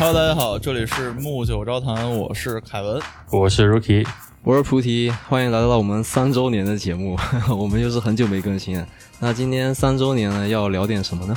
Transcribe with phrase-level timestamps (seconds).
[0.00, 3.02] Hello，大家好，这里是木九招谈，我是凯文，
[3.32, 4.06] 我是 Rookie，
[4.44, 7.18] 我是菩提，欢迎来到我们三周年的节目，
[7.50, 8.86] 我们又是很久没更新了。
[9.18, 11.36] 那今天三周年呢，要聊点什么呢？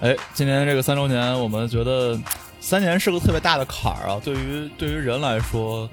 [0.00, 2.18] 哎，今年这个三周年，我们觉得
[2.60, 4.18] 三年是个特别大的坎儿啊。
[4.24, 5.86] 对于对于人来说，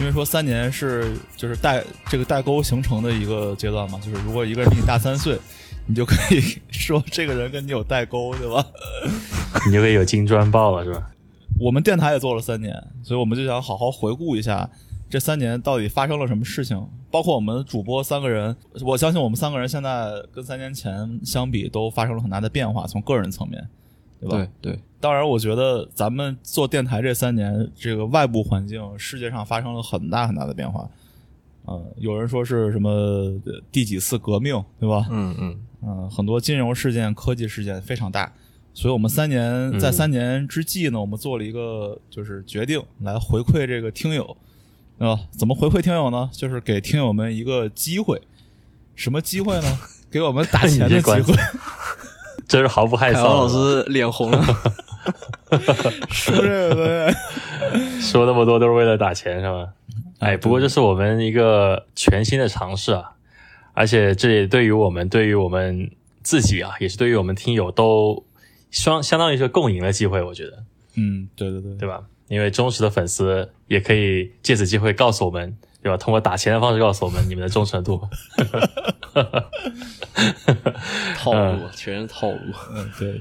[0.00, 5.38] 因为说三年是就是代这个代沟形成的一个阶段嘛，就是如果一个人比你大三岁，
[5.86, 8.66] 你就可以说这个人跟你有代沟，对吧？
[9.64, 11.08] 你就可以有金砖报了，是吧？
[11.60, 14.68] 我们电台也做了三年，所以我们就想好好回顾一下
[15.10, 23.68] 这三年到底发生了什么事情，包括我们主播三个人，我相信我们三个人现在跟三年前相比都发生了很大的变化，从个人层面，
[24.18, 24.36] 对吧？
[24.62, 30.88] 对对，当然，我觉得咱们做电台这三年，这个外部环境世界上发生了很大很大的变化。
[31.66, 35.06] 呃，有人说是什么呃第几次革命，对吧？
[35.10, 38.32] 嗯嗯，嗯、很多金融事件、科技事件非常大，
[38.72, 44.36] 所以我们三年在三年之际呢，我们做了一个就是决定来回馈这个听友，
[44.98, 46.30] 啊、怎么回馈听友呢？
[46.32, 48.20] 就是给听友们一个机会，
[48.94, 49.78] 什么机会呢？
[50.10, 51.34] 给我们打钱的机会，
[52.48, 53.48] 真是毫不害凯文老。
[53.48, 54.42] 师脸红了。
[56.10, 58.00] 说这个东西。
[58.02, 59.68] 说那么多都是为了打钱，是吧？
[60.18, 63.12] 哎，不过这是我们一个全新的尝试啊，
[63.72, 65.90] 而且这也对于我们，对于我们
[66.22, 68.24] 自己啊，也是对于我们听友都
[68.70, 72.02] 相相当于是共赢的机会，我觉得，嗯，对对对，对吧？
[72.28, 75.96] 因为忠实的粉丝也可以借此机会告诉我们，对吧？
[75.96, 78.00] 通过打钱的方式告诉我们你们的忠诚度。
[81.16, 82.38] 套路，全是套路。
[82.72, 83.20] 嗯，对，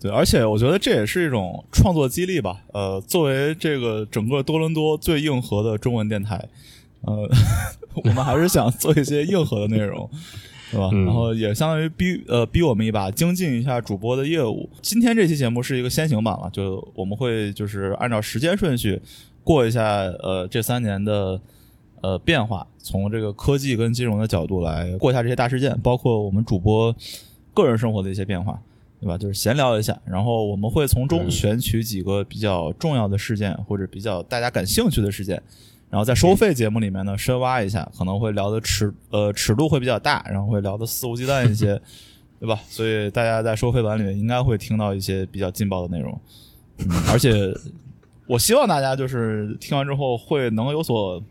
[0.00, 2.62] 对，而且我觉得这也是一种创作激励吧。
[2.72, 6.48] 呃，作为这个整个多伦多最硬核的中文电台，
[7.02, 7.28] 呃，
[7.94, 10.10] 我们还是想做一些硬核的内容，
[10.74, 10.90] 对吧？
[10.92, 14.68] 嗯然后也相当于逼呃逼我们一把，精进一下主播的业务。
[14.82, 19.00] 今天这期节目是一个先行版了，就我们会就是按照时间顺序
[19.42, 21.40] 过一下呃这三年的。
[22.02, 26.94] 呃，变化从这个科技跟金融的角度来过一下这些大事件，包括我们主播
[27.54, 28.60] 个人生活的一些变化，
[29.00, 29.16] 对吧？
[29.16, 35.42] 就是闲聊一下，然后我们会从中嗯选取几个比较重要的事件或者比较大家感兴趣的事件，
[35.94, 41.80] 然后在收费节目里面呢深挖一下，可能会聊的尺呃尺度会比较大，然后会聊的肆无忌惮一些，
[42.40, 42.58] 对吧？
[42.68, 46.20] 所以大家在收费版里面应该会听到一些比较劲爆的内容，
[46.78, 47.48] 嗯，而且
[48.26, 51.22] 我希望大家就是听完之后会能有所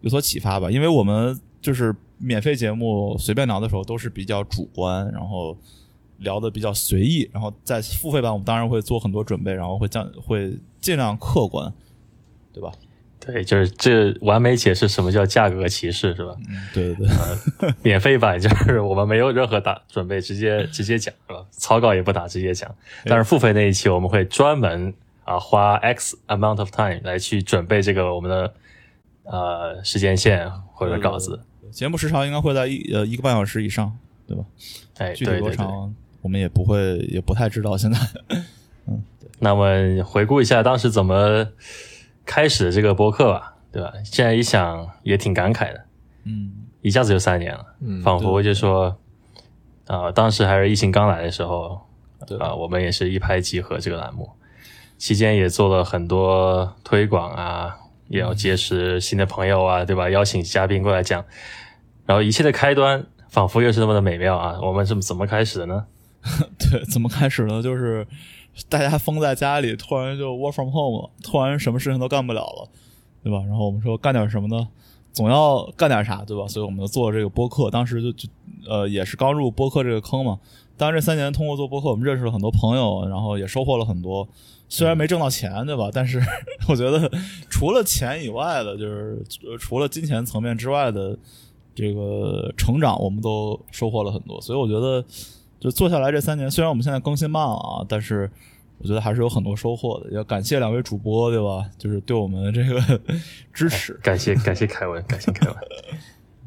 [0.00, 5.56] 有所启发吧，因为我们就是免费节目随便聊的时候都是比较主观，然后
[6.18, 11.72] 聊的比较随意，然后在付费版我们当然会做很多准备，然后会降会尽量客观，
[12.52, 12.72] 对吧？
[13.20, 16.34] 对，就是这完美解释什么叫价格歧视，是吧？
[16.48, 17.06] 嗯，对对
[17.60, 21.44] 对，免费版就是我们没有任何打准备，直接直接讲是吧？
[21.50, 22.74] 草稿也不打，直接讲。
[23.04, 24.94] 但是付费那一期我们会专门
[25.24, 28.54] 啊花 X amount of time 来去准备这个我们的
[29.24, 31.38] 呃时间线或者稿子。
[31.70, 34.44] 节目时长应该会在一呃一个半小时以上，对吧？
[34.96, 35.56] 哎，具体对对对。
[35.56, 37.98] 多长我们也不会也不太知道，现在
[38.88, 39.02] 嗯
[39.38, 41.46] 那我们回顾一下当时怎么
[42.30, 43.92] 开始的这个播客吧，对吧？
[44.04, 45.84] 现在一想也挺感慨的，
[46.24, 48.96] 嗯一下子就三年了，嗯仿佛就说
[49.88, 51.80] 啊、当时还是疫情刚来的时候，
[52.28, 54.30] 对啊、我们也是一拍即合这个栏目，
[54.96, 57.76] 期间也做了很多推广啊，
[58.06, 60.08] 也要结识新的朋友啊，对吧？
[60.08, 61.24] 邀请嘉宾过来讲，
[62.06, 64.60] 然后一切的开端仿佛又是那么的美妙啊！
[64.62, 65.86] 我们是怎么开始的呢？
[66.58, 67.60] 对，怎么开始呢？
[67.60, 68.06] 就是
[68.68, 72.68] 大家封在家里，突然就 work from home 了，突然什么事情都干不了了，
[73.22, 73.38] 对吧？
[73.46, 74.68] 然后我们说干点什么呢？
[75.12, 76.46] 总要干点啥，对吧？
[76.46, 77.70] 所以我们就做这个播客。
[77.70, 78.28] 当时就就
[78.68, 80.38] 呃也是刚入播客这个坑嘛。
[80.76, 84.26] 当然这三年通过做播客，我们认识了很多朋友，然后也收获了很多。
[84.68, 85.90] 虽然没挣到钱，对吧？
[85.92, 86.20] 但是
[86.68, 87.10] 我觉得
[87.50, 89.20] 除了钱以外的，就是
[89.58, 91.18] 除了金钱层面之外的
[91.74, 94.40] 这个成长，我们都收获了很多。
[94.40, 95.04] 所以我觉得，
[95.58, 98.30] 就做下来这三年，虽然我们现在更新慢了啊，但是
[98.82, 100.10] 我觉得还是有很多收获的。
[100.12, 101.68] 要感谢两位主播，对吧？
[101.78, 103.00] 就是对我们这个
[103.52, 103.92] 支持。
[104.02, 105.56] 感谢感谢凯文，感谢凯文，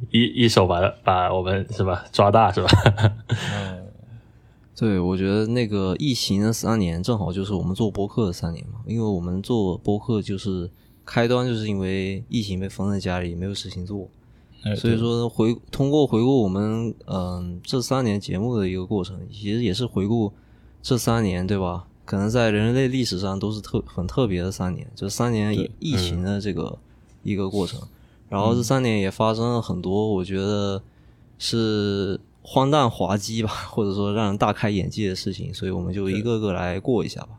[0.10, 2.70] 一一手把把我们是吧抓大是吧？
[3.56, 3.86] 嗯，
[4.76, 10.70] 对，我觉得那个疫情的三年正好就是我们做播客的三年嘛，因为我们做播客就是
[11.06, 14.10] 开端，就是因为疫情被封在家里，没有事情做，
[14.64, 20.34] 哎所以说回通过回顾我们嗯、这三年节目的一个过程，其实也是回顾
[20.82, 21.86] 这三年对吧？
[22.06, 26.78] 可能在人类历史上都是特很特别的三年，这三年疫疫情的这个
[27.24, 27.80] 一个过程，
[28.30, 30.82] 然后这三年也发生了很多，我觉得
[31.38, 37.30] 是荒诞滑稽吧，或者说让人大开眼界的事情，所以我们就一个个来过一下吧。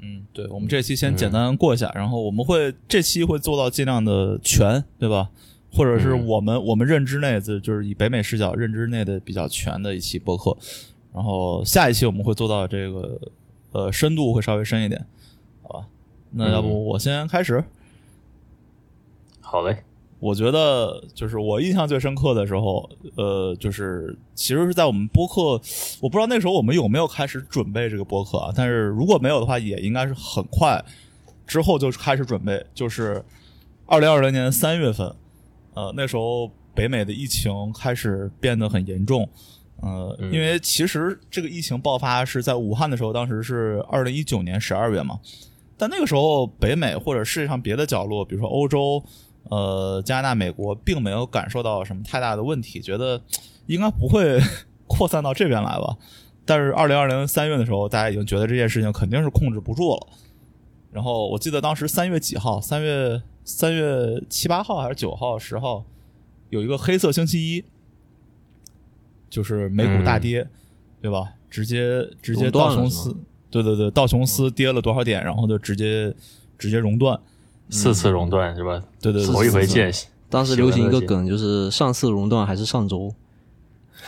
[0.00, 5.30] 嗯，对，我们这期先简单过一下，然后我们会这期会做到尽量的全，对吧？
[5.72, 10.56] 或者是我们、我们认知内的，就是以北美视角认知内的比较全的一期播客。
[11.12, 13.18] 然后下一期我们会做到这个
[13.76, 15.06] 呃深度会稍微深一点，
[15.62, 15.86] 好吧？
[16.30, 17.62] 那要不我先开始？
[19.40, 19.84] 好嘞，
[20.18, 25.60] 我觉得就是我印象最深刻的时候，呃，就是其实是在我们播客，
[26.00, 28.52] 我不知道那时候我们有没有开始准备这个播客啊？
[28.56, 30.82] 但是如果没有的话，也应该是很快
[31.46, 33.22] 之后就开始准备，就是
[33.84, 35.14] 二零二零年三月份，
[35.74, 39.28] 呃，那时候北美的疫情开始变得很严重，
[39.82, 45.20] 呃，因为其实这个疫情爆发是在武汉的时候，当时是二零一九年十二月嘛，
[45.76, 49.02] 但那个时候北美或者世界上别的角落，比如说欧洲。
[49.48, 53.22] 呃，加拿大、美国并没有感受到什么太大的问题，觉得
[53.66, 54.40] 应该不会
[54.88, 55.96] 扩散到这边来吧。
[56.44, 60.06] 但是二零二零三月的时候，大家已经觉得这件事情肯定是控制不住了。
[60.90, 62.60] 然后我记得当时三月几号？
[62.60, 65.84] 三月三月七八号还是九号、十号？
[66.50, 67.64] 有一个黑色星期一，
[69.28, 70.46] 就是美股大跌，
[71.00, 71.32] 对吧？
[71.48, 73.16] 直接直接道琼斯，
[73.50, 76.14] 对对对，道琼斯跌了多少点，然后就直接
[76.58, 77.18] 直接熔断。
[77.70, 78.82] 四次熔断是吧？
[79.00, 79.92] 对对，头一回见。
[80.28, 83.14] 当时流行一个梗，就是上次熔断还是上周。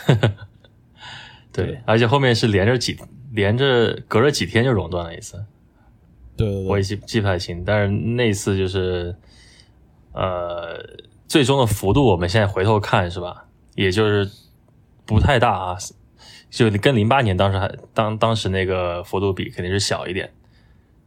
[1.51, 2.97] 对，而且后面是连着几
[3.31, 5.43] 连着隔着几天就熔断了一次。
[6.37, 9.15] 对对对，我也记记不太清，但是那次就是
[10.13, 10.85] 呃，
[11.27, 13.45] 最终的幅度我们现在回头看是吧？
[13.75, 14.29] 也就是
[15.09, 15.77] 不太大啊，
[16.51, 20.31] 就跟零八年当时还当当时那个幅度比肯定是小一点，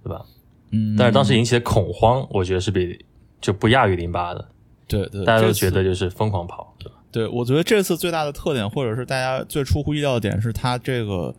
[0.02, 0.26] 对吧？
[0.70, 3.04] 嗯，但是当时引起的恐慌，我觉得是比
[3.40, 4.48] 就不亚于零八的。
[4.88, 6.96] 对对，大家都觉得就是疯狂跑，对吧？
[7.12, 11.32] 对，我觉得这次最大的特点，或者是大家最出乎意料的点，是它这个，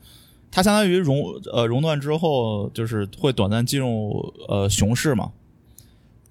[0.50, 1.22] 它相当于熔
[1.52, 5.34] 呃熔断之后，就是会短暂进入呃熊市嘛。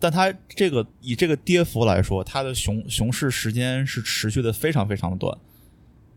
[0.00, 5.38] 但它这个以这个跌幅来说，它的熊熊市时间是持续的非常非常的短，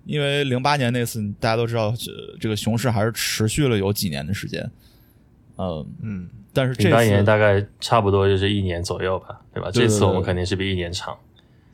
[0.05, 1.93] 因为零八年那次大家都知道，
[2.39, 4.71] 这个熊市还是持续了有几年的时间。
[5.57, 6.29] 嗯嗯。
[6.53, 9.69] 但是这八年大概差不多就是一年左右吧，对吧？
[9.69, 11.13] 这次我们肯定是比一年长。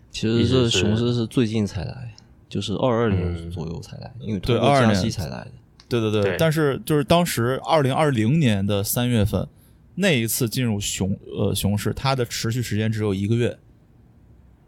[0.09, 2.15] 其实这熊市是最近才来，
[2.49, 5.51] 就是二二年左右才来，因为对二加息才来的。
[5.87, 9.47] 对对对，但是就是当时二零二零年的三月份
[9.93, 13.55] 那一次进入熊呃熊市，它的持续时间只有一个月。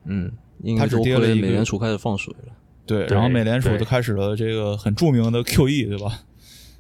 [0.06, 0.32] 嗯，
[0.78, 1.48] 它只跌了一个。
[1.48, 2.54] 美联储开始放水了。
[2.86, 6.20] 对，然后美联储就开始了这个很著名的 QE，对吧？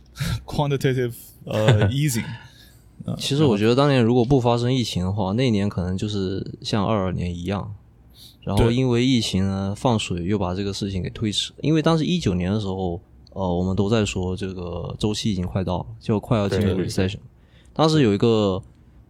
[0.45, 1.13] Quantitative
[1.45, 2.25] 呃 easing。
[3.17, 7.73] 其实我觉得当年如果不发生疫情的话，那年可能就是像二二年一样。
[8.43, 11.53] 然后因为疫情呢放水，又把这个事情给推迟。
[11.61, 12.99] 因为当时一九年的时候，
[13.31, 17.19] 呃，我们都在说这个周期已经快到了，就快要进入 recession。
[17.73, 18.61] 当时有一个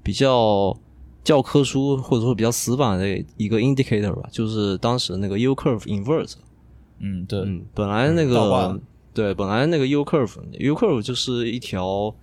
[0.03, 0.77] 比较
[1.23, 6.33] 教科书或者说比较死板的一个 indicator 吧，就是当时那个 U curve invert。
[6.99, 8.79] 嗯，对，嗯，本来那个
[9.13, 12.15] 对，本来那个 U curve，U curve 就是一条。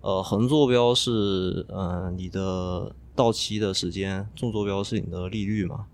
[0.00, 5.86] 呃，横坐标是嗯你的到期的时间，纵坐标是你的利率嘛？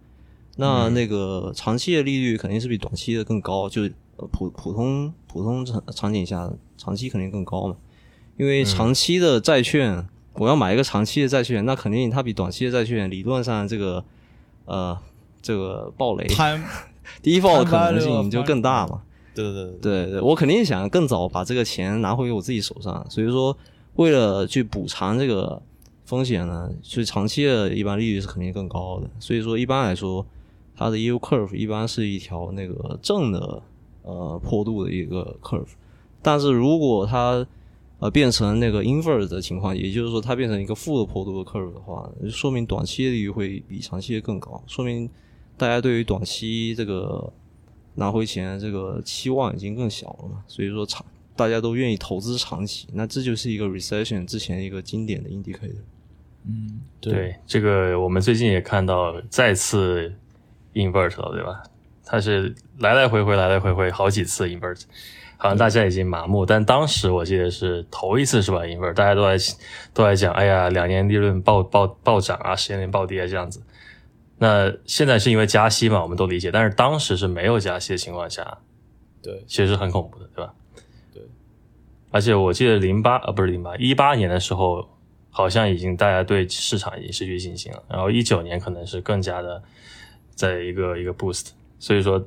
[0.57, 3.89] 那那个长期的利率肯定是比短期的更高，就
[4.31, 7.77] 普普通普通场场景下，长期肯定更高嘛。
[8.37, 14.05] 因为长期的债券，我要买一个长期的债券，那肯定它比短期的债券理论上这个
[14.67, 14.97] 呃
[15.41, 16.27] 这个暴雷，
[17.23, 19.03] 第一暴的可能性就更大嘛。
[19.35, 23.57] 对对对对对，我肯定想更早把这个钱拿回我自己手上，所以说。
[23.97, 25.63] 为了去补偿这个
[26.05, 29.09] 风险呢，所以长期的一般利率是肯定更高的。
[29.21, 30.27] 所以说一般来说，
[30.75, 33.63] 它的 yield curve 一般是一条那个正的
[34.03, 35.69] 呃坡度的一个 curve。
[36.21, 37.47] 但是如果它
[38.01, 45.09] 呃变成那个 inverse 的情况，也就是说它变成一个负的坡度的 curve 的话，说明短期的利率会比长期的更高，说明
[45.57, 47.33] 大家对于短期这个
[47.95, 50.45] 拿回钱这个期望已经更小了嘛。
[50.47, 51.05] 所以说长。
[51.37, 55.83] 大家都愿意投资长期，那这就是一个 recession 之前一个经典的 indicator。
[56.47, 60.15] 嗯，对，这个我们最近也看到再次
[60.75, 61.61] invert 了，对吧？
[62.05, 64.83] 它是来来回回，来来回回好几次 invert，
[65.37, 66.47] 好像大家已经麻木。
[66.47, 69.37] 但当时我记得是头一次是吧？invert，大家都在
[69.93, 73.61] 都在讲，哎呀，两年利润暴暴暴涨啊，十年暴跌啊这样子。
[74.39, 76.51] 那现在是因为加息嘛，我们都理解。
[76.51, 78.59] 但是当时是没有加息的情况下，
[79.23, 80.55] 对，其实是很恐怖的，对吧？
[81.13, 81.23] 对
[82.11, 84.89] 而且我记得零八啊不是零八一八年的时候，
[85.31, 87.83] 好像已经大家对市场已经失去信心了。
[87.89, 89.63] 然后一九年可能是更加的
[90.35, 92.27] 在一个一个 boost，所以说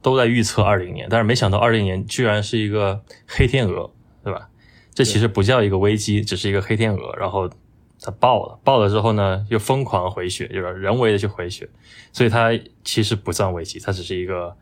[0.00, 3.90] 都在预测二零年，但是没想到二零年居然是一个黑天鹅，
[4.22, 4.48] 对吧？
[4.94, 7.48] 这其实不叫一个危机，只是一个黑天鹅，然后
[8.00, 11.68] 它爆了，爆了之后呢，又疯狂回血，就是人为的去回血，
[12.12, 12.50] 所以它
[12.84, 14.56] 其实不算危机，它只是一个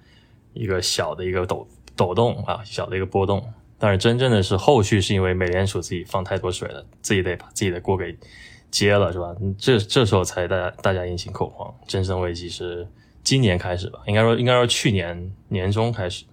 [0.55, 3.47] 一个小的一个抖抖动啊，小的一个波动。
[3.79, 8.17] 但是真正的是后续是因为美联储自己放太多水了，自己得把自己的锅给
[8.71, 9.35] 接了，是吧？
[9.59, 12.89] 这这时候才大家大家引起恐慌，真正危机是
[13.23, 14.01] 今年开始吧？
[14.07, 16.25] 应该说应该说去年年中开始。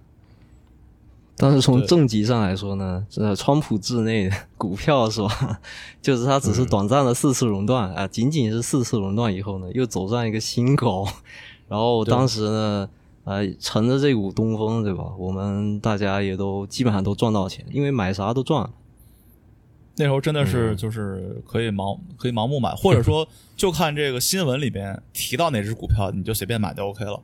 [1.36, 5.60] 但是从对正极上来说呢，这川普治内股票是吧？
[6.00, 11.06] 就是它只是短暂的四次熔断啊、仅仅是四次熔断以后呢，又走上一个新高。
[11.68, 12.88] 然后当时呢，
[13.24, 15.12] 呃，乘着这股东风，对吧？
[15.18, 18.70] 我们大家也都基本上都赚到钱，因为买啥都赚。
[19.96, 23.26] 那时候真的嗯是就是可以盲可以盲目买，或者说
[23.56, 27.20] 就看这个新闻里边提到哪只股票，你就随便买就 OK 了。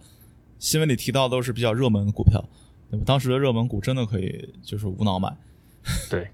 [0.59, 2.45] 新闻里提到都是比较热门的股票，
[2.91, 3.05] 对吧？
[3.07, 5.35] 当时的热门股真的可以就是无脑买。
[6.11, 6.29] 对，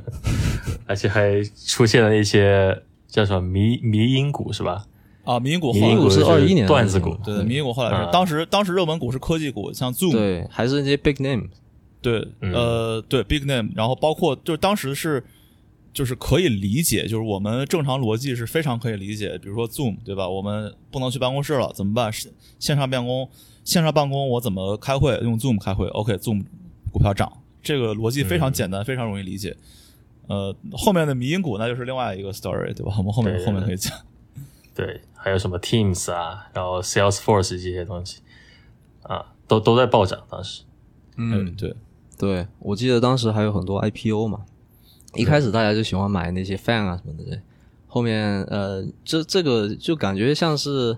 [0.86, 4.86] 而且还出现了一些叫什么迷迷因股是吧？
[5.24, 11.48] 啊，迷因股后迷因股来是二一年段子股，对迷因股后来是啊当时当时热门股是科技股，像 Zoom 对，还是那些 big name。
[12.02, 15.22] 对，嗯呃，对，big name，然后包括就是当时是，
[15.92, 20.28] 就是可以理解，就是我们正常逻辑是非常可以理解，比如说 Zoom，对吧？
[20.28, 22.12] 我们不能去办公室了，怎么办？
[22.12, 23.28] 是线上办公，
[23.64, 25.16] 线上办公我怎么开会？
[25.22, 26.44] 用 Zoom 开会，OK，Zoom
[26.92, 27.32] 股票涨，
[27.62, 29.56] 这个逻辑非常简单，非常容易理解。
[30.28, 32.94] 呃，后面的迷因股那就是另外一个 story，对吧？
[32.98, 33.92] 我们后面后面可以讲。
[34.72, 38.20] 对，还有什么 Teams 啊，然后 Salesforce 这些东西
[39.02, 40.22] 啊，都都在暴涨。
[40.30, 40.62] 当时，
[41.16, 41.74] 嗯，对，
[42.16, 44.44] 对，我记得当时还有很多 IPO 嘛，
[45.14, 47.40] 一开始大家就喜欢买那些 fan 啊什么的，对。
[47.86, 50.96] 后面呃，这这个就感觉像是，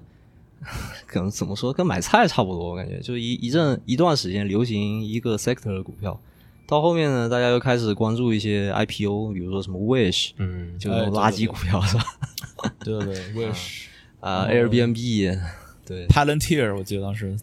[1.07, 3.01] 可能怎么说，跟买菜差不多，我感觉。
[3.01, 6.21] 就一一阵一段时间流行一个 sector 的股票，
[6.67, 12.05] 到后面呢，大家又开始关注一些 IPO，比如说什么 Wish，嗯，就那种垃圾股票是吧？
[12.85, 13.85] 对对对，Wish、
[14.21, 15.41] 啊哦，Airbnb，
[15.87, 16.07] 对。
[16.09, 17.35] Palantir，我记得当时。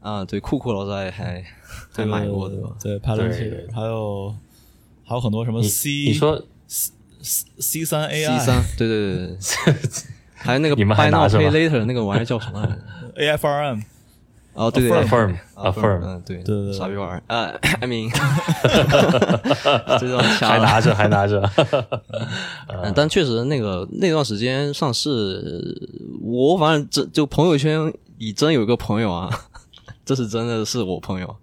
[0.00, 1.44] 啊，对，酷酷老师还还
[1.92, 2.76] 还买过对吧？
[2.82, 4.34] 对对，Palantir，还有
[5.04, 9.36] 还有很多什么 C，你说 C 三 C AI、三，对对对对，
[10.34, 13.82] 还有那个你们还 Buy 拿 Now 着吗 Pay Later 那个玩意儿叫什么来着？AFRM，
[14.54, 16.72] 哦，对对 Affirm 啊 Affirm 嗯，对对对对。
[16.74, 17.22] 傻逼玩意儿。
[17.34, 18.10] 啊，I mean，
[19.98, 21.40] 这种还拿着还拿着，
[22.68, 25.78] 嗯，但确实那个那段时间上市，
[26.22, 29.30] 我反正真就朋友圈里真有一个朋友啊，
[30.04, 31.36] 这是真的是我朋友，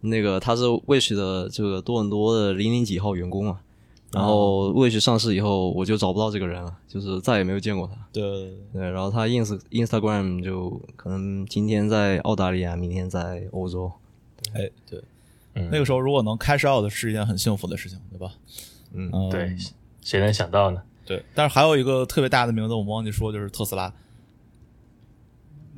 [0.00, 3.60] 那个他是 Wish 的这个多伦多的零零几号员工啊，
[4.12, 7.94] 然后 Wish 上市以后，我就找不到这个人了，就是再也没有见过他。
[8.12, 8.22] 对
[8.72, 13.90] 对然后他 ins Instagram 就可能今天在澳大利亚，明天在欧洲。
[14.54, 15.02] 哎对，
[15.54, 18.32] 嗯那个时候如果能 cash out 是一件很幸福的事情，对吧？
[18.92, 19.56] 嗯嗯，对，
[20.00, 20.80] 谁能想到呢？
[21.04, 23.92] 对，但是还有一个特别大的名字我们忘记说，就是特斯拉。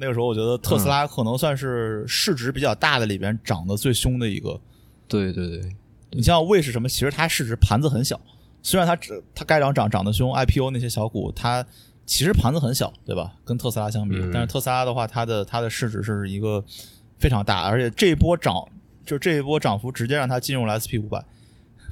[0.01, 4.59] 那个时候我觉得特斯拉可能算是市值比较大的里边涨得最凶的一个。
[5.07, 5.77] 对对对，
[6.13, 8.19] 你像 Wish 什么，其实它市值盘子很小，
[8.63, 11.65] 虽然它只它该涨涨涨得凶，IPO 那些小股它
[12.07, 13.35] 其实盘子很小，对吧？
[13.45, 16.65] 跟特斯拉相比，嗯但是特斯拉的话，它的它的市值是一个
[17.19, 18.67] 非常大，而且这一波涨，
[19.05, 21.25] 就这一波涨幅直接让它进入了 SP 五百。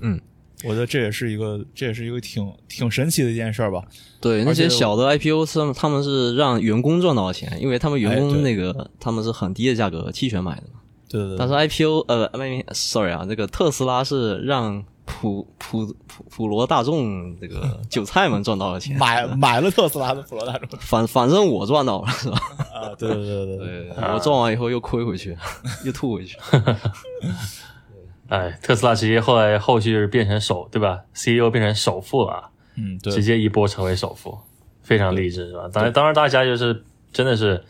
[0.00, 0.20] 嗯，
[0.64, 3.82] 我觉得这也是一个这也是一个挺挺神奇的一件事儿吧。
[4.20, 10.80] 对，那些小的 IPO 是他们他们是让员工赚到钱，因为他们员工那个、他们是很低的价格期权买的嘛。
[11.08, 22.38] 对对对，但是 IPO 呃没 sorry 啊，这个特斯拉是让普普普普罗大众这个 韭菜们赚到了钱，买买了特斯拉的普罗大众反反正我赚到了是吧？
[22.74, 25.34] 啊，对对对对对，对，我赚完以后又亏回去，
[25.86, 26.36] 又吐回去。
[28.28, 34.38] 哎，特斯拉直接后来后续就是变成首对吧？CEO 变成首富了啊，嗯对直接一波成为首富，
[34.82, 35.68] 非常励志是吧？
[35.72, 37.64] 当然，当然大家就是真的是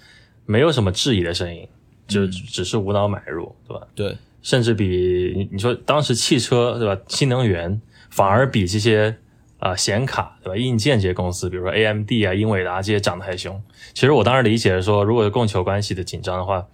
[0.46, 1.66] 没有什么质疑的声音，
[2.06, 3.86] 就只是无脑买入，对吧？
[3.94, 9.16] 对甚至比你你说当时汽车对吧，新能源反而比这些
[9.58, 13.60] 啊、呃显卡对吧，硬件这些公司，比如说 AMD 啊、英伟达这些涨得还凶。
[13.94, 16.66] 其实我当时理解说，如果是供求关系的紧张的话，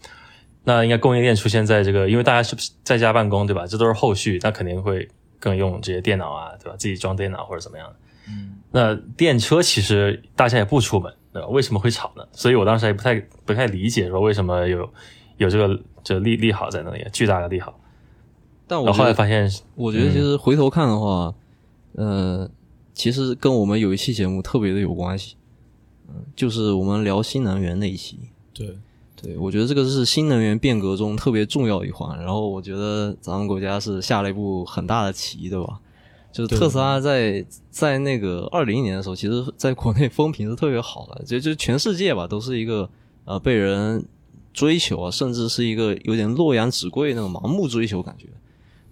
[0.64, 3.66] 那应该供应链出现在这个，因为大家是在家办公对吧？
[3.66, 6.76] 这都是后续，那肯定会更用这些电脑啊，对吧？
[6.76, 7.96] 自己装电脑或者怎么样的。
[8.28, 11.46] 嗯那电车其实大家也不出门，对吧？
[11.46, 12.26] 为什么会吵呢？
[12.32, 14.90] 所以我当时还不太不太理解说为什么有
[15.36, 17.78] 有这个这利利好在那里，巨大的利好。
[18.66, 21.32] 但我后来发现，我觉得其实回头看的话，
[21.92, 22.50] 呃，
[22.94, 25.36] 其实跟我们有一期节目特别的有关系，
[26.08, 28.18] 嗯，就是我们聊新能源那一期。
[28.52, 28.78] 对
[29.24, 32.18] 对，我觉得这个是新能源变革中特别重要一环。
[32.18, 35.80] 然后我觉得咱们国家是下了一步很大的棋，对吧？
[36.30, 42.90] 就是特斯拉在在那个二零年的时候，其实在国内风评是特别好的，就就全世界吧都是一个
[43.24, 44.04] 呃被人
[44.52, 48.26] 追求啊，甚至是一个有点洛阳纸贵那种盲目追求感觉。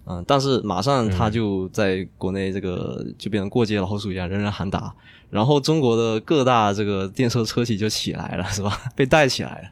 [0.05, 4.93] 嗯，但是马上他就在国内这个就变成过街老鼠一样，人人喊打。
[5.29, 8.79] 然后中国的各大这个电车车企就起来了，是吧？
[8.95, 9.69] 被带起来了，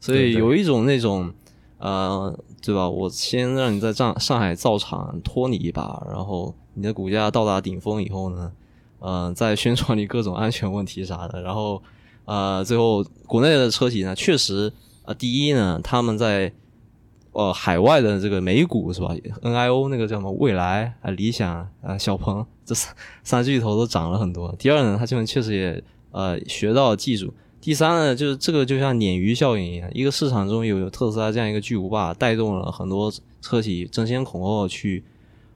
[0.00, 1.32] 所以有一种那种
[1.78, 2.88] 呃，对吧？
[2.88, 8.52] 我先让你在上上海造厂拖你一把，然后你的股价到达顶峰以后呢，
[8.98, 11.82] 呃，再宣传你各种安全问题啥的，然后
[12.24, 14.72] 呃，最后国内的车企呢，确实
[15.04, 16.52] 啊，第一呢，他们在。
[17.32, 20.32] 呃，海外的这个美股是吧？NIO 那个叫什么？
[20.32, 24.52] 蔚来啊，理想啊，小鹏这三三巨头都涨了很多。
[24.58, 27.32] 第二呢，他这边确实也呃学到技术。
[27.68, 35.04] 第三呢，就是这个就像鲶鱼效应一样，一个市场中有特斯拉这样一个巨无霸，带动了很多车企争先恐后去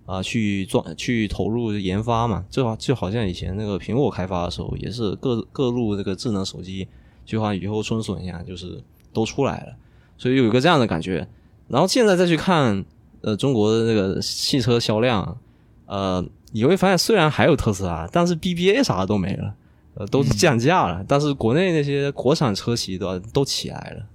[0.05, 2.45] 啊去赚去投入研发嘛。
[2.51, 6.87] 就好就好像以前那个苹果开发的时候，也是各各路这个智能手机
[7.25, 8.83] 就像雨后春笋一样，就是
[9.15, 9.73] 都出来了。
[10.19, 11.27] 所以有一个这样的感觉。
[11.69, 12.85] 然后现在再去看，
[13.23, 15.39] 呃，中国的这个汽车销量，
[15.87, 19.55] 呃，你会发现虽然还有特斯拉，但是 BBA 啥的都没了，
[19.95, 21.05] 呃，都是降价了。
[21.07, 24.07] 但是国内那些国产车企都都起来了。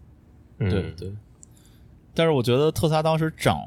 [0.69, 1.12] 对对。
[2.13, 3.60] 但是我觉得特斯拉当时涨，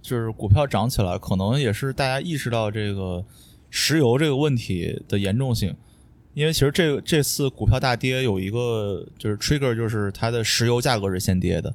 [0.00, 3.24] 就是股票涨起来，可能也是大家意识到这个
[3.70, 5.74] 石油这个问题的严重性。
[6.34, 11.72] 因为其实这个这次股票大跌有一个就是 trigger，就是它的石油价格是先跌的。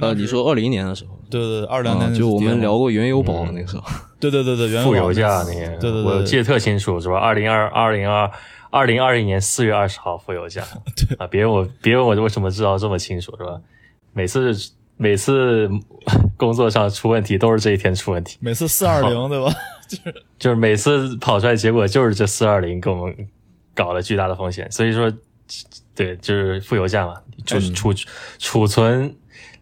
[0.00, 3.84] 呃，你说二零年的时候，对对，二零年就我们聊过原油宝那个时候，
[4.20, 7.16] 对对对对，原负油价那年，对对对，我记得特清楚，是吧？
[7.18, 8.30] 二零二二零二
[8.70, 10.62] 二零二一年四月二十号负油价，
[10.94, 11.16] 对。
[11.16, 13.58] 啊，别问我，别问我为什么知道这么清楚，是吧？
[14.12, 14.54] 每次
[14.96, 15.70] 每次
[16.36, 19.50] 工作上出问题都是这一天出问题，每次四二零对吧？
[19.88, 20.22] 就是。
[20.38, 23.28] 就是每次跑出来结果就是这四二零给我们
[23.74, 25.10] 搞了巨大的风险，所以说，
[25.94, 27.14] 对，就是负油价嘛，
[27.46, 27.94] 储储
[28.38, 29.16] 储存。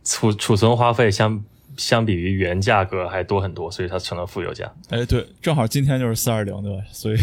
[0.06, 1.44] 储储存花费相
[1.76, 4.72] 相比于原价格还多很多，所以它成了负油价。
[4.88, 6.82] 哎，对，正好今天就是四二零，对吧？
[6.92, 7.16] 所以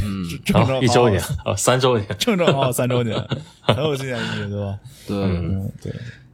[0.45, 3.17] 正正一周年哦，三周年， 正正好三周年，
[3.61, 4.79] 很有纪念意义，对吧？
[5.07, 5.91] 对，嗯，对。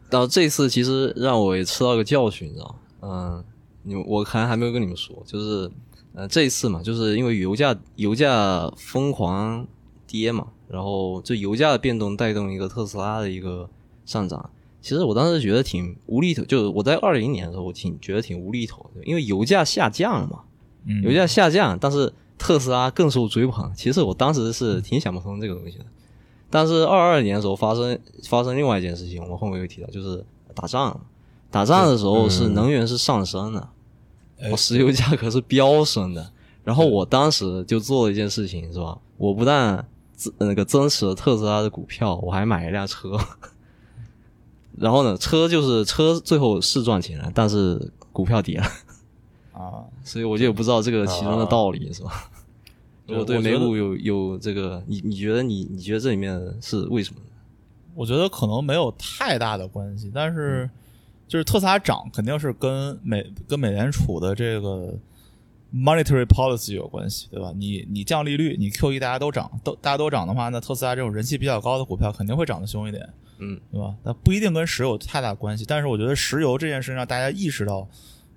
[0.09, 3.43] 到这次其实让我也吃到个教训，你知道嗯，
[3.83, 5.69] 你我还还没有跟你们说，就是
[6.15, 9.67] 呃，这一次嘛，就是因为油价油价疯狂
[10.07, 13.69] 跌嘛，然后这油价的变动带动一个特斯拉的一个
[14.03, 14.49] 上涨。
[14.81, 20.39] 其实我当时觉得挺无厘头，就是我在二零年的时候，我挺觉得挺无厘头的，因为油价下降了嘛，
[20.85, 23.71] 嗯油价下降，但是特斯拉更受追捧。
[23.75, 25.85] 其实我当时是挺想不通这个东西的。
[26.49, 30.99] 但是二二年的时候发生发生另外一件事情，我们后面又提到，就是打仗，
[31.51, 33.67] 打仗的时候是能源是上升的，
[34.57, 36.31] 石油价格是飙升的。
[36.63, 38.97] 然后我当时就做了一件事情，是吧？
[39.17, 39.85] 我不但
[40.39, 43.17] 那个增持了特斯拉的股票，我还买一辆车。
[44.79, 48.65] 然后呢，车就是车，最后是赚钱了，但是股票跌了
[49.53, 52.29] 啊，所以我就也不知道这个其中的道理是吧？
[53.07, 57.19] 我对美股有有这个，你你觉得你你觉得这里面是为什么？
[57.95, 60.69] 我觉得可能没有太大的关系，但是
[61.27, 64.95] 就是特斯拉涨肯定是跟美跟美联储的这个
[65.73, 67.51] monetary policy 有关系，对吧？
[67.55, 73.09] 你你降利率，你 QE 大家都涨，都大家都涨的话，那特斯拉这种人气比较高的股票肯定会涨得凶一点。
[73.39, 73.95] 嗯，对吧？
[74.03, 77.87] 那不一定跟石油太大关系，但是我觉得石油这件事让大家意识到，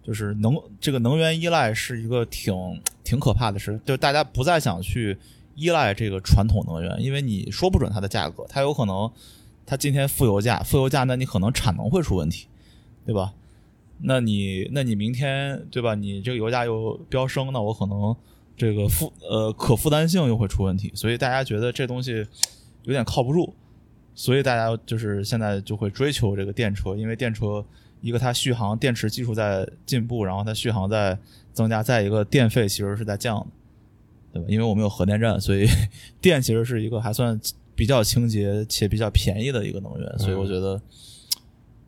[0.02, 2.54] 就是能这个能源依赖是一个挺
[3.02, 5.18] 挺可怕的事，就大家不再想去
[5.54, 9.10] 依赖这个传统能源，因为你说不准它的价格，它有可能
[9.66, 12.46] 它今天负油价，负油价，那你可能产能会出问题，
[13.04, 13.34] 对吧？
[14.04, 15.94] 那你那你明天对吧？
[15.94, 18.16] 你这个油价又飙升，那我可能
[18.56, 22.26] 这个负呃可负担性又会出问题，所以大家觉得这东西
[22.84, 23.54] 有点靠不住。
[24.14, 27.64] 所以大家就是现在就会追求这个电车，因为电车
[28.01, 31.18] 一个它续航电池技术在进步，然后它续航在
[31.53, 33.46] 增加，再一个电费其实是在降的，
[34.35, 34.48] 对吧？
[34.48, 35.66] 因为我们有核电站，所以
[36.20, 37.40] 电其实是一个还算
[37.75, 40.81] 比较清洁且比较便宜的一个能源，所以我觉得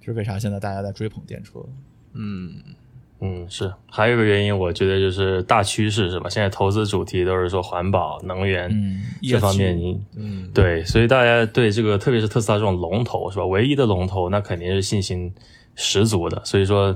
[0.00, 1.64] 这是为啥现在大家在追捧电车。
[2.12, 2.62] 嗯。
[3.20, 6.28] 嗯，是，还有一个原因，我觉得就是大趋势，是吧？
[6.28, 8.68] 现在投资主题都是说环保、能源
[9.22, 13.46] 这方面，你，嗯，对，所以大家对这个，特别是特斯拉这种龙头，是吧？
[13.46, 15.32] 唯一的龙头，那肯定是信心
[15.74, 16.44] 十足的。
[16.44, 16.94] 所以说，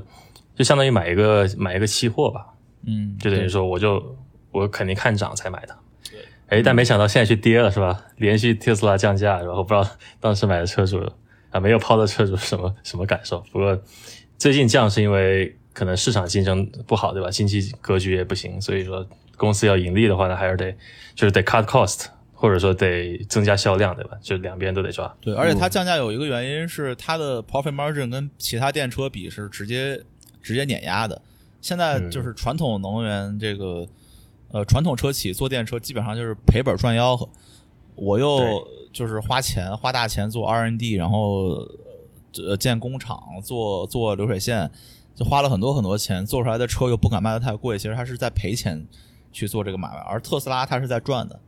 [0.54, 2.48] 就相当于买一个买一个期货吧，
[2.86, 4.14] 嗯，就等于说，我就
[4.50, 5.74] 我肯定看涨才买的。
[6.10, 8.04] 对，哎，但没想到现在去跌了，是吧？
[8.16, 9.88] 连续特斯拉降价，然后不知道
[10.20, 11.00] 当时买的车主
[11.48, 13.42] 啊，没有抛的车主什么什么感受？
[13.50, 13.80] 不过
[14.36, 15.56] 最近降是因为。
[15.78, 17.30] 可能市场竞争不好，对吧？
[17.30, 20.72] 经济格局也不行，所以说公司要盈利的话，呢还是得
[21.14, 24.18] 就是得 cut cost，或者说得增加销量，对吧？
[24.20, 25.16] 就两边都得抓。
[25.20, 30.02] 对，而且它降价有一个原因是它的 profit margin 跟其他电车比是直接
[30.42, 31.22] 直接碾压的。
[31.60, 33.86] 现在就是传统能源这个
[34.50, 37.28] 呃传统车企做电车基本上就是赔本赚吆喝，
[37.94, 41.68] 我又就是花钱花大钱做 R N D，然后
[42.34, 44.68] 呃建工厂做做流水线，
[45.18, 48.86] 就花了很多很多钱，做出来的车又不敢卖的太贵，其实他是在赔钱
[49.32, 51.40] 去做这个买卖，而特斯拉它是在赚的。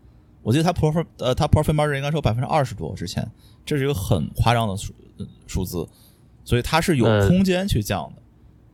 [0.42, 3.30] 我记得它 profit 呃它 profit margin 应该是有百分之二十多之前，
[3.64, 4.92] 这是一个很夸张的数
[5.46, 5.86] 数字，
[6.44, 8.22] 所以它是有空间去降的。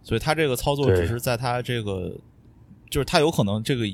[0.02, 2.16] 所以它这个操作只是在它这个，
[2.88, 3.84] 就是它有可能这个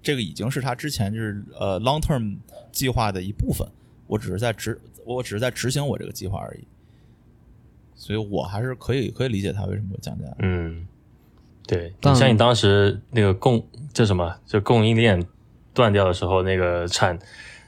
[0.00, 2.36] 这个已经是它之前就是呃 long term
[2.70, 3.66] 计划的一部分。
[4.06, 6.64] 我只是在执，我只是在执行我这个计划而已。
[7.94, 10.24] 所以我还是可以可以理解它为什么会降价。
[10.38, 10.86] 嗯，
[11.66, 15.24] 对，像你当时那个供这什么，就供应链
[15.74, 17.18] 断掉的时候，那个产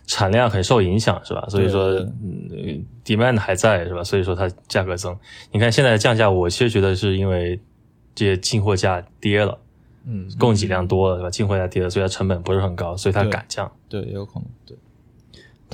[0.06, 1.46] 产量很受影响，是吧？
[1.48, 1.90] 所以说，
[2.22, 4.02] 嗯，demand 还在，是吧？
[4.04, 5.16] 所以说它价格增。
[5.52, 7.60] 你看现在降价，我其实觉得是因为。
[8.16, 9.58] 这些进货价跌了，
[10.06, 11.28] 嗯，供给量多了，是吧？
[11.28, 13.68] 进货价跌了，所以它成本不是很高，所以它敢降。
[13.88, 14.44] 对，也有可能。
[14.64, 14.76] 对，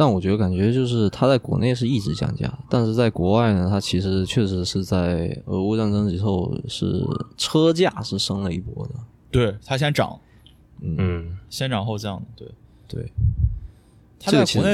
[0.01, 8.95] 但我觉得感觉就是它在国内是一直降价，但是在国外呢，它其实确实是在俄乌战争之后是车价是升了一波的。
[9.31, 10.19] 对，它先涨，
[10.81, 12.27] 嗯，先涨后降的。
[12.35, 12.49] 对，
[12.89, 13.13] 对。
[14.19, 14.71] 它在国内，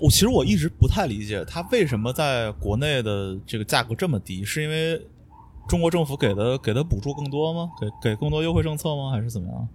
[0.00, 4.98] 我其实我一直不太理解，它为什么在国内的这个价格这么低，是因为？
[5.68, 7.70] 中国政府给的给的补助更多吗？
[7.78, 9.10] 给给更多优惠政策吗？
[9.10, 9.68] 还是怎么样？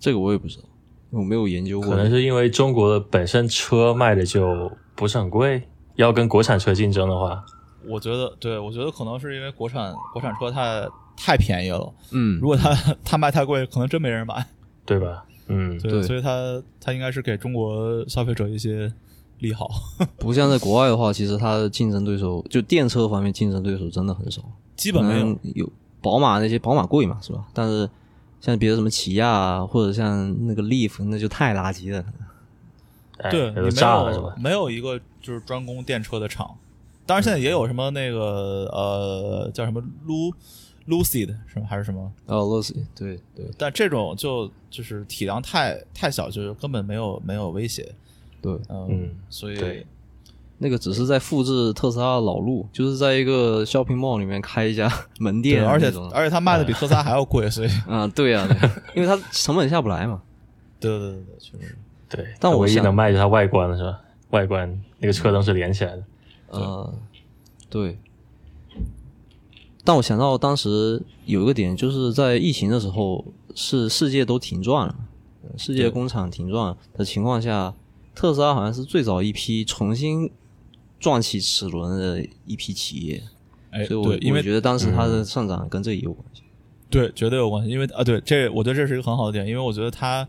[0.00, 0.64] 这个我也不知道，
[1.12, 1.90] 我没有研究过。
[1.90, 5.62] 可能是因为中国的本身车卖的就不是很贵，
[5.94, 7.44] 要跟国产车竞争的话，
[7.86, 11.92] 我觉得，对我觉得可能是因为国产国产车太太便宜了。
[12.10, 14.44] 嗯，如果它它卖太贵，可能真没人买，
[14.84, 15.24] 对吧？
[15.46, 18.92] 嗯，对，所以它它应该是给中国消费者一些。
[19.38, 19.68] 利好，
[20.20, 24.40] 不像在国外的话，其实它的竞争对手就电车方面竞争对手真的很少，
[24.76, 25.36] 基本没有。
[25.54, 25.68] 有
[26.00, 27.44] 宝马那些宝马贵嘛，是吧？
[27.52, 27.90] 但是
[28.42, 32.04] 像别的什么起亚啊，或者像那个 Leaf，那就太垃圾了。
[33.30, 36.58] 对，你没有没有一个就是专攻电车的厂。
[37.06, 40.34] 当然现在也有什么那个呃叫什么 Lu
[40.88, 41.66] Lucid 是吗？
[41.68, 42.12] 还是什么？
[42.26, 43.48] 哦，Lucid，对对。
[43.56, 47.94] 但这种就就是体量太太小，就是根本没有没有威胁。
[48.40, 49.86] 对，嗯，所以
[50.62, 58.48] 那个只是在复制特斯拉的老路，就是在一个 shopping mall 里面开一家门店，而且而且它卖的比特斯拉还要贵，所以啊，对呀，
[58.94, 60.22] 因为它成本下不来嘛。
[60.78, 61.76] 对对对对，确实
[62.08, 62.26] 对。
[62.38, 63.98] 但我唯一能卖就是它外观了，是吧？
[64.30, 66.02] 外观那个车灯是连起来的。
[66.50, 66.94] 呃，
[67.68, 67.98] 对。
[69.82, 73.24] 但我想到当时有一个点，就是在疫情的时候，
[73.56, 74.94] 是世界都停转了，
[75.58, 77.74] 世界工厂停转的情况下。
[78.14, 80.30] 特斯拉好像是最早一批重新
[81.02, 83.22] 转起齿轮的一批企业，
[83.70, 86.42] 哎，所以我因为觉得当时它的上涨跟这也有关系。
[86.88, 87.70] 对，绝对有关系。
[87.70, 90.26] 因为啊，对，这我觉得这是一个很好的点，因为我觉得它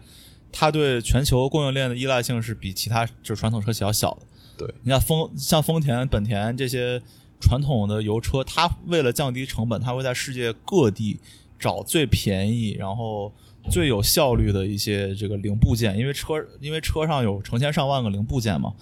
[0.52, 4.26] 它对全球供应链的依赖性是比其他就是传统车企要小的。
[4.58, 7.00] 对，你看丰像丰田、本田这些
[7.40, 11.20] 传统的油车，它为了降低成本，它会在世界各地
[11.60, 13.32] 找最便宜，然后。
[13.72, 18.74] 最有效率的一些这个零部件，因为车因为车上有成千上万个零部件嘛，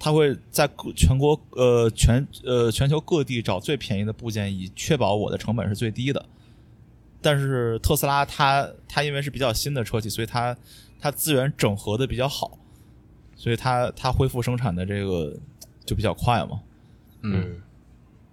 [0.00, 6.24] 它会在全国呃全呃全球各地找最便宜的部件，以确保我的成本是最低的。
[7.20, 10.56] 但是特斯拉它它因为是比较新的车企，所以它
[10.98, 12.58] 它资源整合的比较好，
[13.36, 15.38] 所以它它恢复生产的这个
[15.84, 16.62] 就比较快嘛。
[17.20, 17.60] 嗯，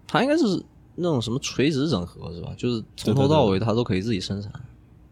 [0.07, 0.63] 它应该是
[0.95, 2.53] 那种什么垂直整合是吧？
[2.57, 4.49] 就是从头到尾它都可以自己生产。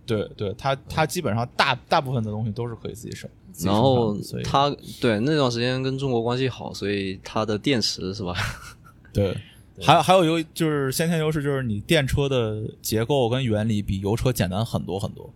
[0.06, 3.30] 对对，它它基本上大大部分的东西都是可以自己生。
[3.64, 8.36] 然后它对那段时间跟中国关系好，所以它的电池是吧？
[9.14, 9.38] 对，
[9.82, 15.32] 还还有优就是先天优势，就是你电车的结构跟原理比油车简单很多很多。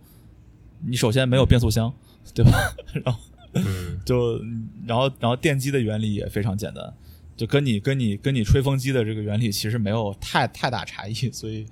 [0.86, 1.92] 你首先没有变速箱，
[2.34, 2.52] 对吧？
[3.04, 3.20] 然后
[4.04, 4.38] 就
[4.86, 6.92] 然后然后电机的原理也非常简单，
[7.36, 11.66] 就跟你跟你跟你吹风机的这个原理其实没有太太大差异，所以。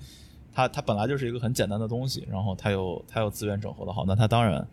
[0.50, 4.66] 它它本来就是一个很简单的东西，然后它又它又资源整合的好，那它当然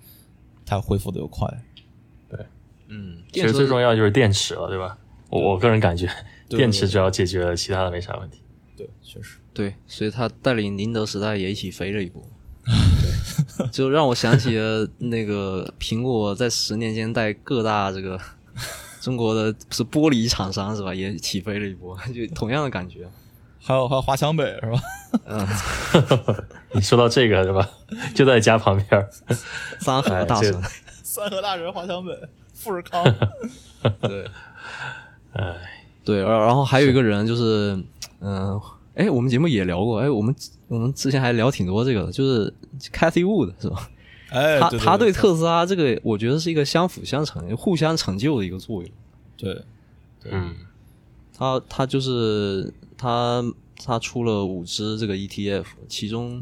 [0.65, 1.47] 它恢复的又快。
[2.29, 2.39] 对，
[2.87, 4.97] 嗯，其实最重要就是电池了，对吧？
[5.29, 6.09] 我我个人感觉，
[6.49, 8.41] 电池只要解决了，其他的没啥问题。
[8.77, 9.37] 对，确实。
[9.53, 12.21] 对，所以它带领宁德时代也一起飞了一波。
[12.65, 18.19] 对，就让我想起了那个 苹果在十年间带各大这个
[19.01, 23.07] 中国的是玻璃厂商是吧，也起飞了一波，就同样的感觉。
[23.65, 24.79] 还有还有华强北是吧？
[25.25, 25.47] 嗯，
[26.73, 27.67] 你说到这个是吧？
[28.13, 29.09] 就在家旁边儿，
[29.79, 30.69] 三河大神哎，
[31.01, 32.15] 三河大神华强北，
[32.53, 33.03] 富士康，
[34.01, 34.29] 对
[35.33, 35.55] 哎，
[36.03, 37.83] 对，然然后还有一个人就是，
[38.19, 38.61] 嗯、
[38.93, 40.35] 哎，我们节目也聊过，哎，我们
[40.67, 42.53] 我们之前还聊挺多这个的，就是
[42.93, 43.89] Cathy Wood 是吧？
[44.29, 48.91] 哎，他对他对对特斯拉这个，我觉得是一个相辅相成、互相成就的一个作用。
[49.37, 49.63] 对
[50.31, 50.55] 嗯，
[51.35, 53.43] 他他就是他
[53.83, 56.41] 他出了五只这个 ETF，其中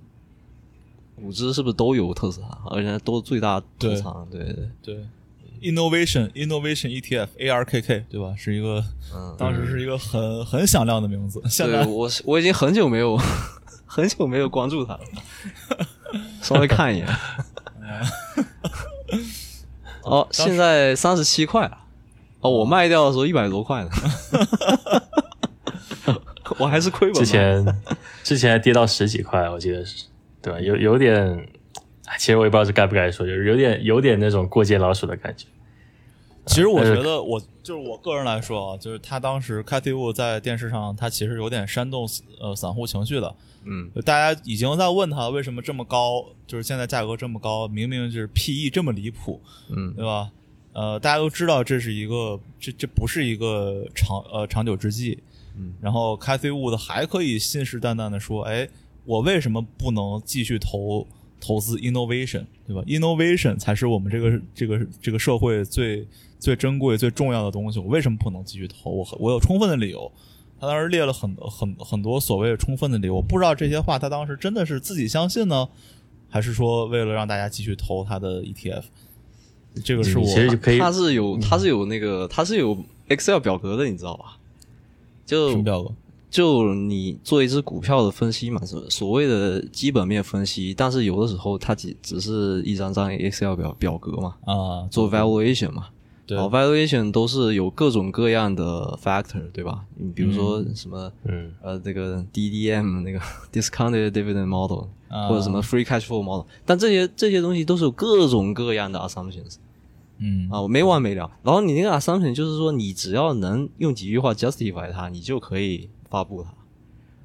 [1.18, 4.28] 五只是不是都有特斯拉，而且都是最大投对仓？
[4.32, 5.06] 对对对
[5.62, 8.34] ，innovation innovation ETF ARKK 对吧？
[8.38, 13.18] 是一个，嗯当时是一个很很响亮的名字，现对，在我我已经很久没有
[13.86, 15.00] 很久没有关注它了，
[16.42, 17.08] 稍微看一眼。
[20.04, 21.78] 哦，现在三十七块了。
[22.42, 23.90] 哦，我卖掉的时候一百多块呢，
[26.64, 27.14] 我还是亏本。
[27.14, 27.82] 之前
[28.24, 30.06] 之前还跌到十几块，我记得是，
[30.42, 30.60] 对吧？
[30.60, 31.16] 有有点，
[32.06, 35.46] 哎其实我也不知道是该不该说，就是有点有点那种过街老鼠的感觉。
[36.46, 42.06] 其实我觉得我就是我个人来说啊，就是他当时 Cathy Wood 在电视上，他其实有点煽动
[42.42, 43.34] 呃散户情绪的。
[43.64, 50.32] 嗯，大家已经在问他为什么这么高，就是现在价格这么高，明明就是 PE 这么离谱，嗯对吧？
[50.74, 55.18] 呃，大家都知道这是一个这这不是一个长呃长久之计。
[55.58, 58.68] 嗯，然后 Cathy Wood 还可以信誓旦旦的说，哎，
[59.06, 61.08] 我为什么不能继续投
[61.40, 66.08] 投资 innovation，对吧？innovation 才是我们这个这个这个社会最
[66.40, 67.80] 最珍贵、最重要的东西。
[67.80, 68.90] 我为什么不能继续投？
[68.90, 70.12] 我我有充分的理由。
[70.60, 75.68] 他当时列了很很很多所谓充分的理由，我不知道这些话他当时真的是自己相信呢，
[76.30, 78.84] 还是说为了让大家继续投他的 ETF？
[79.84, 82.78] 这个是我其实就可以他是有他是有那个他是有
[83.10, 84.38] Excel 表格的，你知道吧？
[85.26, 85.64] 就？
[86.34, 95.90] 就你做一只股票的分析嘛，是所谓的基本面分析，但是有的时候它只只是一张张 Excel 表表格嘛，啊，做 valuation 嘛，
[96.26, 96.36] 对。
[96.36, 99.86] valuation 都是有各种各样的 factor，对吧？
[99.96, 101.54] 你比如说什么、嗯。
[101.62, 103.20] 呃这个 DDM 那个
[103.54, 105.28] discounted dividend model，、啊。
[105.28, 109.58] 或者什么 free cash flow model，但这些这些东西都是有各种各样的 assumptions
[110.24, 111.30] 嗯啊，我没完没了。
[111.44, 116.54] 然后你那个 assumption 就是说，你只要能用几句话 justify 它，你就可以发布它。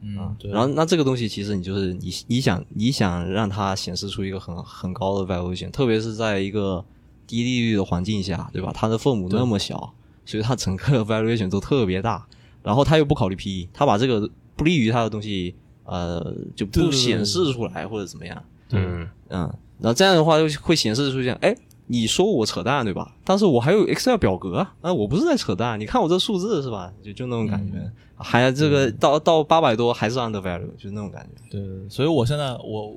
[0.01, 6.85] 嗯，对，然后那这个东西其实你就是你你想你想让它显示出一个很很高的 valuation，特别是在一个
[7.27, 8.73] 低利率的环境下，对吧？
[8.75, 12.27] 它的分母那么小，所以它整个 valuation 都特别大。
[12.61, 19.41] 然后他又不考虑 PE，他把这个不利于他的东西呃就不显示出来或者怎么样，嗯嗯，
[19.79, 21.57] 然后这样的话就会显示出现，哎，
[21.89, 23.15] 你说我扯淡对吧？
[23.25, 26.93] 但是我还有 Excel 表格啊，啊，我不是在扯淡，你看我这数字是吧？
[27.03, 31.43] 就就那种感觉，还这个到到八百多还是 under value，就那种感觉。
[31.51, 32.95] 对，所以我现在我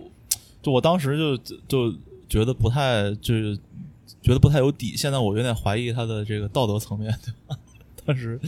[0.62, 1.98] 就我当时就就
[2.30, 3.58] 觉得不太就是
[4.22, 7.58] 觉得不太有底，现在我有点怀疑他的这个道德层面，对吧？
[8.06, 8.40] 当时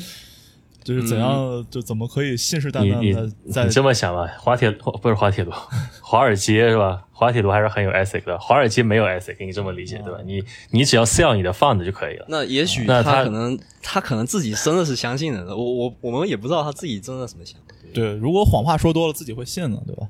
[0.84, 5.52] 就是怎样、就怎么可以信誓旦旦的在你这么想吧，滑铁不是滑铁卢，
[6.02, 7.06] 华尔街是吧？
[7.12, 10.20] 滑铁卢还是很有 ethic 的，华尔街没有 ethic，你这么理解对吧？
[10.26, 12.26] 你你只要 sell 你的 fund 就可以了。
[12.28, 17.58] 那也许他他可能他可能自己真的是相信的，我我我们也不知道他自己真的怎么想。
[17.94, 20.08] 对，如果谎话说多了，自己会信呢，对吧？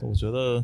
[0.00, 0.62] 我觉得，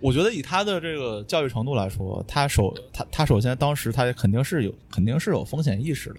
[0.00, 6.16] 我觉得以他的这个教育程度来说，他首他他首先当时他肯定是有肯定是有风险意识的，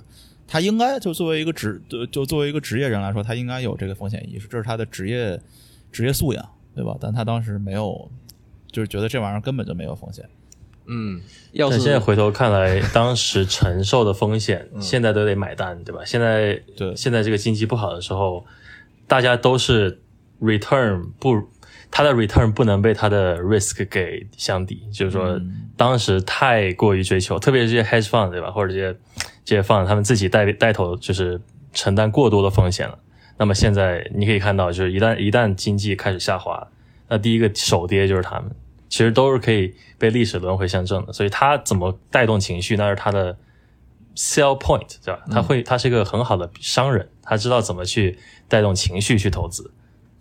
[0.51, 5.39] 他应该就作为一个职就就作为一个职业人来说，他应该有这个风险意识，这是他的职业
[5.93, 6.97] 职业素养，对吧？
[6.99, 8.11] 但他当时没有，
[8.69, 10.25] 就是觉得这玩意儿根本就没有风险。
[10.87, 11.21] 嗯，
[11.53, 16.01] 要是现在回头看来，当时承受的风险，现在都得买单，对吧？
[16.03, 18.45] 现在对现在这个经济不好的时候，
[19.07, 20.01] 大家都是
[20.41, 21.47] return 不，
[21.91, 25.39] 它的 return 不能被它的 risk 给相抵，就是说
[25.77, 28.97] 当时太过于追求，特别是这些 hedge fund 对吧，或者这些
[29.45, 31.39] 这些 fund 他们自己带带头就是
[31.73, 32.97] 承担过多的风险了。
[33.38, 36.67] 那么现在你可以看到，就是一旦一旦经济开始下滑，
[37.10, 38.49] 那第一个首跌就是他们。
[38.89, 43.38] 其实都是可以被历史轮回相证的，所以他怎么带动情绪，那是他的
[44.17, 45.21] sell point，对吧？
[45.32, 49.71] 他会，他是一个很好的商人，他知道怎么去带动情绪去投资。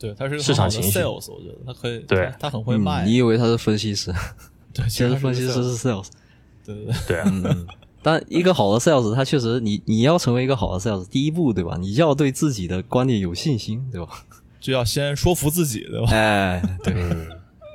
[0.01, 4.11] 对，他是个市场情绪 sales，我觉得他可以，对他他很会嗯卖，你以为他是分析师，
[4.73, 6.07] 对，其实分析师是 sales。
[6.65, 6.95] 对对对。
[7.07, 7.67] 对啊，嗯，
[8.03, 11.77] 但一个好的 sales，他确实，你你要成为一个好的 sales，第一步对吧？
[11.79, 14.09] 你要对自己的观点有信心，对吧？
[14.59, 16.09] 就要先说服自己，对吧？
[16.11, 17.29] 哎，对，嗯，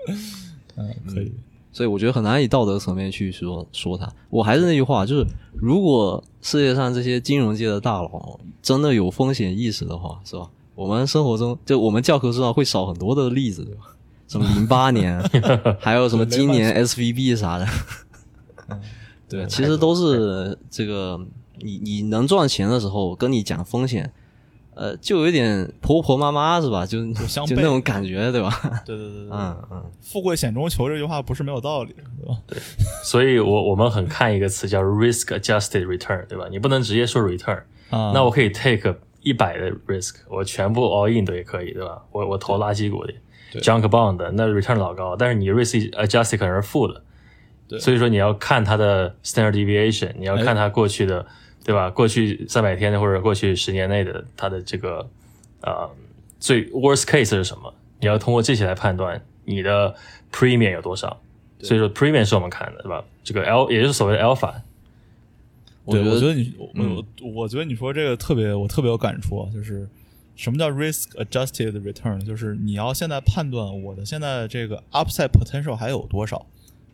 [0.78, 1.32] 嗯，可以。
[1.72, 4.10] 所以我觉得很难以道德层面去说说他。
[4.30, 10.50] 我还是那句话，就是如果世界上这些金融界的大佬真的有风险意识的话，是吧？
[10.76, 13.82] 我们生活中就我们教科书上会少很多的例子，对吧？
[14.28, 15.22] 什么零八年，
[15.80, 17.68] 还有什么今年 SVB 啥的，
[19.30, 21.20] 对，其实都是这个
[21.60, 24.12] 你你能赚钱的时候跟你讲风险，
[24.74, 26.86] 呃，就有点婆婆妈妈是吧？
[26.88, 28.50] 就就那种感觉，对吧？
[28.84, 32.36] 对对对对，嗯嗯，富贵险中求这句话不是没有道理，对吧？
[32.48, 32.58] 对
[33.04, 36.46] 所以我我们很看一个词叫 risk adjusted return，对吧？
[36.50, 37.62] 你不能直接说 return，、
[37.92, 38.92] 啊，那我可以 take
[39.26, 42.02] 一百的 risk，我全部 all in 都也可以，对吧？
[42.12, 43.14] 我我投垃圾股的
[43.52, 47.02] 对 junk bond，那 return 老高，但是你 risk adjusted 可能是负的，
[47.68, 51.26] 对所以说你要看它的 standard deviation，你要看它过去的，
[51.66, 51.90] 对吧？
[51.90, 55.10] 过去三百天的或者过去十年内的它的这个
[55.62, 55.90] 呃
[56.40, 57.74] 最 worst case 是什么？
[58.00, 59.96] 你要通过这些来判断你的
[60.32, 61.20] premium 有多少。
[61.62, 63.04] 所以说 premium 是我们看的，对吧？
[63.24, 64.54] 这个 L 也就是所谓的 alpha，
[65.88, 69.88] 对，觉得我觉得你，我嗯我我觉得你说这个特别，我特别有感触啊，就是
[70.36, 72.20] 什么叫 risk adjusted return？
[72.26, 76.46] 就是你要现在判断我的现在这个 upside potential 还有多少，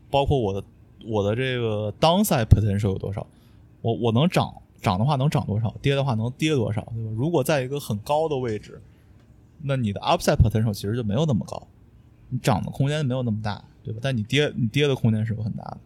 [0.09, 0.63] 包括我的
[1.05, 3.25] 我的这个 downside potential 有多少，
[3.81, 7.11] 我我能涨涨的话能涨多少，跌的话能跌多少，对吧？
[7.15, 8.81] 如果在一个很高的位置，
[9.61, 11.67] 那你的 upside potential 其实就没有那么高，
[12.29, 13.99] 你涨的空间没有那么大，对吧？
[14.01, 15.77] 但你跌你跌的空间是有很大的。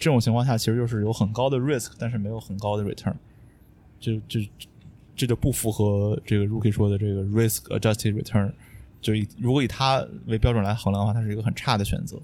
[0.00, 3.14] 这种情况下，其实就是有很高的 risk，但是没有很高的 return，
[4.00, 4.40] 就就
[5.14, 8.50] 这就不符合这个 Rookie 说的这个 risk adjusted return。
[9.02, 12.18] 就以如果以它为标准来衡量的话，它是一个很差的选择。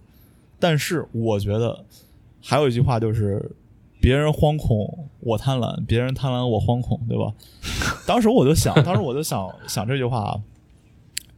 [0.59, 1.85] 但是我觉得
[2.43, 3.51] 还有一句话就是
[4.01, 7.35] “别人惶恐，我贪婪；别人贪婪，我惶恐”，对吧？
[8.07, 10.41] 当时我就想，当时我就想想这句话啊，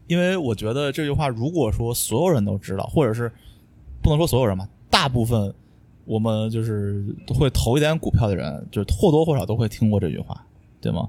[0.07, 3.33] 因为我觉得这句话如果说所有人都知道，或者是
[4.03, 5.53] 不能说所有人吧，大部分
[6.09, 10.43] 我们就是会投一点股票的人，就是或多或少都会听过这句话，
[10.81, 11.07] 对吗？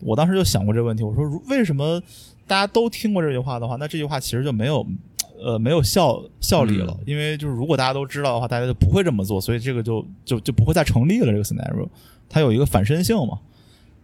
[0.00, 2.02] 我当时就想过这个问题，我说为什么
[2.46, 4.84] 大家都听过这句话的话，那这句话其实就没有
[5.38, 11.86] 呃没有效效力了，因为就是如果大家都知道的话，大家就不会这么做，所以这个就就就不会再成立了这个 scenario，
[12.28, 13.38] 它有一个反身性嘛。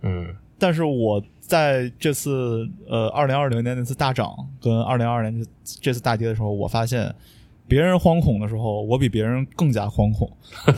[0.02, 5.48] 嗯但是我在这次呃二零二零年那次大涨跟二零二二年这
[5.80, 7.14] 这次大跌的时候，我发现
[7.70, 10.28] 别人惶恐的时候，我比别人更加惶恐；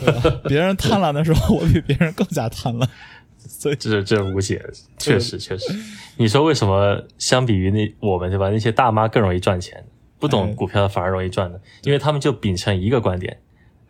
[0.47, 2.87] 别人贪婪的时候，我比别人更加贪婪。
[3.37, 4.61] 所以，这这无解，
[4.97, 5.73] 确实确实。
[6.17, 8.49] 你说为什么相比于那我们对吧？
[8.49, 9.83] 那些大妈更容易赚钱，
[10.19, 11.59] 不哎懂股票的反而容易赚呢？
[11.83, 13.37] 因为他们就秉承一个观点，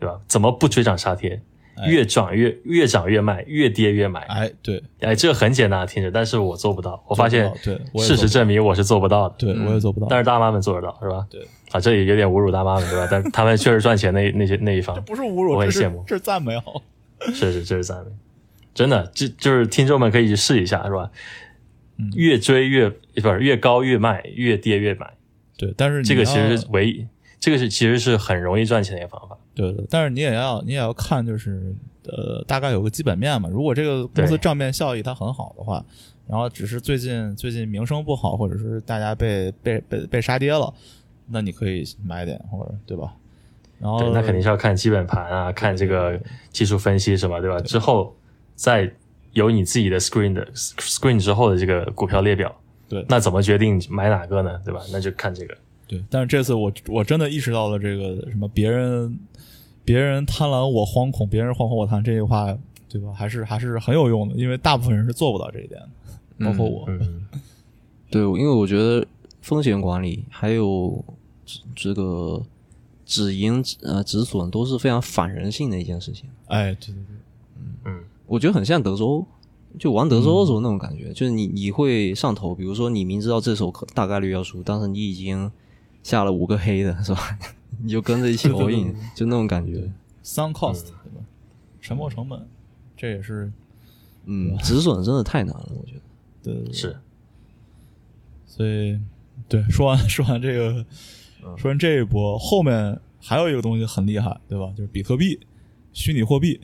[0.00, 0.18] 对吧？
[0.26, 1.40] 怎么不追涨杀跌？
[1.76, 4.20] 哎越涨越越涨越卖，越跌越买。
[4.20, 7.04] 哎，对，哎，这个很简单听着，但是我做不到。
[7.08, 9.34] 我发现对事实证明我是做不到的。
[9.38, 10.06] 对我也做不到。
[10.08, 11.26] 但是大妈们做得到，是吧？
[11.30, 11.40] 对，
[11.72, 13.08] 啊，这也有点侮辱大妈们，对吧？
[13.10, 16.82] 但他们确实赚钱那那些那一方这，不是侮辱，我很羡慕这是赞美好。
[17.32, 18.10] 是是，这是赞美，
[18.74, 21.10] 真的，这就是听众们可以去试一下，是吧？
[21.96, 25.14] 嗯越追越不是越高越卖，越跌越买，
[25.56, 27.06] 对，但是这个其实是唯一，
[27.38, 29.38] 这个是其实是很容易赚钱的一个方法。
[29.54, 31.74] 对对，但是你也要你也要看，就是
[32.06, 33.48] 呃，大概有个基本面嘛。
[33.48, 35.84] 如果这个公司账面效益它很好的话，
[36.26, 40.72] 然后只是最近最近名声不好，或者是大家被被被被杀跌了，
[41.28, 43.14] 那你可以买点，或者对吧？
[43.78, 46.18] 然后对，那肯定是要看基本盘啊，看这个
[46.50, 47.60] 技术分析什么，对吧？
[47.60, 48.16] 之后
[48.54, 48.90] 再
[49.32, 52.54] 有你自己的 screen 的 screen 之后的这个股票列表，
[52.88, 54.60] 对那怎么决定买哪个呢？
[54.64, 54.80] 对吧？
[54.92, 55.56] 那就看这个。
[55.86, 59.18] 对，但是这次我我真的意识到了这个什么别人
[59.84, 62.56] 别人贪婪我惶恐，别人惶恐我贪这句话，
[62.88, 63.12] 对吧？
[63.12, 65.80] 还是还是很有用的，因为大部分人是做不到这一点
[66.38, 66.84] 的，包括我。
[66.88, 67.26] 嗯，
[68.10, 69.06] 对，因为我觉得
[69.42, 71.04] 风险管理还有
[71.44, 72.42] 这这个
[73.04, 76.28] 止盈呃止损都是非常反人性的一件事情。
[76.46, 77.16] 哎，对对对，
[77.58, 79.26] 嗯嗯我觉得很像德州，
[79.78, 85.50] 就玩德州的时候那种感觉，就是你你会上头，比如说你明知道这手可大概率要输，但是你已经
[86.02, 87.38] 下了五个黑的，是吧？
[87.82, 89.90] 你就跟着一起 all in，就那种感觉。
[90.22, 91.24] sunk cost，、对吧？
[91.80, 92.46] 沉没成本，
[92.96, 93.52] 这也是
[94.24, 96.00] 嗯， 止损真的太难了，我觉得。
[96.42, 96.96] 对对对是
[98.46, 98.98] 所以
[99.48, 100.84] 对说完 说完这个，
[101.56, 104.72] 说完这一波，后面还有一个东西很厉害，对吧？
[104.76, 105.40] 就是比特币，
[105.92, 106.60] 虚拟货币。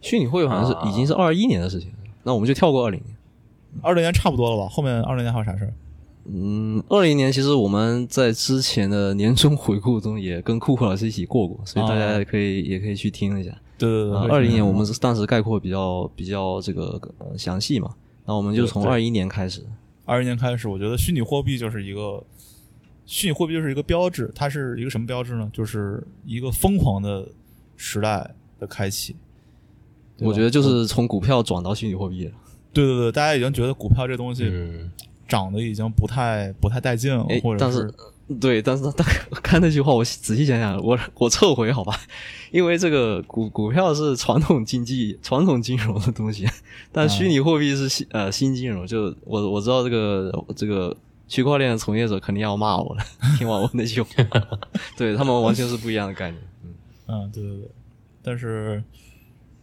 [0.00, 3.16] 虚拟货币好像是啊已经是二一年的事情了，那我们就跳过二零年。
[3.80, 4.68] 二零年差不多了吧？
[4.68, 5.72] 后面二零年还有啥事儿？
[6.24, 13.50] 嗯，二零年其实我们在之前的年终回顾中也跟酷酷老师一起过过，所以大家可以、也可以去听一下。
[13.76, 17.92] 对对对，二零年我们是当时概括比较比较这个呃详细嘛，
[18.24, 19.62] 那我们就从对二一年开始。
[20.04, 22.22] 二一年开始，我觉得虚拟货币就是一个
[23.04, 25.50] 虚拟货币就是一个标志，它是一个什么标志呢？
[25.52, 27.26] 就是一个疯狂的
[27.76, 29.16] 时代的开启。
[30.20, 32.32] 我觉得就是从股票转到虚拟货币了。
[32.72, 34.44] 对对对，大家已经觉得股票这东西
[35.22, 37.92] 嗯，涨得已经不太不太带劲了哎，或者但是
[38.40, 39.06] 对，但是 但
[39.42, 41.98] 看那句话，我仔细想想，我我撤回好吧，
[42.50, 46.46] 因为这个股股票是传统经济、传统金融的东西，
[46.90, 48.86] 但虚拟货币是新呃新金融。
[48.86, 50.96] 就我我知道这个这个
[51.28, 53.04] 区块链的从业者肯定要骂我了，
[53.36, 54.08] 听完我那句话，
[54.96, 56.42] 对他们完全是不一样的概念。
[56.64, 56.74] 嗯
[57.08, 57.68] 嗯，对对对，
[58.22, 58.82] 但是，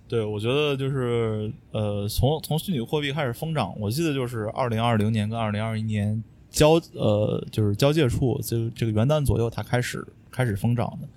[0.10, 11.07] 对我觉得就是呃，从从虚拟货币开始疯涨，我记得就是二零二零年跟二零二一年交呃就是交界处，就这个元旦左右它开始开始疯涨的，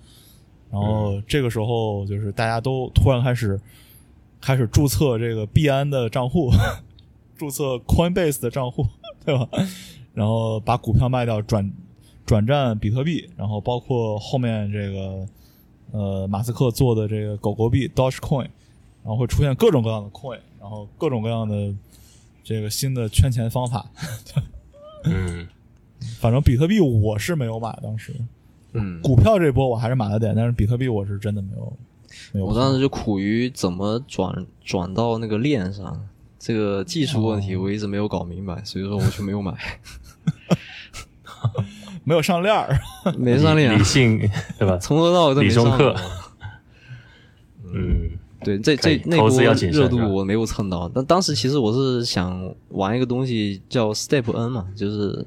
[0.71, 3.59] 然后这个时候就是大家都突然开始
[4.39, 6.51] 开始注册这个币安的账户，
[7.35, 8.85] 注册 Coinbase 的账户，
[9.25, 9.49] 对吧？
[10.13, 11.73] 然后把股票卖掉，转
[12.27, 15.27] 转战比特币，然后包括后面这个
[15.91, 18.49] 呃马斯克做的这个狗狗币 Dogecoin，
[19.03, 21.73] 然后会出现各种各样的 coin，然后各种各样的
[22.43, 23.85] 这个新的圈钱方法。
[25.05, 25.45] 嗯，
[26.19, 28.13] 反正比特币我是没有买，当时
[28.71, 31.73] 嗯，股票这波我还是买了点，但是比特币我是真的没有
[32.31, 32.45] 没有。
[32.45, 36.07] 我当时就苦于怎么转转到那个链上，
[36.39, 39.53] 这个技术问题我一直没有搞明白，所以说我就没有买，
[42.05, 42.79] 没有上链儿，
[43.19, 44.17] 没上链啊理，性
[44.57, 44.77] 对吧？
[44.77, 45.95] 从头到尾都没理中上课。
[47.75, 48.12] 嗯
[48.43, 49.29] 对，这这那波
[49.71, 55.25] 热度我没有蹭到，但当时其实我是想玩一个东西叫 Step N 嘛，就是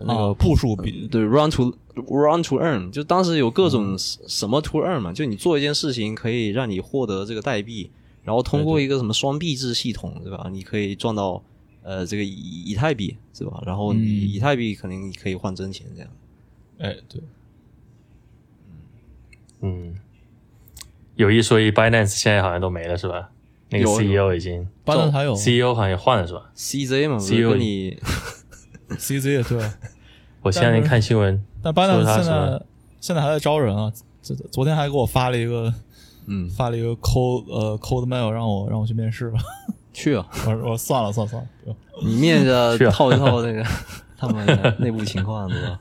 [0.00, 3.70] 那个啊步数比对 Run to Run to Earn，就当时有各嗯。
[3.70, 7.90] 种什什么 to earn 嘛，就你做一件事情可以让你获得这个代币，
[8.22, 10.48] 然后通过一个什么双币制系统，对吧？
[10.52, 11.42] 你可以赚到
[11.82, 13.62] 呃这个以以太币，是吧？
[13.64, 14.28] 然后你嗯。
[14.28, 16.10] 以太币肯定你可以换真钱这样。
[16.78, 17.22] 哎，对，
[19.62, 19.94] 嗯，
[21.16, 23.30] 有一说一，Binance 现在好像都没了是吧？
[23.70, 25.34] 那个 CEO 已经，Binance 还有。
[25.34, 27.98] CEO 好像也换了是吧？CZ 嘛，CEO 你
[28.96, 29.58] CZ 也对，
[30.42, 32.62] 我前两天看新闻，但 Binance 现在
[33.00, 33.92] 现在还在招人啊，
[34.22, 35.72] 这昨天还给我发了一个
[36.26, 36.48] 嗯。
[36.50, 39.38] 发了一个 cold 呃 cold mail 让我让我去面试吧，
[39.92, 41.76] 去啊， 我说我说算了算了算了，不用。
[42.08, 43.64] 你面着套一套那个
[44.18, 45.80] 他们的内部情况，对吧？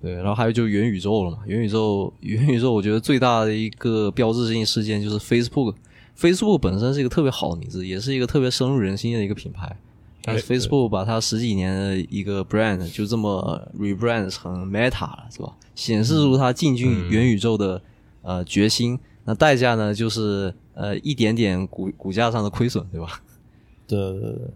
[0.00, 5.74] 嗯，对，然后还有就元宇宙了嘛，元宇宙，元宇宙，我觉得最大的一个标志性事件就是 Facebook。
[6.18, 9.74] Facebook 本身是一个特别好的名字，也是一个特别深入人心的一个品牌。
[10.22, 15.56] 但是 Facebook 把它十几年的一个 brand 就这么 rebrand 成 Meta 了，是吧？
[15.74, 17.80] 显示出它进军元宇宙的、
[18.20, 18.98] 呃决心。
[19.24, 23.22] 那代价呢，就是呃一点点股股价上的亏损，对吧？
[23.88, 24.50] 对对对对，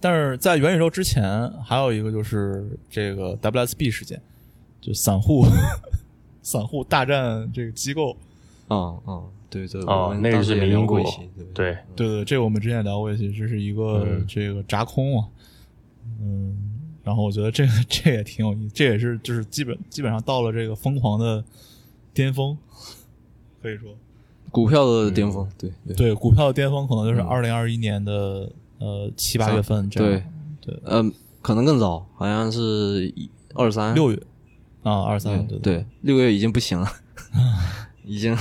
[0.00, 4.20] 但是在元宇宙之前，还有一个就是这个 WSB 事件，
[4.80, 5.44] 就散户
[6.42, 8.16] 散户大战这个机构。
[8.68, 11.52] 嗯嗯，对对，我哦，那个是民营股过一期，对对？
[11.54, 14.24] 对，对对，这个我们之前也聊过一期，这是一个、嗯。
[14.28, 15.26] 这个扎空啊，
[16.20, 16.56] 嗯，
[17.02, 21.42] 然后我觉得这个 这也挺有意思，这也是就是基本基本上到了这个疯狂的
[22.14, 22.56] 巅峰，
[23.60, 23.90] 可以说，
[24.52, 25.96] 股票的巅峰，对对。
[25.96, 30.22] 对股票的巅峰可能就是二零二一年的、呃七八月份这样，
[30.60, 30.80] 对。
[30.84, 31.12] 嗯，
[31.42, 33.96] 可能更早，好像是一二三。
[33.96, 34.22] 六月
[34.82, 36.88] 啊二三对对，六月已经不行了，
[38.04, 38.36] 已经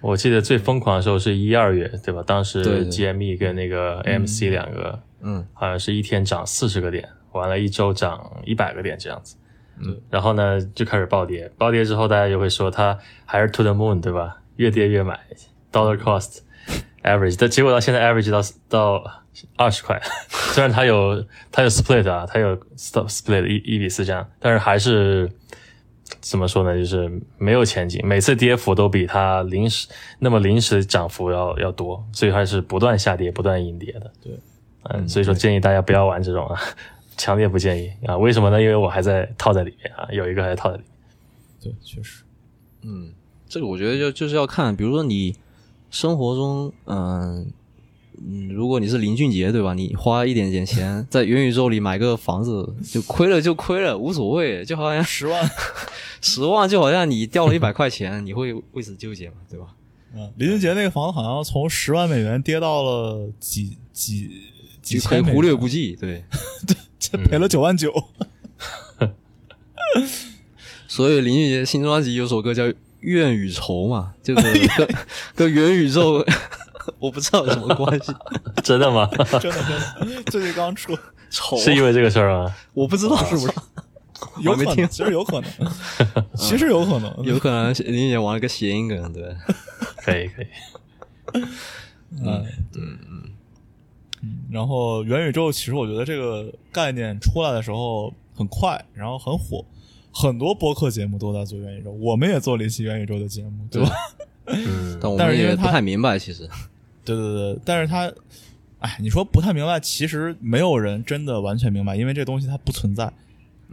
[0.00, 2.22] 我记得最疯狂的时候是一二月，对吧？
[2.26, 9.36] 当时 GME 跟那个 AMC 两个，嗯好像是一天涨四十个点，完了一周涨一百个点这样子。
[9.82, 14.38] 嗯，然后呢就开始暴跌，暴跌之后大家就会说它还是 to the moon，对吧？
[14.56, 15.18] 越跌越买
[15.72, 16.40] ，dollar cost
[17.02, 19.19] average，但结果到现在 average 到到
[19.56, 20.00] 二十块，
[20.52, 25.30] 虽然它有它有 split 啊，它有 stop split 一一比四这样，但是还是
[26.20, 26.76] 怎么说呢？
[26.76, 34.12] 就是没有前景，每次跌幅都比它临时那么临时涨幅要要多，所以还是不断下跌、不断阴跌的。
[34.22, 34.38] 对，
[34.84, 36.60] 嗯，所以说建议大家不要玩这种啊，
[37.16, 38.16] 强烈不建议啊。
[38.18, 38.60] 为什么呢？
[38.60, 40.90] 因为我还在套在里面啊，有一个还在套在里面。
[41.62, 42.24] 对，确实，
[42.82, 43.12] 嗯，
[43.48, 45.36] 这个我觉得就就是要看，比如说你
[45.90, 47.52] 生活中，嗯、
[48.22, 49.74] 嗯，如果你是林俊杰，对吧？
[49.74, 55.50] 你花一点点钱在元宇宙里买个房子，就亏了就亏了，无所谓，就好像十万，
[56.20, 59.66] 十万，就好像你掉了一百块钱，你会为此纠结嘛，对吧？
[60.14, 64.30] 嗯，林俊杰那个房子好像从十万美元跌到了几几
[64.82, 66.24] 几就可以千美元，忽略不计，对。
[66.98, 67.90] 这赔了九万九。
[70.86, 72.64] 所以林俊杰新专辑有首歌叫
[73.00, 74.42] 《怨与愁》嘛，就是
[74.76, 74.88] 跟
[75.34, 76.22] 跟元宇宙
[76.98, 78.12] 我不知道有什么关系。
[78.62, 79.08] 真的吗？
[79.40, 79.62] 真的
[80.00, 80.96] 真的，最近刚出，
[81.30, 82.54] 丑是因为这个事儿吗？
[82.74, 83.52] 我不知道是不是，
[84.42, 85.50] 有可能，其实有可能，
[86.36, 89.34] 其实有可能，有可能林俊杰玩了个谐音梗，对。
[89.96, 90.46] 可以可以。
[92.22, 92.98] 嗯嗯
[94.22, 99.64] 嗯，然后元宇宙其实我觉得这个概念出来的时候很快，然后很火，
[100.12, 103.90] 很多播客节目都在做元宇宙，我们也做了一期元宇宙的节目，对吧？
[104.52, 106.48] 嗯，但我们也不但是因为它太明白，其实
[107.04, 108.10] 对对对，但是他，
[108.78, 113.12] 哎，你说不太明白，其实没有人真的完全明白，因为这东西它不存在，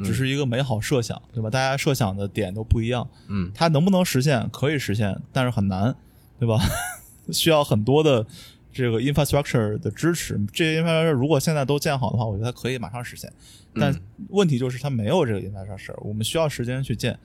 [0.04, 1.50] 只是一个美好设想，对吧？
[1.50, 4.48] 大家设想的点都不一样，嗯，它能不能实现？
[4.50, 5.96] 可以实现，但是很难，
[6.40, 6.60] 对吧？
[7.32, 8.26] 需要很多的
[8.72, 10.40] 这个 infrastructure 的支持。
[10.54, 13.32] 这些 infrastructure 如果现在都建好的话，我觉得它可以马上实现。
[13.76, 13.94] 但
[14.30, 17.20] 问题就是它没有这个 infrastructure，我们需要时间去建。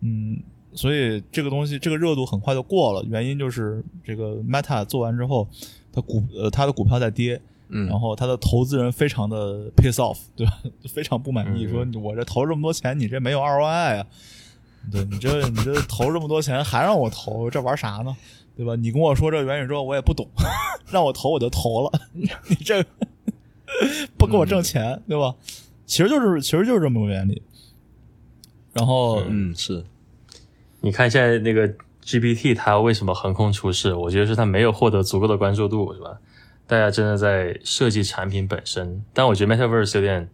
[0.00, 0.38] 嗯，
[0.76, 5.48] 所以这个东西这个热度很快就过了，原因就是这个 Meta 做完之后，
[5.92, 7.40] 它股呃它的股票在跌。
[7.68, 10.52] 嗯然后它的投资人非常的 piss off，对吧？
[10.88, 14.06] 非常不满意，嗯说我这投这么多钱，你这没有 ROI 啊？
[14.92, 18.16] 对你这你这投这么多钱还让我投，这玩啥呢？
[18.56, 18.76] 对吧？
[18.76, 20.28] 你跟我说这元宇宙我也不懂，
[20.92, 22.84] 让我投我就投了， 你这
[24.16, 25.34] 不给我挣钱，对吧？
[25.86, 27.42] 其实就是其实就是这么个原理。
[28.74, 29.84] 然后嗯是，
[30.86, 31.68] 你看现在那个
[32.04, 33.92] GPT 它为什么横空出世？
[33.92, 36.16] 我觉得是它没有获得足够的关注度，是吧？
[36.68, 40.30] 大家真的在设计产品本身，但我觉得 Metaverse 有点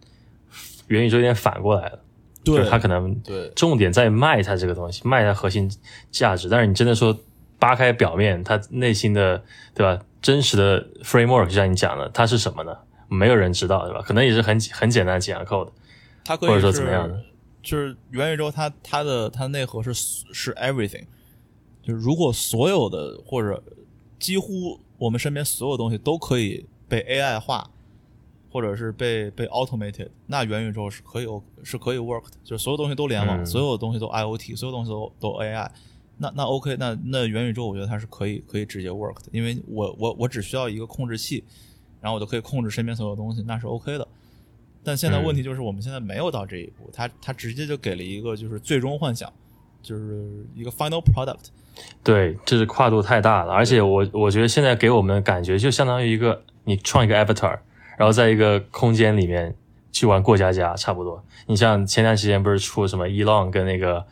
[0.89, 1.99] 元宇宙有点反过来了，
[2.45, 5.71] 就对是它可能对重点在卖它这个东西，卖它核心
[6.11, 6.51] 价值。
[6.51, 7.19] 但是你真的说
[7.59, 9.43] 扒开表面，它内心的
[9.75, 9.99] 对吧？
[10.21, 12.77] 真实的 framework 就像你讲的，它是什么呢？
[13.09, 14.03] 没有人知道，对吧？
[14.03, 15.71] 可能也是很很简单的几行 code，
[16.27, 17.19] 它或者说怎么样的
[17.63, 21.07] 就是元宇宙它它的它的内核是是 everything，
[21.83, 23.63] 就是如果所有的或者
[24.19, 27.71] 几乎我们身边所有东西都可以被 AI 化，
[28.51, 35.71] 或者是被被 automated，那元宇宙是可以 O 是可以 work 的，就是所有东西都联网，嗯所有东西都 IoT，所有东西都都 AI。
[36.19, 41.43] 那那 OK，那那元宇宙我觉得它是可以可以直接 work 的，因为我我我只需要一个控制器，
[42.01, 44.07] 然后我就可以控制身边所有东西，那是 OK 的。
[44.85, 49.33] 但现在问题就是我们现在没有到这一步，他他直接就给了一个就是最终幻想，
[49.83, 51.51] 就是一个 final product。
[52.03, 57.59] 对，这是跨度太大了，而且我我觉得现在给我们的感觉就相当于一个你创一个 avatar，
[57.97, 59.55] 然后在一个空间里面
[59.91, 61.25] 去玩过家家，差不多。
[61.47, 64.05] 你像前段时间不是出什么 Elon 跟那个、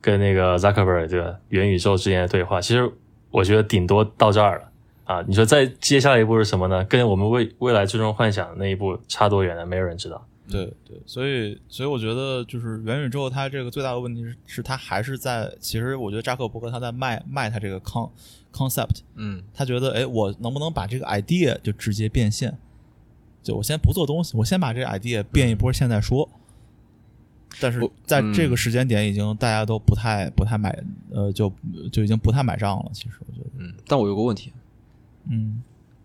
[0.00, 1.38] 跟那个 Zuckerberg 对吧？
[1.48, 2.92] 元宇宙之间的对话，其实
[3.30, 4.69] 我觉得顶多到这儿了
[5.10, 5.24] 啊。
[5.26, 6.84] 你说再接下来一步是什么呢？
[6.84, 9.66] 跟我们未未来最终幻想的那一步差多远呢？
[9.66, 10.26] 没有人知道。
[10.48, 18.10] 对对，所以所以我觉得就是元宇宙它这个最大的问题是，是它还是在，其实我觉得扎克伯格他在卖卖他这个 con
[18.52, 22.58] concept，嗯他觉得哎，我能不能把这个 idea 就直接变现？
[23.42, 26.28] 就我先不做东西，我先把这个 idea 变一波，现在说。
[27.60, 30.76] 但是在这个时间点，已经大家都不太不太买，
[31.10, 31.52] 呃，就
[31.92, 32.90] 就已经不太买账了。
[32.92, 34.52] 其实我觉得，嗯，但我有个问题，
[35.28, 35.62] 嗯，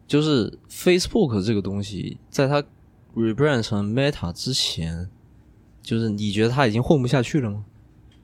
[0.07, 2.63] 就是 Facebook 这个东西，在它
[3.15, 5.09] rebrand 成 Meta 之前，
[5.81, 7.63] 就是你觉得它已经混不下去了吗？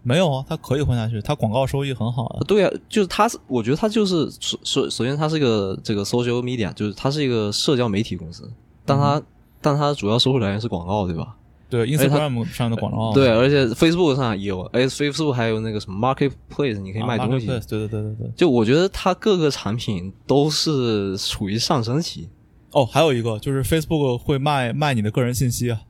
[0.04, 2.40] 没有啊，它可以混下去，它广告收益很好啊。
[2.48, 8.52] 对啊，就是它是，我觉得它就是首首首先它是一个这个 social media，就是它是一个社交媒体公司，
[8.84, 9.22] 但它、
[9.62, 11.38] 但它主要收入来源是广告，对吧？
[11.72, 17.48] 对，Instagram 上的广告，对，而且 Facebook 上也有，而且 Facebook 还有那个什么 Marketplace，你可以啊卖东西。
[17.48, 18.32] 对对对对对。
[18.36, 22.30] 就我觉得它各个产品都是处于上升期
[22.72, 25.82] 哦，还有一个就是 Facebook 会卖卖你的个人信息啊。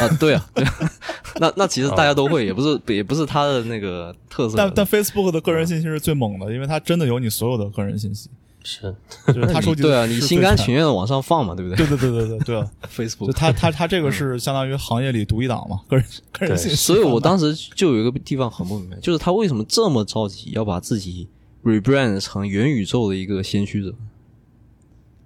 [0.00, 0.74] 啊，对啊，对啊
[1.40, 4.54] 那那其实大家都会，也不是也不是它的那个特色。
[4.56, 8.30] 但但 Facebook 的个人信息是最猛的，因为它真的有你所有的个人信息，
[8.64, 8.94] 是，
[9.26, 12.70] 就是他收集的对啊，你心甘情愿的往上放嘛，对不对对对对对对对啊！？
[12.88, 16.76] Facebook，他他他这个是相当于行业里独一档嘛，个人 个人信息。
[16.76, 21.28] 所以我当时就有一个地方很不明白，就是他为什么这么着急要把自己
[21.64, 23.94] rebrand 成元宇宙的一个先驱者？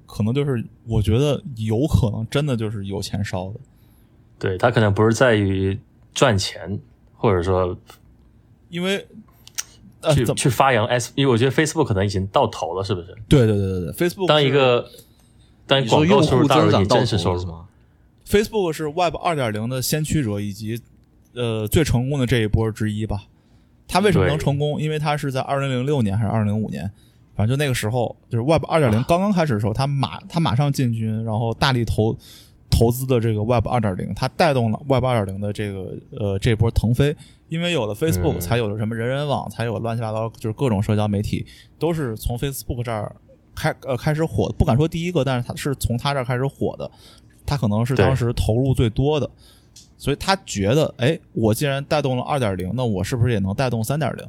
[0.07, 3.61] 可能就是我觉得有可能真的就是有钱烧的，
[4.39, 5.78] 对，他可能不是在于
[6.14, 6.80] 赚钱，
[7.14, 7.76] 或者说
[8.70, 9.26] 因为呃
[10.15, 13.15] 去去发扬 S，因为我觉得 Facebook 可能已经到头了，是不是？
[13.29, 14.89] 对对对对对，Facebook 当一个
[15.67, 17.67] 当广告收入大于你真实收入，是吗
[18.27, 20.81] ？Facebook 是 Web 二点零的先驱者，以及
[21.35, 23.25] 呃最成功的这一波之一吧。
[23.89, 24.81] 它为什么能成功？
[24.81, 26.91] 因为它是在二零零六年还是二零零五年，
[27.37, 32.17] 反正就那个时候，就是 Web 二点零刚刚开始的时候，它马它马上进军，然后大力投
[32.77, 37.16] 投资的这个 Web 二点零，它带动了 Web 二点零的这个呃这波腾飞。
[37.49, 41.47] 因为有了 Facebook，、嗯才有了什么人人网，才有乱七八糟，就是各种社交媒体
[41.79, 43.14] 都是从 Facebook 这儿
[43.55, 44.55] 开呃开始火的。
[44.59, 46.91] 不敢说第一个，但是它是从它这儿开始火的。
[47.47, 49.31] 它可能是当时投入最多的，
[49.97, 54.27] 所以他觉得，哎，我既然带动了二点零，那我是不是也能带动三点零？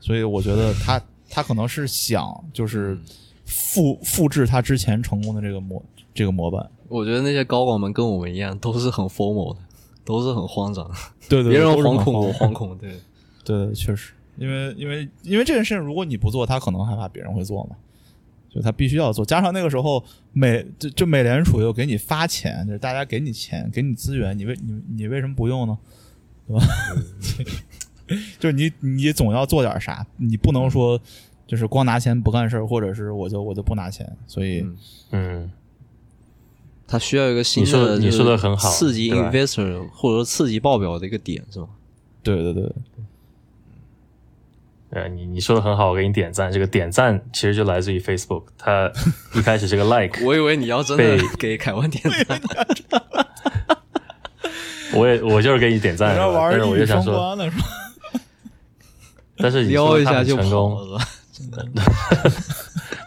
[0.00, 0.98] 所以我觉得他
[1.28, 2.98] 他可能是想就是
[3.44, 5.84] 复复制他之前成功的这个模
[6.16, 6.68] 这个模板。
[6.88, 9.60] 我觉得那些高管们跟我们一样，都是很 formal 的，
[10.04, 10.90] 都是很慌张。
[11.28, 12.76] 对对，别人惶恐，我惶恐。
[12.78, 12.94] 对，
[13.44, 17.76] 对，确实，因为因为因为这件事情，如果你不做，他可能害怕别人会做嘛，
[18.48, 19.24] 就他必须要做。
[19.24, 20.02] 加上那个时候
[20.32, 25.76] 美就就美联储又给你发钱，就是大家给你钱，给你资源，你为你你为什么不用呢？
[26.48, 26.66] 对吧？
[28.38, 31.00] 就是你你总要做点啥，你不能说
[31.44, 34.16] 就是光拿钱不干事儿，或者是我就我就不拿钱。
[34.28, 34.76] 所以嗯
[35.10, 35.50] 嗯，
[36.86, 41.68] 他需要一个新你说的，你说的很好刺激 investor 或者说刺激报表的一个点是吗？
[42.22, 42.72] 对对对，
[44.90, 46.50] 呃，你你说的很好，我给你点赞。
[46.50, 48.90] 这个点赞其实就来自于 Facebook，它
[49.34, 52.40] 一开始这个 like，我以为你要真的被 给凯文点赞，
[54.94, 57.36] 我也我就是给你点赞，你要玩但是我就想说？
[59.38, 61.00] 但是你撩说他很一下就成功跑，了
[61.32, 61.64] 真的？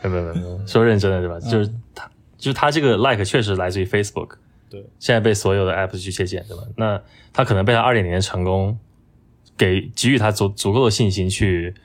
[0.03, 1.39] 没有没有没有，说认真的对吧？
[1.39, 2.07] 就是他
[2.39, 4.29] 就是他这个 like 确实来自于 Facebook，
[4.69, 6.63] 对现在被所有的 app 去借鉴，对吧？
[6.77, 6.99] 那
[7.31, 8.79] 他可能被他二点零的成功
[9.57, 11.75] 给给予他足足够的信心去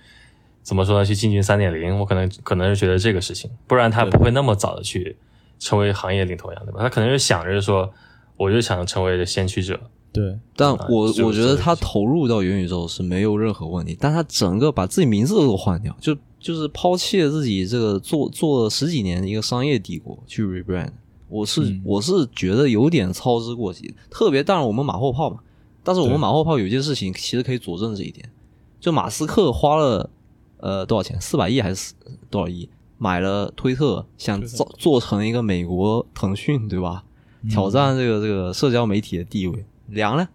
[0.63, 1.05] 怎么说呢？
[1.05, 5.17] 去进军三点零，我可能可能是觉得这个事情，不然他不会那么早的去
[5.59, 6.81] 成为行业领头羊，对吧？
[6.81, 7.93] 他可能是想着说，
[8.37, 9.79] 我就想成为先驱者，
[10.13, 20.91] 对但我就是我觉得他投入到元宇宙是没有任何问题，但他整个把自己名字都换掉，就就是抛弃了自己这个做做了十几年的一个商业帝国去 rebrand。
[21.27, 21.81] 我是、嗯。
[21.83, 25.39] 我是觉得有点操之过急，特别当然我们马后炮嘛，
[25.83, 28.31] 但是我们马后炮有件事情其实可以佐证这一点，
[28.79, 30.11] 就马斯克花了
[30.59, 31.95] 呃多少钱，四百亿还是
[32.29, 32.69] 多少亿？
[32.99, 37.05] 买了推特，想造做成一个美国腾讯对吧？
[37.41, 37.49] 嗯。
[37.49, 40.29] 挑战这个这个社交媒体的地位，凉了。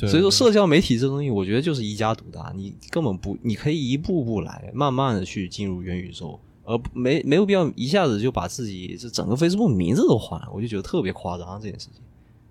[0.00, 12.02] 对，所以说，社交媒体这东西，我觉得就是一家独大，你根本不，你可以一步步来，慢慢的去进入元宇宙，而没没有必要一下子就把自己这整个 Facebook 名字都换了，我就觉得特别夸张这件事情。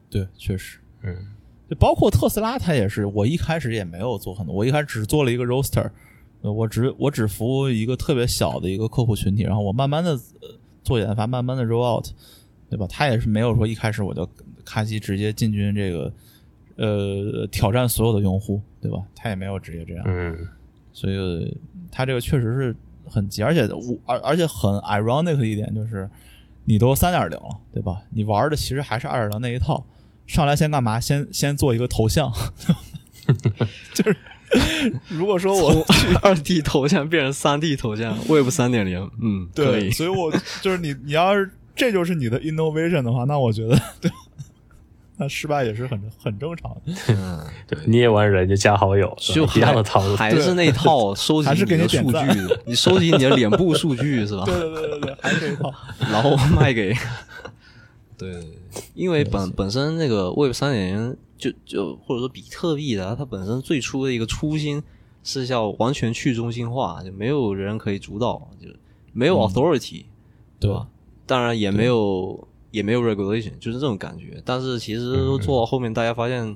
[0.10, 0.80] 对，确实。
[1.02, 1.16] 嗯
[1.70, 5.88] 就包括特斯拉，它也是，我一开始也没有做很多，我一开始只做了一个 roster，
[6.42, 10.20] 呃我只我只服务一个特别小的一个客户群体，然后我慢慢的
[10.84, 12.08] 做研发，慢慢的 roll out，
[12.72, 12.88] 对吧？
[12.90, 14.28] 它也是没有说一开始我就
[14.66, 16.12] 咔叽直接进军这个
[16.80, 18.98] 呃挑战所有的用户，对吧？
[19.16, 20.36] 他也没有直接这样，嗯
[20.94, 21.58] 所以
[21.92, 22.76] 他这个确实是
[23.06, 26.10] 很急，而且我而而且很 ironic 的一点就是，
[26.66, 28.02] 你都三点零了，对吧？
[28.12, 29.86] 你玩的其实还是二点零那一套，
[30.26, 31.00] 上来先干嘛？
[31.00, 32.32] 先先做一个头像
[33.94, 34.18] 就是
[35.10, 44.18] 如果说我从二 D 头像变成三 D 头像，Web 三点零，嗯，对，所以我就是你你要是这就是你的 innovation 的话，那我觉得对吧，
[45.22, 46.94] 那失败也是很很正常的。
[47.10, 50.16] 嗯， 对，捏完人就加好友，就一样的套路。
[50.16, 54.46] 还是那套收集还是给你你的数据的，你收集你的脸部数据是吧？
[54.46, 55.74] 对对对对对，还是这一套。
[56.10, 56.94] 然后卖给，
[58.18, 64.82] 对对对，因为本本身那个 Web 三点零就就或者说比特币的，它本身最初的一个初心
[65.24, 68.70] 是要完全去中心化，就没有人可以主导，就
[69.12, 70.06] 没有 authority，、
[70.62, 70.88] 对吧？
[71.26, 74.42] 当然也没有也没有 regulation，就是这种感觉。
[74.46, 76.56] 但是其实做到后面，大家发现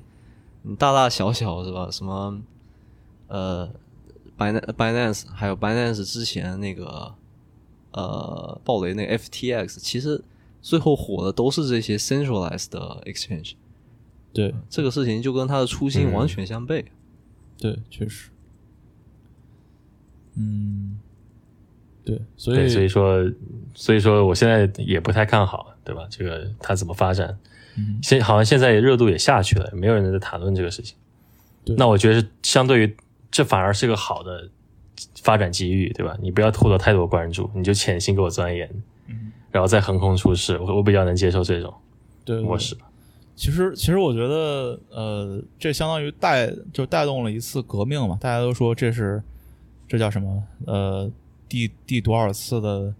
[0.64, 1.88] 嗯大大小小是吧？
[1.90, 2.40] 什么
[3.28, 3.70] 呃
[4.38, 7.14] Binance Binance 还有 Binance 之前那个
[7.92, 10.22] 呃暴雷那个 FTX，其实
[10.60, 13.54] 最后火的都是这些 centralized 的 exchange。
[14.32, 16.84] 对这个事情就跟他的初心嗯完全相悖。
[17.56, 18.30] 对，确实。
[20.36, 20.98] 嗯，
[22.04, 23.32] 对，所，以所以说，
[23.72, 26.06] 所以说我现在也不太看好，对吧？
[26.10, 27.38] 这个它怎么发展？
[27.76, 30.96] 嗯现好像现在热度也下去了，没有人在谈论这个事情。
[31.64, 32.96] 对那我觉得是相对于
[33.30, 34.48] 这反而是个好的
[35.22, 36.16] 发展机遇，对吧？
[36.20, 38.70] 你不要获得太多关注，你就潜心给我钻研，
[39.08, 41.74] 嗯然后再横空出世，我我比较能接受这种
[42.24, 42.76] 对对模式。
[43.36, 48.16] 其实，其实我觉得，呃，这相当于带就带动了一次革命嘛。
[48.20, 49.20] 大家都说这是
[49.88, 50.44] 这叫什么？
[50.66, 51.10] 呃，
[51.48, 52.94] 第第多少次的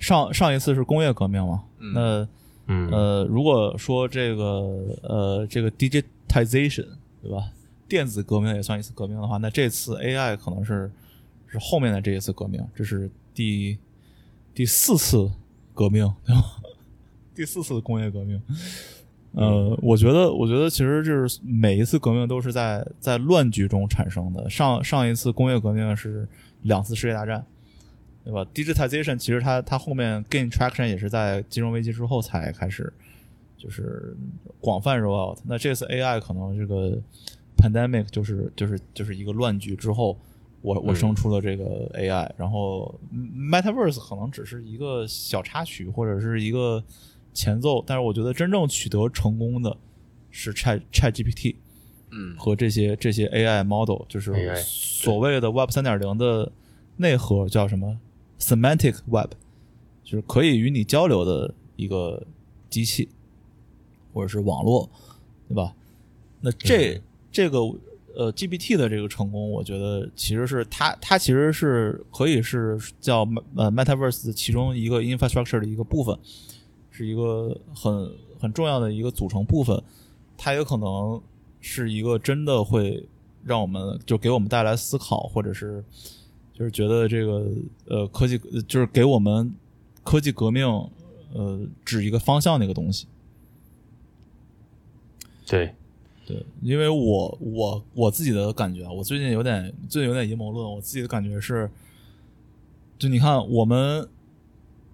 [0.00, 1.62] 上上一次是工业革命嘛？
[1.94, 2.28] 那
[2.66, 4.44] 嗯呃，如果说这个
[5.02, 6.86] 呃这个 digitization
[7.22, 7.50] 对吧？
[7.88, 10.88] 电子革命也算一次革命的话，那这次 AI 可能是
[11.48, 13.76] 是后面的这一次革命，这是第
[14.54, 15.28] 第四次
[15.74, 16.42] 革命， 对吧？
[17.34, 18.40] 第四次工业革命。
[19.32, 24.48] 呃，我觉得，我觉得其实就是每一次革命都是在在乱局中产生的。
[24.48, 26.28] 上上一次工业革命是
[26.62, 27.44] 两次世界大战，
[28.24, 32.92] 对吧？Digitization 其实它它后面 gain traction 也是在金融危机之后才开始，
[33.56, 34.16] 就是
[34.60, 35.38] 广泛 roll out。
[35.44, 36.98] 那这次 AI 可能这个
[37.56, 40.18] pandemic 就是就是就是一个乱局之后
[40.62, 46.84] 我我嗯生出了这个 AI，、然后 Metaverse 可能只是一个小插曲或者是一个
[47.32, 49.74] 前奏，但是我觉得真正取得成功的
[50.30, 51.56] 是 Chat Chat GPT
[52.10, 52.36] 嗯。
[52.36, 56.52] 和这些这些 AI model，就是所谓的 Web 三点零的
[56.96, 57.98] 内核叫什么
[58.40, 59.32] Semantic Web，
[60.02, 62.26] 就是可以与你交流的一个
[62.68, 63.08] 机器
[64.12, 64.88] 或者是网络，
[65.48, 65.74] 对吧？
[66.40, 67.58] 那这、嗯这个
[68.16, 73.20] 呃 GPT 的这个成功，我觉得其实是它它其实是可以是叫
[73.54, 76.18] 呃 Metaverse 的其中一个 infrastructure 的一个部分，
[76.90, 78.10] 是一个很
[78.40, 79.80] 很重要的一个组成部分。
[80.36, 81.22] 它有可能
[81.60, 83.06] 是一个真的会
[83.44, 85.84] 让我们就给我们带来思考，或者是
[86.60, 87.50] 就是觉得这个
[87.86, 89.50] 呃科技呃就是给我们
[90.04, 90.66] 科技革命
[91.32, 93.06] 呃指一个方向的一个东西。
[95.46, 95.74] 对，
[96.26, 101.70] 对，因为我我我自己的感觉啊，我最近有点最近有点阴谋论，我自己的感觉是，
[102.98, 104.06] 就你看我们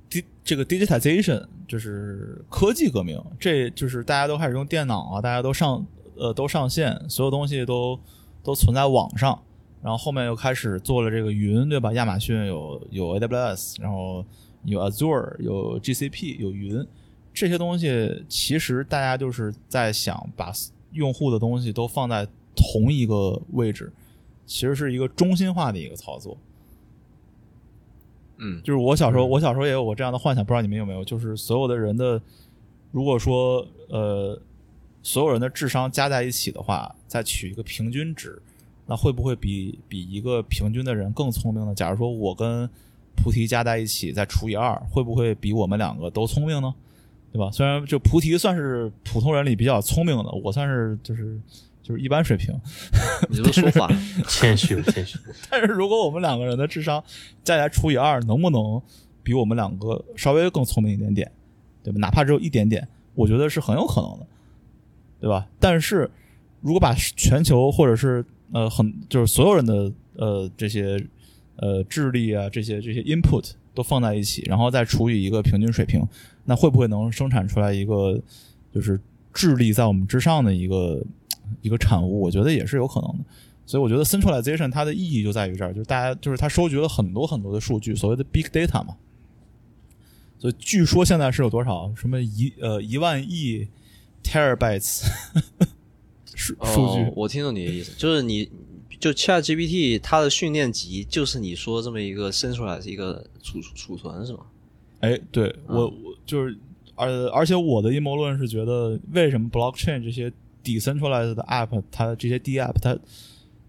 [0.09, 7.99] di 这个 digitization 就是科技革命，这就是大家都开始用电脑啊，大家都上呃都上线，所有东西都
[8.45, 9.43] 都存在网上，
[9.87, 11.93] 然后后面又开始做了这个云，对吧？
[11.93, 14.25] 亚马逊有有 AWS，然后
[14.65, 16.85] 有 Azure，有 GCP，有云，
[17.33, 20.53] 这些东西其实大家就是在想把
[20.91, 22.27] 用户的东西都放在
[22.57, 23.93] 同一个位置，
[24.45, 26.37] 其实是一个中心化的一个操作。
[28.39, 31.05] 嗯就是我小时候，嗯我小时候也有过这样的幻想，不知道你们有没有？
[31.05, 32.21] 就是所有的人的，
[32.91, 34.37] 如果说呃，
[35.01, 38.43] 所有人的智商加在一起的话，再取一个平均值，
[38.87, 41.75] 那会不会比比一个平均的人更聪明呢？
[41.75, 42.69] 假如说我跟
[43.17, 46.75] 菩提加在一起再除以二，会不会比我们两个都聪明呢？
[47.33, 47.51] 对吧？
[47.51, 51.39] 虽然就菩提算是普通人里比较聪明的，我算是就是
[51.83, 52.55] 就是一般水平，
[53.29, 53.91] 你这个说法，
[54.29, 55.19] 谦虚了，谦虚。
[55.51, 57.03] 但是如果我们两个人的智商
[57.45, 58.81] 加起来除以二，能不能
[59.23, 61.31] 比我们两个稍微更聪明一点点，
[61.83, 61.99] 对吧？
[61.99, 64.27] 哪怕只有一点点，我觉得是很有可能的，
[65.21, 65.47] 对吧？
[65.59, 66.11] 但是
[66.61, 71.05] 如果把全球或者是呃很就是所有人的呃这些
[71.57, 76.03] 呃智力啊这些这些 input 都放在一起，然后再除以一个平均水平，
[76.45, 78.21] 那会不会能生产出来一个
[78.73, 79.01] 就是
[79.35, 81.05] 智力在我们之上的一个
[81.61, 82.21] 一个产物？
[82.21, 83.25] 我觉得也是有可能的。
[83.67, 88.97] 所以我觉得 centralization 它的意义就在于这儿，就是大家就是它收集了很多很多的数据，所谓的 big data 嘛。
[90.39, 91.93] 所以据说现在是有多少？
[91.97, 93.67] 什么一呃一万亿
[94.23, 95.05] terabytes
[96.47, 97.13] 数数据哦？
[97.17, 98.49] 我听懂你的意思， 就是你
[99.01, 104.41] 就 Chat GPT 它的训练集就是你说这么一个生出来是一个储储存是吗？
[105.01, 105.95] 哎，对我我
[106.25, 106.57] 就是，
[106.95, 110.33] 而而且我的阴谋论是觉得，为什么 blockchain 这些
[110.65, 112.97] decentralized 的 app，它这些 D app 它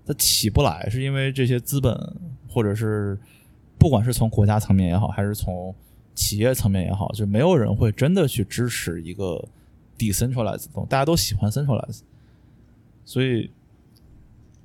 [0.05, 1.93] 它起不来，是因为这些资本
[2.47, 3.19] 或者是
[3.77, 5.75] 不管是从国家层面也好，还是从
[6.15, 9.45] 企业层面也好，就没有人会真的去支持一个
[9.97, 11.99] decentralized 的东西，大家都喜欢 centralized，
[13.07, 13.49] 所以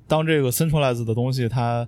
[0.05, 1.87] 当这个 centralized 的东西它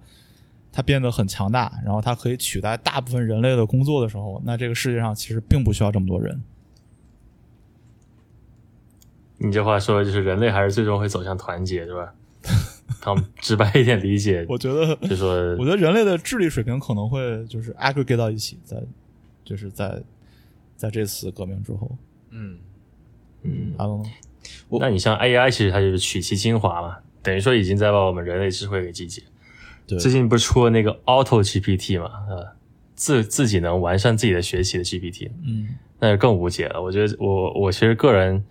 [0.72, 6.42] 它变得很强大，然后它可以取代大部分人类的工作的时候，那这个世界上其实并不需要这么多人。
[9.38, 12.16] 你这话说的就是人类还是最终会走向团结，对吧？
[13.02, 18.82] 他们直白一点理解， 我觉得，就说我觉得人类的智力水平可能会就是 aggregate 到一起，在
[19.44, 20.02] 就是在
[20.78, 21.92] 在这次革命之后
[22.30, 22.58] 嗯，
[23.44, 24.10] 嗯，，I don't know。
[24.80, 29.22] 那你像 AI，其实它就是取其精华嘛，等于说已经在把我们人类智慧给集结。
[29.88, 32.48] 对，最近不是出了那个 Auto GPT 嘛，呃，
[32.96, 35.70] 自自己能完善自己的学习的 GPT，嗯
[36.00, 36.82] 那就更无解了。
[36.82, 38.44] 我觉得我我其实个人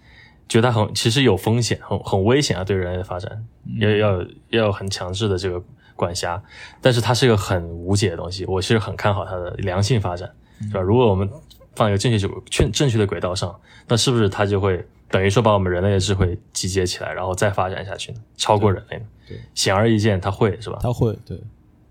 [0.49, 3.45] 觉得它很其实有风险，很很危险啊，对人类的发展
[3.81, 5.63] 要要要有很强制的这个
[5.97, 6.43] 管辖，
[6.81, 10.31] 但是它是一个很无解的东西，我其实很看好它的良性发展，
[10.63, 10.81] 是吧？
[10.81, 11.29] 如果我们
[11.75, 14.85] 放一个正确正正确的轨道上，那是不是它就会
[15.15, 18.21] 等于说把我们人类的智慧集结起来，然后再发展下去呢？
[18.37, 19.05] 超过人类呢？
[19.29, 20.81] 对，显而易见，它会是吧？
[20.83, 21.41] 他会对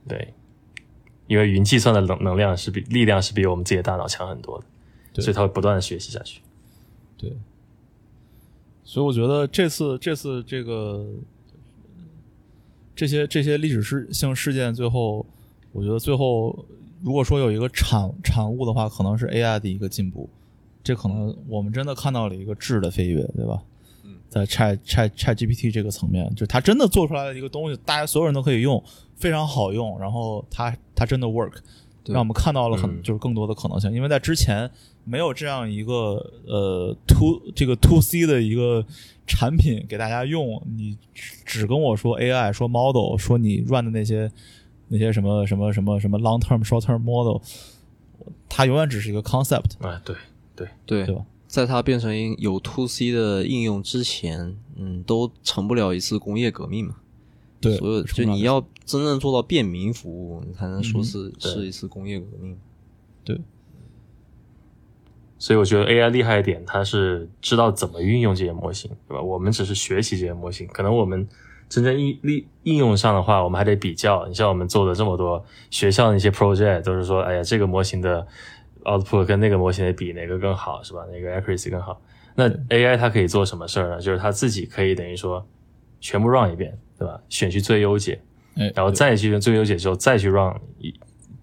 [0.06, 0.34] 对，
[1.28, 4.62] 因为云计算的能能量是比力量是比我们自己的大脑强很多
[5.14, 6.42] 的，所以它会不断的学习下去。
[7.18, 7.32] 对，
[8.84, 11.08] 所以我觉得这次这次这个
[12.94, 15.26] 这些这些历史事性事件，最后
[15.72, 16.66] 我觉得最后
[17.02, 20.30] 如果说有一个产产物的话，可能是 AI 的一个进步，
[20.84, 23.64] 这可能我们真的看到了一个质的飞跃，对吧？
[24.04, 28.84] 嗯，在 Chat Chat Chat GPT 这个层面，就是它真的做出来了一个东西，大家所有人都可以用，
[29.16, 31.54] 非常好用，然后它它真的 work，
[32.06, 33.02] 让我们看到了很、嗯。
[33.02, 34.70] 就是更多的可能性，因为在之前
[35.06, 35.94] 没有这样一个
[36.46, 38.86] 呃 to 这个 to C 的一个
[39.26, 44.30] 产品给大家用，你只只跟我说 AI 说 model 说你 run 的那些
[44.90, 47.42] 那些什么什么什么什么 long term、short term model，
[48.50, 50.16] 它永远只是一个 concept，哎，对
[50.56, 51.26] 对，对对吧？
[51.48, 56.96] 在它变成有 to C 的应用之前，嗯，都成不了一次工业革命嘛。
[57.62, 62.58] 对，所有就你要真正做到便民服务，你才能说是、对是一次工业革命。
[63.24, 63.40] 对
[65.40, 69.22] 所以我觉得 AI 厉害一点，它是知道怎么运用这些模型，对吧？
[69.22, 71.28] 我们只是学习这些模型，可能我们
[71.68, 74.26] 真正应利应用上的话，我们还得比较。
[74.28, 78.26] 你像我们做的这么多学校的一些 project，都是说，哎呀，这个模型的
[78.84, 81.06] output 跟那个模型的比哪个更好，是吧？
[81.12, 82.02] 哪个 accuracy 更好？
[82.36, 84.02] 那 AI 它可以做什么事儿呢？
[84.02, 85.46] 就是它自己可以等于说
[86.00, 87.22] 全部 run 一遍，对吧？
[87.30, 88.20] 选去最优解，
[88.56, 90.94] 哎，然后再去用最优解之后，再去 run 一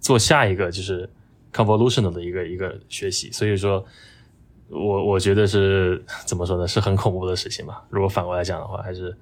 [0.01, 1.09] 做下一个就是
[1.53, 3.31] convolutional 的一个一个学习。
[3.31, 3.85] 所以说，
[4.69, 6.67] 我我觉得是怎么说呢？
[6.67, 7.85] 是很恐怖的事情吧。
[7.89, 9.17] 如果反过来讲的话，还是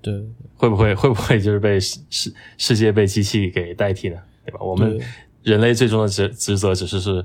[0.00, 0.14] 对
[0.56, 4.16] 会不会会不会就是被世世世界被机器给代替呢？
[4.44, 4.60] 对吧？
[4.60, 4.98] 我们
[5.42, 7.24] 人类最终的职职责只是是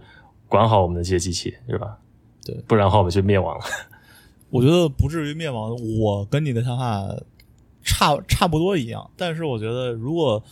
[0.53, 1.97] 管好我们的这些机器，对吧？
[2.45, 3.65] 对不然的话我们就灭亡了。
[4.51, 5.75] 我觉得不至于灭亡。
[5.97, 7.09] 我跟你的想法
[7.83, 10.43] 差差不多一样，但是我觉得如果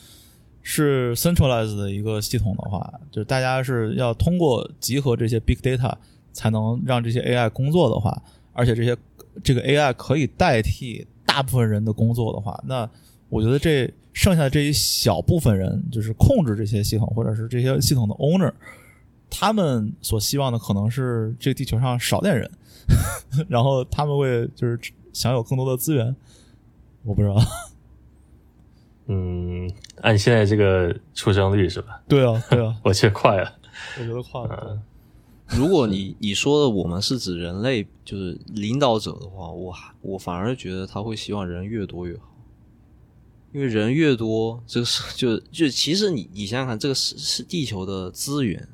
[0.64, 5.93] 是 centralized 的一个系统的话，就是大家是要通过集合这些 big data
[6.34, 8.20] 才能让这些 AI 工作的话，
[8.54, 8.97] 而且这些
[9.43, 12.89] 这个 AI 可以代替大部分人的工作的话，那
[13.30, 18.52] 我觉得这剩下的这一小部分人，就是控制这些系统或者是这些系统的 owner，
[19.32, 22.51] 他们所希望的可能是这个地球上少点人，
[23.49, 24.79] 然后他们会就是
[25.11, 26.15] 享有更多的资源。
[27.03, 27.36] 我不知道，
[29.07, 29.71] 嗯，
[30.01, 32.03] 按现在这个出生率是吧？
[32.07, 33.57] 对啊，对啊， 我觉得快了。
[33.97, 34.79] 我觉得快了。
[35.47, 42.32] 如果你你说的我们是指人类，就是领导者的话，我还我反而觉得他会希望人越多越好，
[43.51, 48.65] 因为人越多，这个是就就其实你你想想看，这个是是地球的资源，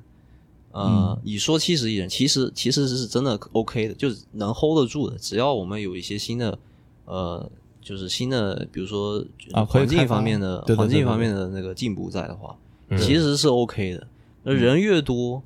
[0.71, 6.57] 呃，你说七十亿人，其实其实是真的 OK 的，就是能 hold 得住的，只要我们有一些新的
[7.05, 7.51] 呃。
[7.79, 12.53] 就是新的，比如说啊环境方面的环境方面的那个进步在的话，
[12.89, 14.05] 嗯其实是 OK 的。
[14.43, 15.41] 那人越多，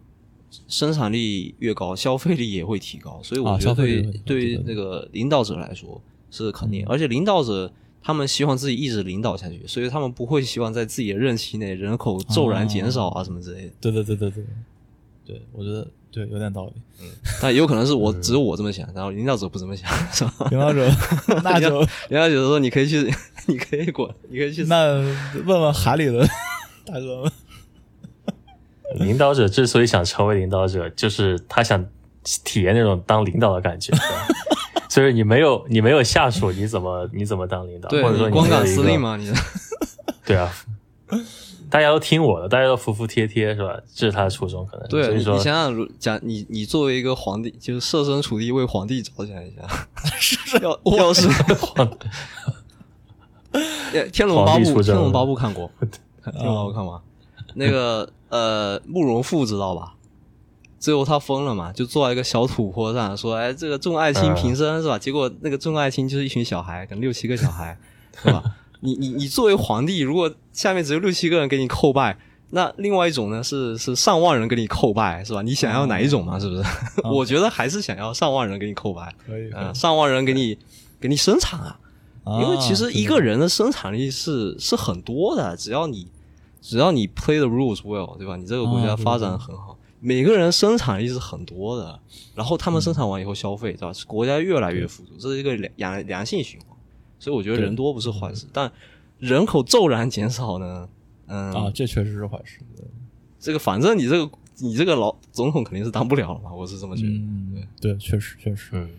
[0.68, 3.86] 生产力越高，消费力也会提高，所以我啊觉得
[4.26, 6.02] 对、那个领导者来说
[6.32, 13.74] 是肯定，嗯而且领导者他们希望自己一直领导下去，所以他们不会希望在自己的任期内人口骤然减少啊什么之类的。
[13.80, 14.44] 对对对对对，
[15.32, 16.74] 对我觉得对有点道理。
[17.42, 20.48] 但也有可能是我 只有我这么想，然后领导者不这么想，是吧？
[20.52, 20.90] 领导者，
[21.44, 21.80] 那就
[22.10, 23.10] 领导者说你可以去，
[23.48, 24.66] 你可以滚，你可以去。
[24.66, 24.96] 那
[25.46, 26.28] 问问海里的
[26.86, 27.32] 大哥们。
[29.00, 31.86] 领导者之所以想成为领导者，就是他想
[32.44, 33.94] 体验那种当领导的感觉。
[33.94, 34.28] 对吧
[34.90, 37.88] 所以你没有你没有下属，你怎么你怎么当领导？
[37.88, 39.32] 对，或者说你光杆司令嘛，你
[40.26, 40.52] 对啊，
[41.72, 43.76] 大家都听我的，大家都服服帖帖，是吧？
[43.96, 44.88] 这是他的初衷，可能。
[44.90, 49.62] 对你所以说你想想，如假你你作为一个皇帝，就是设身处地为皇帝着想一下，
[50.62, 51.28] 要要是
[53.94, 55.72] 呃 天龙八部，天龙八部看过，
[56.24, 57.02] 天龙八部看过，
[57.56, 59.94] 那个呃慕容复知道吧？
[60.80, 67.78] 最后他疯了嘛，就坐在一个小土坡上说：“哎，这个众爱卿平身、是吧？”结果那个众爱卿就是一群小孩，可能六七个小孩，
[68.24, 68.44] 是吧？
[68.82, 72.18] 你你你作为皇帝，如果下面只有六七个人给你叩拜，
[72.50, 75.42] 那另外一种呢是是上万人给你叩拜，是吧？
[75.42, 76.38] 你想要哪一种嘛？
[76.40, 76.64] 是不是？
[77.08, 80.58] 我觉得还是想要上万人给你叩拜，可以，嗯、上万人给你
[81.00, 81.80] 给你生产啊，
[82.26, 86.08] 因为其实一个人人的生产力是是很多的，只要你
[86.62, 88.36] 只要你 play the rules well，对吧？
[88.36, 92.00] 你这个国家发展很好，每个人生产力是很多的，
[92.36, 93.94] 然后他们生产完以后消费，对吧？
[94.08, 96.71] 国家越来越富足，这是一个良良良性循环。
[97.22, 98.72] 所以我觉得人多不是坏事，但
[99.20, 100.90] 人口骤然减少呢，
[101.28, 102.62] 嗯啊，这确实是坏事。
[103.40, 107.12] 这个反正你这个你这个老总统肯定是当不了了嘛，我是这么觉得。
[107.12, 108.90] 嗯，对，确实确实，嗯，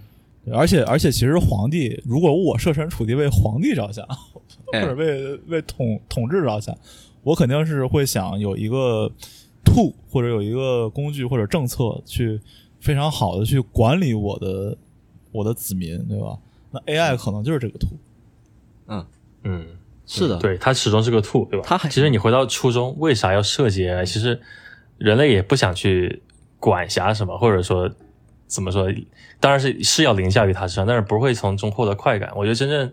[0.52, 4.40] 而且而且，其实皇帝，如果我设身处地为皇帝着想，或
[4.72, 6.76] 哎者为为统统治着想，
[7.24, 9.10] 我肯定是会想有一个
[9.64, 12.40] tool 或者有一个工具或者政策去
[12.78, 14.76] 非常好的去管理我的
[15.32, 16.38] 我的子民，对吧？
[16.70, 17.96] 那 AI 可能就是这个 tool。
[18.86, 19.06] 嗯，
[19.44, 19.66] 嗯，
[20.06, 21.64] 是的，对，它始终是个 tool，对吧？
[21.66, 24.04] 它还其实你回到初中，为啥要设计 AI？
[24.04, 24.40] 其实
[24.98, 26.22] 人类也不想去
[26.58, 27.90] 管辖什么，或者说
[28.46, 28.92] 怎么说，
[29.40, 32.30] 当然是是要凌驾于它身上，但是不会从中获得快感。
[32.34, 32.92] 我觉得真正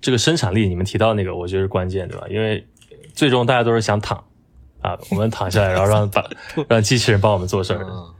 [0.00, 2.26] 这个生产力，你们提到那个，我觉得是关键，对吧？
[2.28, 2.66] 因为
[3.14, 4.22] 最终大家都是想躺
[4.80, 6.28] 啊，我们躺下来，然后让把
[6.68, 7.84] 让机器人帮我们做事儿。
[7.84, 8.14] 嗯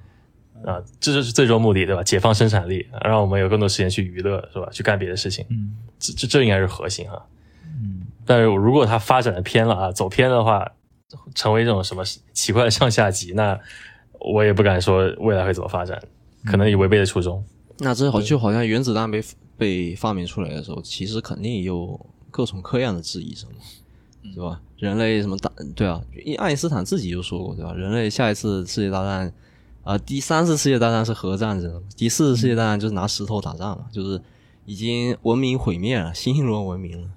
[0.65, 2.03] 啊，这就是最终目的，对吧？
[2.03, 4.69] 解放生产力，让我们有更多时间去娱乐，是吧？
[4.73, 7.25] 去干别的事情，嗯这这这应该是核心哈。
[7.65, 10.73] 嗯，但是如果它发展的偏了啊，走偏的话，
[11.35, 12.03] 成为这种什么
[12.33, 13.59] 奇怪的上下级，那
[14.21, 16.01] 我也不敢说未来会怎么发展，
[16.45, 17.45] 可能也违背了初衷。
[17.79, 19.23] 那这好就好像原子弹被
[19.57, 21.99] 被发明出来的时候，其实肯定有
[22.31, 23.59] 各种各样的质疑声嘛，
[24.35, 24.61] 对吧？
[24.79, 26.03] 人类什么大对啊？
[26.25, 27.73] 因爱因斯坦自己就说过，对吧？
[27.75, 29.33] 人类下一次世界大战
[29.87, 34.21] 啊、第三次世界大战是核战争，第四次世界大战就是拿石头打仗了，就是
[34.65, 37.09] 已经文明毁灭了，新一轮文明了，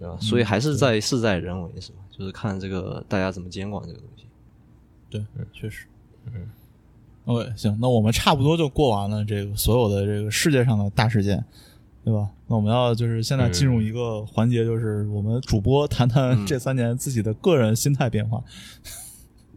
[0.00, 0.16] 对吧？
[0.20, 1.98] 所以还是在事在人为，是吧？
[2.10, 4.24] 就是看这个大家怎么监管这个东西。
[5.08, 5.86] 对，确实。
[6.26, 6.50] 嗯
[7.26, 11.44] ，OK，行，那我们差不多就过完了这个所有的这个世界上的大事件，
[12.04, 12.28] 对吧？
[12.48, 18.42] 那我们要就是现在进入一个环节，就是我们主播谈谈这三年自己的个人心态变化。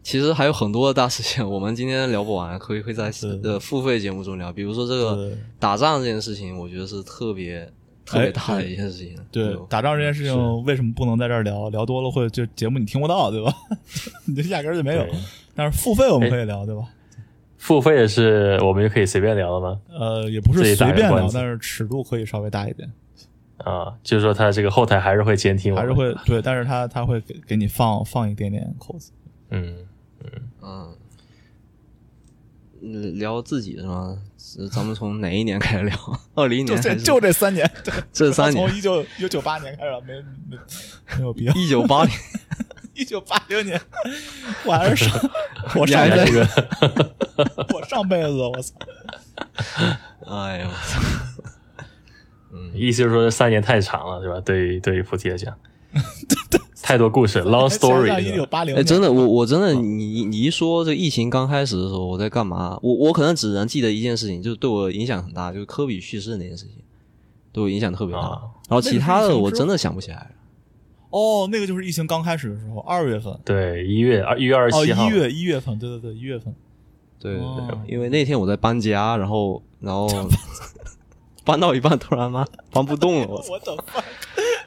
[0.05, 4.53] 其实还有很多的大事件，我们今天聊不完，可以会在是呃付费节目中聊。
[4.53, 7.67] 比如说这个打仗这件事情，我觉得是特别
[8.05, 9.17] 特别大的一件事情。
[9.31, 11.69] 对，打仗这件事情为什么不能在这儿聊？
[11.69, 13.51] 聊多了会就节目你听不到，对吧？
[14.27, 15.03] 你就压根儿就没有。
[15.55, 16.83] 但是付费我们可以聊，对吧？
[17.57, 19.81] 付费的是我们就可以随便聊了吗？
[19.89, 22.87] 呃，也不是随便聊，但是尺度可以稍微大一点，
[23.57, 29.11] 啊，就是说他这个后台还是会监听我，还是会对，但是他他会给给你放放一点点扣子。
[29.51, 29.75] 嗯，
[30.61, 30.95] 嗯，
[32.81, 34.17] 嗯聊自己是吗？
[34.37, 35.97] 是咱们从哪一年开始聊？
[36.35, 38.77] 二零就这年还是就这三年，对， 这三年从？
[38.77, 40.13] 一九一九九八年开始，没
[40.49, 40.57] 没
[41.17, 41.53] 没有必要。
[41.53, 42.13] 一九八零，
[42.93, 43.81] 一九八零年，
[44.65, 45.29] 我还是上
[45.75, 48.75] 我上辈子，这个我上辈子，我操！
[50.27, 50.69] 哎呦，
[52.73, 54.39] 意思就是说这三年太长了，对吧？
[54.41, 55.57] 对于对于菩提来讲，
[56.85, 58.15] 太多故事， long story 是吧。
[58.17, 62.77] 哎，九八零哎，真的，我我真的，你你一说这疫情刚开始的时候，我在干嘛？
[62.83, 66.75] 我我可能只能记得一件事情，就是对我影响很大，就是科比去世那件事情，
[67.51, 68.21] 对我影响特别大。
[68.21, 70.27] 啊然后其他的我真的想不起来了。
[71.09, 76.53] 哦，那个就是疫情刚开始的时候，二月份，对，一月二一月二十哦，七号，一月一月份，对对对，一月份。
[77.19, 80.07] 对对对，哦因为那天我在搬家，然后然后
[81.43, 83.75] 搬到一半突然妈搬不动了，我操！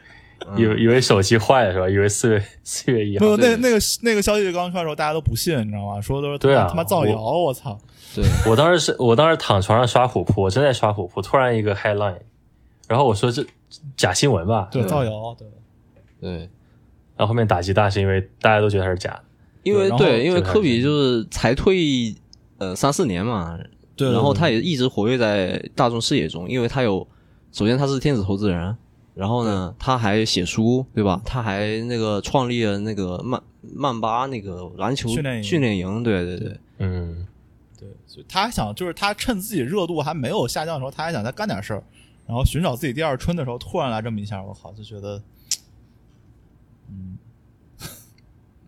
[0.56, 1.88] 以为以为手机坏了是吧？
[1.88, 6.00] 以为四月 四月一号没有，那那个那个消息刚出来的时候，大家都不信，你知道吗？
[6.00, 7.78] 说都是他对啊妈他妈造谣，我操！
[8.14, 12.18] 对，我当时是我当时躺床上刷虎扑，我正在刷虎扑，突然一个 headline，
[12.88, 13.44] 然后我说这
[13.96, 15.46] 假新闻吧，对，造谣，对。
[16.20, 16.30] 对，
[17.16, 19.22] 然后后面打击大是因为大家都觉得他是假的，
[19.62, 22.12] 因为对因为科比就是才退
[22.58, 23.56] 呃三四年嘛，
[23.94, 27.06] 对然后他也一直活跃在大众视野中，因为他有，
[27.52, 28.76] 首先他是天使投资人，
[29.18, 31.20] 然后呢，他还写书，对吧？
[31.24, 33.42] 他还那个创立了那个曼
[33.74, 35.42] 曼巴那个篮球训练营。
[35.42, 37.26] 训练营，对对对，嗯，
[37.76, 41.82] 对，所以他还想，就是他趁自己热度还没有下降的时候，他还想再干点事儿，
[42.28, 45.20] 然后寻找自己第二春的时候，突然来这么一下，我靠，就觉得，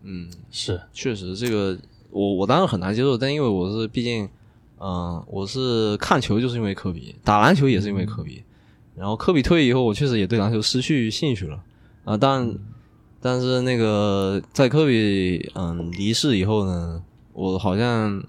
[0.03, 1.79] 嗯，是确实这个
[2.09, 4.27] 我我当然很难接受，但因为我是毕竟，
[4.79, 8.43] 嗯、我是看球就是因为科比，打篮球也是因为科比，
[8.95, 11.63] 然后科比退役以后，我确实也对篮球失去兴趣了
[12.03, 12.53] 啊、但
[13.21, 17.01] 但是那个在科比嗯离世以后呢，
[17.33, 18.23] 我好像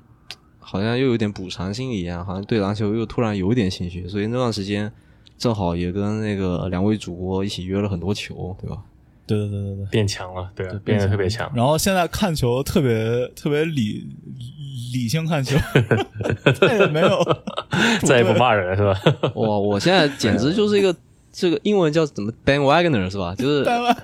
[0.58, 4.92] 好像又有点补偿心理一样，好像对篮球又突然有一点兴趣，所以那段时间
[5.38, 8.82] 正好也跟那个两位主播一起约了很多球，对吧？
[9.26, 11.50] 对对对对对，变强了，对啊，变得特别强。
[11.54, 14.06] 然后现在看球特别特别理
[14.92, 15.56] 理性看球，
[16.60, 17.18] 再也没有
[18.04, 19.30] 再也不骂人了是吧？
[19.34, 20.94] 哇，我现在简直就是一个
[21.32, 23.34] 这个英文叫怎么 bandwagoner 是吧？
[23.36, 23.96] 就是台湾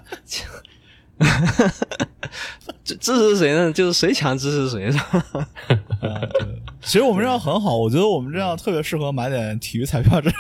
[2.85, 3.73] 支支持谁呢？
[3.73, 5.49] 就是谁强支持谁是吧？
[6.01, 6.23] 啊，
[6.81, 10.31] 其实我们这样很好，我觉得我们这样特别适合买点体育彩票，这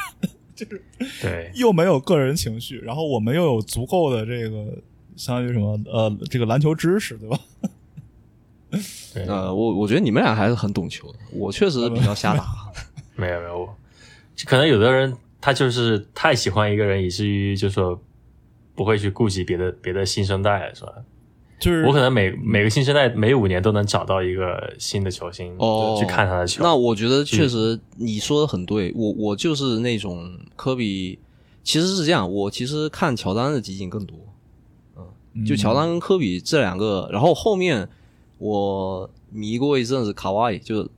[1.20, 4.66] 对，又没有个人情绪，然后我们又有足够的这个
[5.16, 7.38] 相当于什么呃这个篮球知识，对吧？
[9.14, 12.44] 对呃，我我觉得你们俩还是很懂球的，我确实比较瞎打。
[13.16, 13.76] 没有没有，我
[14.44, 18.00] 可能有的人他就是太喜欢一个人，以至于就说
[18.74, 20.92] 不会去顾及别的别的新生代，是吧？
[21.58, 26.62] 就是我可能每每个新生代每五年都能找到一个新的球星，哦，去看他的球。
[26.62, 31.18] 那我觉得确实你说的很对，我我就是那种科比，
[31.64, 34.16] 其实是这样，我其实看乔丹的集锦更多，
[35.34, 37.88] 嗯，就乔丹跟科比这两个，然后后面
[38.38, 40.88] 我迷过一阵子卡哇伊，就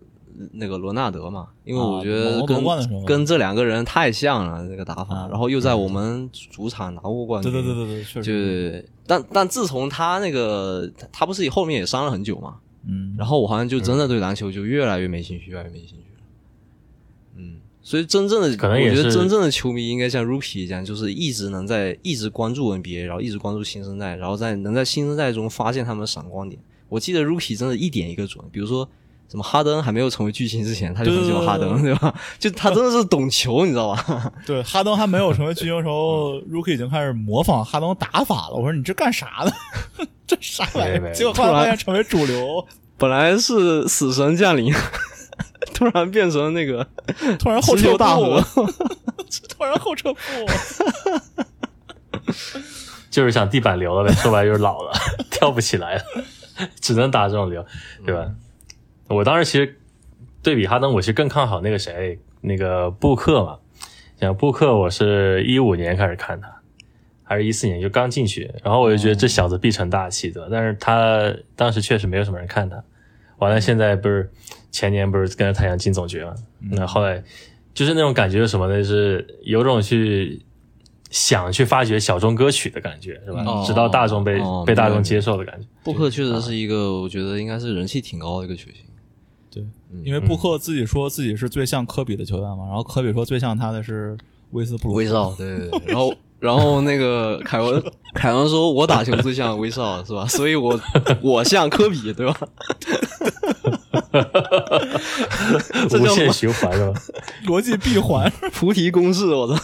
[0.52, 2.64] 那个罗纳德嘛，因为我觉得跟、
[3.04, 16.22] 跟这两个人太像了这个打法，啊然后又在我们主场拿过冠军，对对对对对，确就实，但但自从他那个他他不是后面也伤了很久嘛，嗯，然后我好像就真的对篮球就越来越没兴趣，越来越没兴趣了。
[17.34, 26.62] 嗯，所以真正的，可能也是我觉得真正的球迷应该像 Rookie 一样，就是一直能在一直关注 NBA，然后一直关注新生代，然后在能在新生代中发现他们的闪光点。
[26.88, 28.88] 我记得 Rookie 真的一点一个准，比如说
[29.30, 32.12] 什么哈登还没有成为巨星之前，他就很喜欢哈登，对吧？
[32.38, 34.32] 就他真的是懂球，你知道吧？
[34.44, 38.54] 对，哈登还没有成为巨星的时候，Rookie 已经开始模仿哈登打法了。
[38.54, 39.52] 我说你这干啥呢？
[40.26, 41.12] 这啥玩意儿？
[41.14, 42.66] 结果后来发现成为主流，
[42.98, 44.74] 本来是死神降临，
[45.74, 46.84] 突然变成那个
[47.38, 48.66] 突然后直撤流大河步，
[49.48, 50.18] 突然后撤步。
[53.10, 54.92] 就是想地板流了呗，说白了就是老了，
[55.30, 56.02] 跳不起来了，
[56.80, 57.64] 只能打这种流，
[58.04, 58.26] 对吧？
[59.10, 59.76] 我当时其实
[60.42, 63.58] 对比哈登，我其实更看好那个谁，那个布克嘛。
[64.20, 66.60] 像布克，我是一五年开始看他，
[67.24, 70.48] 还是一四年就刚进去，然后我就觉得这小子必成大器，对吧？
[70.50, 72.84] 但是他当时确实没有什么人看他，
[73.38, 74.30] 完了现在不是
[74.70, 76.34] 前年不是跟着太阳进总决嘛？
[76.70, 77.22] 那后来
[77.72, 78.76] 就是那种感觉是什么呢？
[78.76, 80.42] 就是有种去
[81.08, 83.42] 想去发掘小众歌曲的感觉，是吧？
[83.46, 85.66] 哦直到大众被、哦被大众接受的感觉。
[85.82, 88.84] 布克确实是一个，我觉得应该是人气挺高的一个球星。
[89.50, 89.64] 对，
[90.04, 94.16] 因为布克自己说自己是最像科比的球员嘛，然后科比说最像他的是
[94.52, 94.98] 威斯布鲁克。
[94.98, 95.80] 威少，对对对。
[95.86, 97.82] 然后然后那个凯文
[98.14, 100.24] 凯文说，我打球最像威少是吧？
[100.26, 100.78] 所以我
[101.20, 102.36] 我像科比对吧？
[105.88, 107.00] 这无限循环是吧？
[107.46, 109.62] 逻辑闭环，菩提公式，我操！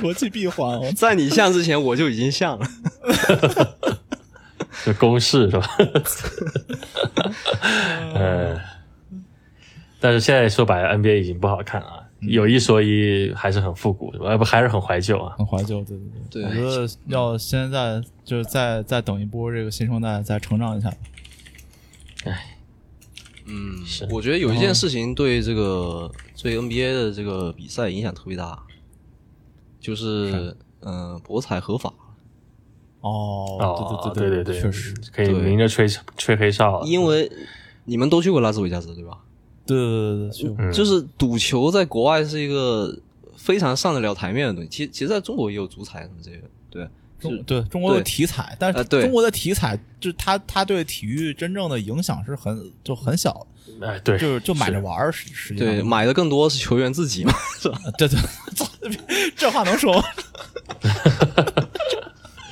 [0.00, 2.66] 逻辑闭环，在你像之前我就已经像了。
[4.84, 5.66] 就公式是吧？
[8.14, 8.60] 呃，
[10.00, 15.34] 但是现在说白了，NBA 已经不好看了，有一说一，还是很复古，呃，不，还是很怀旧啊。
[15.38, 15.82] 很怀旧。
[15.84, 15.96] 对
[16.30, 20.92] 对对我觉得要现在就是再再等一波这个新生代再成长一下。
[22.24, 22.56] 哎
[23.44, 26.08] 嗯是我觉得有一件事情对这个
[26.40, 28.56] 对 NBA 的这个比赛影响特别大，
[29.80, 31.92] 就是嗯、呃博彩合法。
[33.02, 35.86] 哦，对，对对对对，确实，可以对明着吹
[36.16, 36.86] 吹黑哨了。
[36.86, 37.30] 因为
[37.84, 39.18] 你们都去过拉斯维加斯对吧？
[39.64, 42.96] 对对对就是赌球在国外是一个
[43.36, 44.68] 非常上得了台面的东西。
[44.68, 46.88] 其实其实在中国也有足彩什么这些，对，
[47.20, 53.46] 中对中国的体彩，但是中国的体彩就是它它对体育真正的影响是很就很小，
[53.80, 57.78] 哎，对，就是就买着玩儿，实实际上对，买的更多是球员自己嘛，是吧？
[57.96, 60.04] 对 对， 这话能说吗？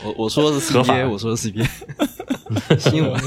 [0.05, 1.69] 我我说的是 CBA，我说的是 CBA
[2.79, 3.21] 新闻。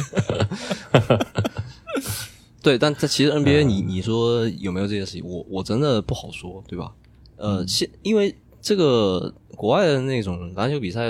[2.61, 6.93] 对，但这其实 NBA 你你说有没有这件事情，我我真的不好说，对吧？
[7.35, 11.09] 呃，现因为这个国外的那种篮球比赛，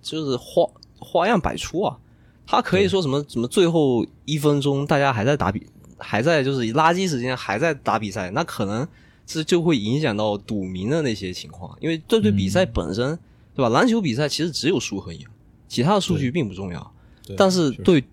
[0.00, 0.64] 就是花
[0.98, 1.98] 花样百出啊。
[2.46, 5.66] 他可以说什么什么最后一分钟大家还在打比，
[5.98, 8.88] 还在就是垃圾时间还在打比赛，那可能
[9.26, 13.18] 这就会影响到赌民的那些情况，因为这对比赛本身，
[13.58, 13.68] 对吧？
[13.70, 15.26] 篮球比赛其实只有输和赢，
[15.66, 16.94] 其他的数据并不重要。
[17.26, 18.04] 对但是对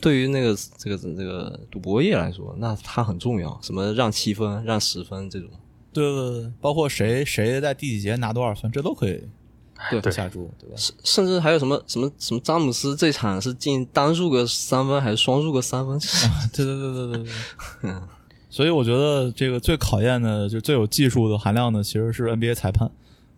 [0.00, 5.48] 对于那个这个这个赌博业来说，那它很重要，什么让七分、让十分这种。
[5.92, 9.22] 对对对，包括谁谁在第几节拿多少分，这都可以
[9.88, 10.74] 对对下注，对吧？
[10.76, 15.96] 甚甚至还有什么什么什么詹姆斯这场是进单数个三分还是双数个三分？
[16.52, 17.24] 对对对对对
[17.82, 17.92] 对。
[18.50, 22.90] 所以我觉得这个最考验的，就最有技术的含量的，其实是 NBA 裁判。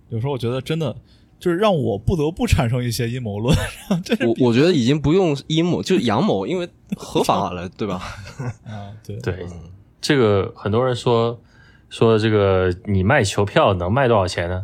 [0.08, 0.96] 有时候我觉得真的
[1.40, 3.56] 就是让我不得不产生一些阴谋论，
[4.04, 8.00] 这是我我觉得已经不用阴谋，就阳谋，因为合法了，对吧？
[8.64, 9.46] 啊，对对，
[10.00, 11.40] 这个很多人说
[11.88, 14.60] 说这个你卖球票能卖多少钱呢？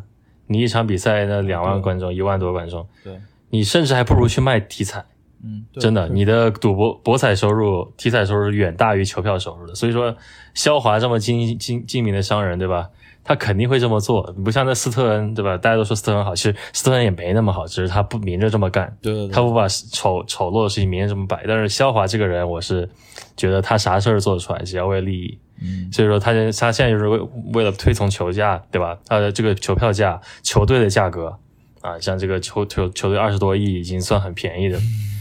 [0.49, 3.19] 你一场比赛那两万观众，一万多观众，对，
[3.51, 5.05] 你甚至还不如去卖体彩。
[5.43, 9.75] 嗯，对真的，你的赌博博彩收入、体彩收入远大于球票收入的。
[9.75, 10.17] 所以说，
[10.55, 12.89] 肖华这么精精精明的商人，对吧？
[13.27, 15.57] 他肯定会这么做，不像那斯特恩，对吧？
[15.57, 18.97] 大家都说斯特恩好，其实斯特恩也没那么好，只是他不明着这么干。
[19.03, 22.89] 对对对，他不把丑丑陋的事情明着这么摆，但是肖华这个人，我是
[23.37, 25.39] 觉得他啥事儿做得出来，只要为利益。
[25.61, 27.19] 嗯，所以说他现他现在就是为
[27.55, 28.97] 为了推崇球价，对吧？
[29.07, 31.37] 他的这个球票价、球队的价格
[31.81, 34.79] 啊，像这个球球球队二十多亿已经算很便宜的，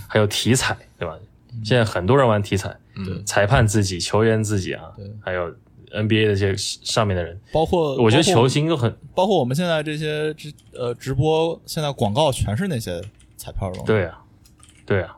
[0.07, 1.15] 还有体彩，对吧？
[1.63, 5.49] 现在很多人玩体彩，嗯裁判自己、球员自己啊对，还有
[5.95, 13.01] NBA 的这些上面的人，包括我觉得球星都很包括我们现在这些直呃直播，现在广告全是那些
[13.37, 13.81] 彩票的。
[13.83, 14.21] 对啊，
[14.85, 15.17] 对啊，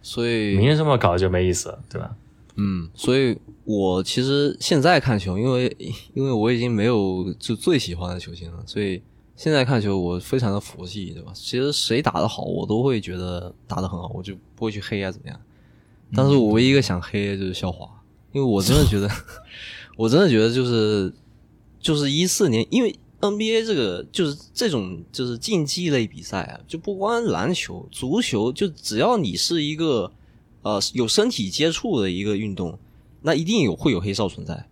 [0.00, 2.14] 所以明天这么搞就没意思了，对吧？
[2.56, 5.76] 嗯，所以我其实现在看球，因为
[6.14, 9.02] 因为我已经没有就最喜欢的球星了，所以
[9.36, 11.32] 现在看球我非常的佛系，对吧？
[11.34, 15.40] 其实谁打得好，我都会觉得打得很好，我就不会去黑啊怎么样。
[16.14, 17.88] 但是我唯一一个想黑的就是肖华，
[18.32, 19.08] 因为我真的觉得，
[20.02, 21.12] 我真的觉得就是
[21.80, 30.10] 就是一四年，因为 NBA 这个就是这种就是竞技类比赛啊，就不光篮球、足球，就只要你是一个
[30.62, 32.76] 呃有身体接触的一个运动，
[33.20, 34.66] 那一定有会有黑哨存在，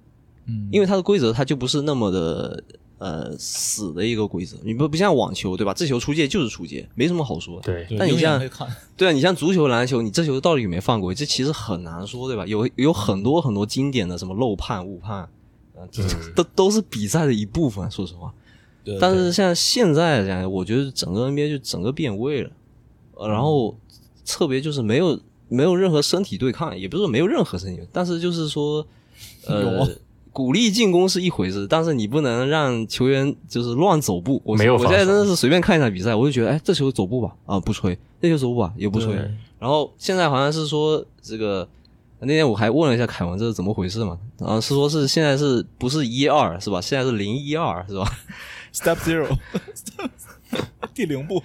[0.47, 2.65] 嗯，因为它的规则它就不是那么的
[3.01, 5.73] 呃死的一个规则，你不不像网球对吧？
[5.75, 7.59] 这球出界就是出界，没什么好说。
[7.63, 8.39] 对，对但你像
[8.97, 12.47] 对啊，你像足球、篮球，你这球到底有没有犯规，这其实很难说，对吧？
[12.47, 15.21] 有有很多很多经典的什么漏判、误判，
[15.75, 15.81] 啊，
[16.37, 17.91] 都都是比赛的一部分。
[17.91, 18.33] 说实话，
[18.85, 22.51] 对但是像现在这样，我觉得整个 NBA 就整个变味了，
[23.15, 23.75] 呃然后
[24.27, 25.19] 特别就是没有
[25.49, 28.87] 没有任何身体对抗，也不是说没有任何身体，但是就是说，
[29.47, 29.89] 呃啊，
[30.33, 34.41] 鼓励进攻是一回事，但是你不能让球员就是乱走步。
[34.45, 39.15] 我没有我现在真的是随便看一场比赛，我就觉得，哎，这球走步吧，啊，不吹；那球走步吧，也不吹。
[39.59, 41.69] 然后现在好像是说这个，
[42.21, 46.81] 那天我还问了一下凯文这是怎么回事嘛，然后是说是现在是不是一二是吧？
[46.81, 48.05] 现在是零一二是吧
[48.73, 49.37] ？Step Zero，
[50.95, 51.43] 第零步，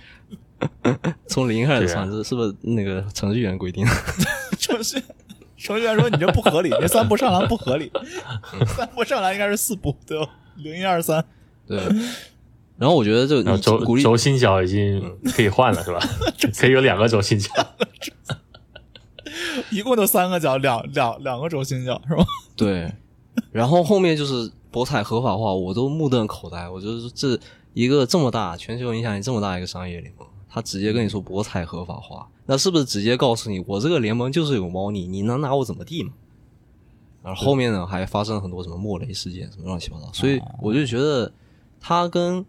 [1.28, 3.86] 从零开始算，这是不是那个程序员规定？
[4.60, 5.02] 程序
[5.58, 7.92] 程序员说你这不合理，这三步上篮不合理，
[8.68, 10.30] 三步上篮应该是四步，对吧？
[10.58, 11.24] 零一二三，
[11.68, 11.80] 对。
[12.78, 16.00] 然后我觉得这轴轴心脚已经可以换了是吧？
[16.60, 17.50] 可以有两个轴心脚。
[19.72, 22.26] 一共就三个角，两两两个轴心角是吧？
[22.58, 22.92] 对，
[23.52, 26.68] 然后后面就是博彩合法化，我都目瞪口呆。
[26.70, 27.40] 我觉得这
[27.74, 36.14] 一个这么大、全球影响力这么大一个商业联盟，他直接跟你说博彩合法化，那是不是直接告诉你，我这个联盟就是有猫腻，你能拿我怎么地嘛？
[37.24, 41.30] 而后后面呢，还发生了很多什么莫雷事件，什么乱七八糟，所以我就觉得
[41.78, 42.46] 他跟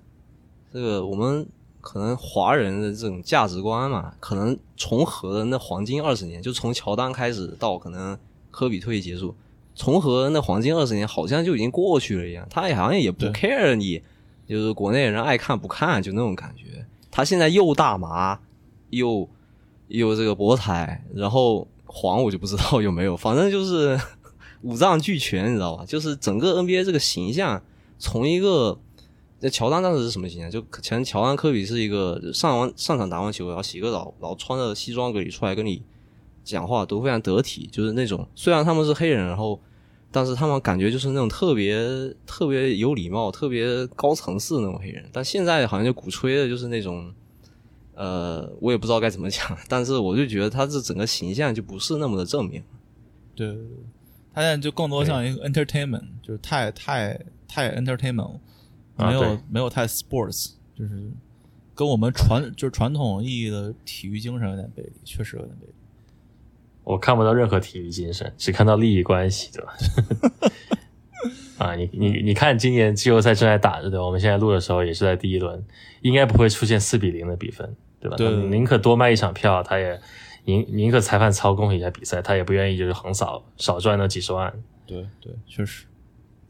[0.72, 1.44] 这个我们
[1.80, 8.16] 可能华人的这种价值观嘛，可能重合的那黄金二十年，就从乔丹开始到可能
[8.52, 9.34] 科比退役结束，
[9.74, 14.00] 重合那黄金二十年好像就已经过去了一样，他也好像也不 care 你，
[14.46, 16.86] 就是国内人爱看不看就那种感觉。
[17.16, 18.38] 他现在又大麻，
[18.90, 19.26] 又
[19.88, 23.98] 又这个博彩，然后黄我就不知道有没有，反正就是
[24.60, 25.82] 五脏俱全，你知道吧？
[25.86, 27.62] 就是整个 NBA 这个形象，
[27.98, 28.78] 从一个
[29.40, 30.50] 那乔丹当时是什么形象？
[30.50, 35.82] 就前乔丹、科比是一个上完上场打完球，然后洗个澡，然后穿着西装革履出来跟你
[36.44, 39.58] 讲话都非常得体，就是那种虽然他们是黑人，然后
[40.16, 41.76] 但是他们感觉就是那种特别
[42.24, 45.04] 特别有礼貌、特别高层次的那种黑人。
[45.12, 47.12] 但现在好像就鼓吹的就是那种，
[47.92, 52.64] 呃，我也不知道该怎么讲，但是我就觉得他这整个形象就不是那么的正面。
[53.34, 53.76] 对对对，
[54.32, 58.40] 他现在就更多像一个 entertainment，就是太太太 entertainment 了，
[58.96, 61.10] 没有、啊没有太 sports，就是
[61.74, 65.74] 跟我们传就是传统意义的体育精神有点背离，确实有点背离。
[66.86, 69.74] 我看不到任何体育精神，只看到利益关系，对吧？
[71.58, 74.06] 啊，你你你看，今年季后赛正在打着，对吧？
[74.06, 75.60] 我们现在录的时候也是在第一轮，
[76.02, 78.16] 应该不会出现四比零的比分，对吧？
[78.16, 79.98] 对宁可多卖一场票，他也
[80.44, 84.52] 宁宁可裁判操控一下比赛，他也不愿意就是横扫少赚那几十万，
[84.86, 85.86] 对对，确实，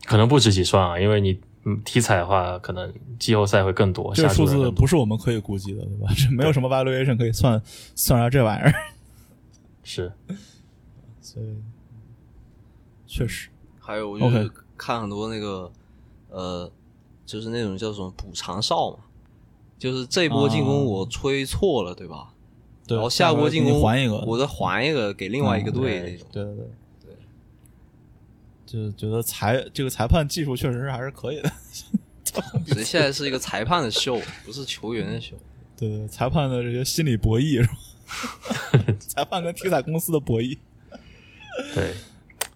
[0.04, 6.12] 可能不止几十万啊，因为你嗯体彩的话，可能季后赛会更多，这个数字不是我们可以估计的，对吧？
[6.14, 7.62] 这没有什么 valuation 可以算
[7.94, 8.74] 算出来这玩意儿，
[9.88, 10.12] 是
[11.20, 11.56] 所以
[13.06, 13.48] 确实
[13.78, 15.70] 还有我就是看很多那个
[16.28, 16.68] 呃，
[17.24, 18.98] 就是那种叫什么补偿哨嘛，
[19.78, 22.34] 就是这波进攻啊我吹错了，对吧？
[22.84, 22.96] 对。
[22.96, 26.28] 然后下波进攻还一个，我再还一个给另外一个队嗯那种。
[26.32, 26.66] 对对对
[27.04, 27.16] 对，
[28.66, 31.52] 就觉得裁这个裁判技术确实是还是可以的。
[32.66, 35.36] 所以现在是一个裁判的秀，不是球员的秀。
[35.76, 37.74] 对对，裁判的这些心理博弈是吧？
[38.98, 40.58] 裁判跟体彩公司的博弈。
[41.74, 41.94] 对。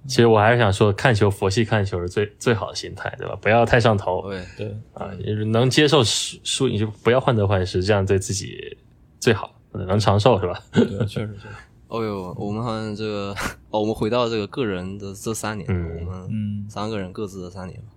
[0.06, 3.36] 其实我还是想说，看球佛系看球是最最好的心态，对吧？
[3.38, 8.78] 不要太上头对，对，啊，就是能接受输输，你就不要患得患失，这样对自己
[9.18, 10.58] 最好，能长寿是吧？
[10.72, 11.48] 对，确实确实。
[11.88, 13.34] 哦呦，我们好像这个，
[13.68, 17.88] 哦，我们回到这个个人的这三年，嗯我们嗯，三个人各自的三年吧。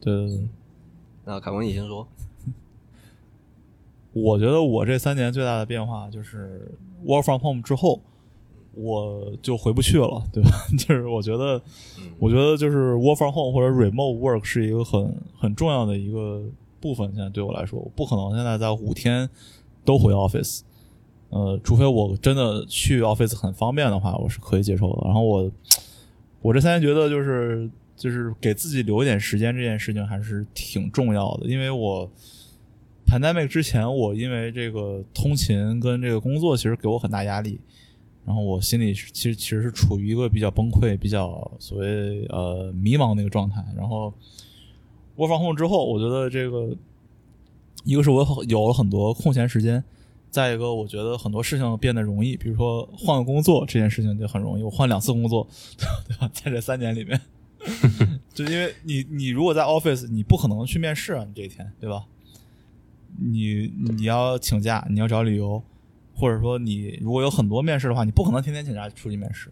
[0.00, 0.48] 对对对。
[1.24, 2.08] 那凯文，你先说。
[4.12, 6.72] 我觉得我这三年最大的变化就是
[7.04, 8.00] work from home 之后，
[8.74, 10.50] 我就回不去了，对吧？
[10.78, 11.62] 就是我觉得，
[12.18, 16.42] 我觉得就是 work from home 或者 remote work 是一个很很重要的一个
[16.80, 17.06] 部分。
[17.14, 19.28] 现在对我来说，我不可能现在在五天
[19.84, 20.60] 都回 office，
[21.28, 25.02] 呃，除非我真的去 office 很方便的话，我是可以接受的。
[25.04, 25.50] 然后我
[26.42, 32.10] 我这三年觉得就是就是给自己留一点时间这件事情还是挺重要的，因为我。
[33.06, 37.60] Pandemic 之前，我因为这个通勤跟这个工作，其实给我很大压力，
[38.24, 43.64] 然后我心里其实其实是处于一个比较崩溃、比较所谓呃迷茫的一个状态。
[43.76, 44.12] 然后
[45.16, 46.74] work from home 之后，我觉得这个
[47.84, 49.84] 一个是我有了很多空闲时间，
[50.30, 55.46] 再一个我觉得很多事情变得容易，比如说换个工作这件事情就很容易，我换两次工作，
[56.08, 56.28] 对吧？
[56.32, 57.20] 在这三年里面，
[58.32, 62.06] 就因为你你如果在 office，你不可能去面试啊，你这一天对吧？
[63.18, 65.62] 你你要请假，你要找理由，
[66.14, 69.50] 或者说你如果有很多面试的话，你不可能天天请假出去面试。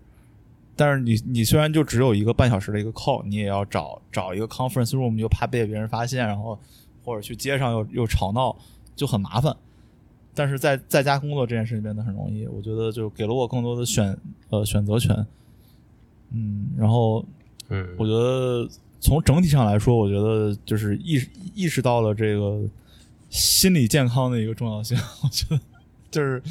[0.74, 6.59] 但是你你虽然就只有一个半小时的一个 call，你也要找找一个 conference room，又怕被别人发现，然后
[7.05, 8.56] 或者去街上又又吵闹，
[8.97, 9.55] 就很麻烦。
[10.34, 14.16] 但是在在家工作这件事情变得很容易，我觉得就给了我更多的选
[14.48, 15.14] 呃选择权。
[16.30, 17.22] 嗯，然后
[17.68, 18.66] 嗯，我觉得
[18.98, 22.62] 从整体上来说，我觉得就是意识意识到了这个
[23.33, 24.97] 心理健康的一个重要性。
[25.25, 25.59] 我觉得
[26.11, 26.43] 就是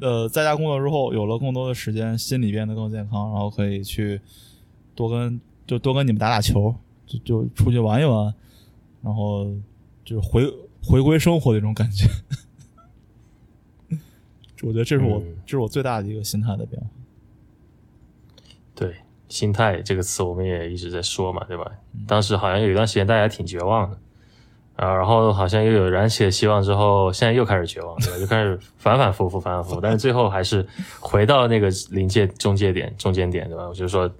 [0.00, 4.20] 呃，在家工作之后，有了更多的时间，心理变得更健康，然后可以去
[4.96, 6.74] 多跟就多跟你们打打球，
[7.06, 8.34] 就就出去玩一玩，
[9.00, 9.46] 然后
[10.04, 10.52] 就是回
[10.82, 12.08] 回归生活的一种感觉。
[14.62, 16.88] 我觉得这是我、嗯这是我最大的一个心态的变化。
[18.74, 18.96] 对，
[19.28, 21.70] 心态这个词我们也一直在说嘛，对吧？
[22.06, 23.98] 当时好像有一段时间大家挺绝望的，
[24.76, 28.18] 啊，然后好像又有燃起了希望，之后现在又开始绝望，对吧？
[28.18, 30.66] 就开始反反复复，反反复复，但是最后还是
[31.00, 33.66] 回到那个临界中介点、中间点，对吧？
[33.66, 34.10] 我就说，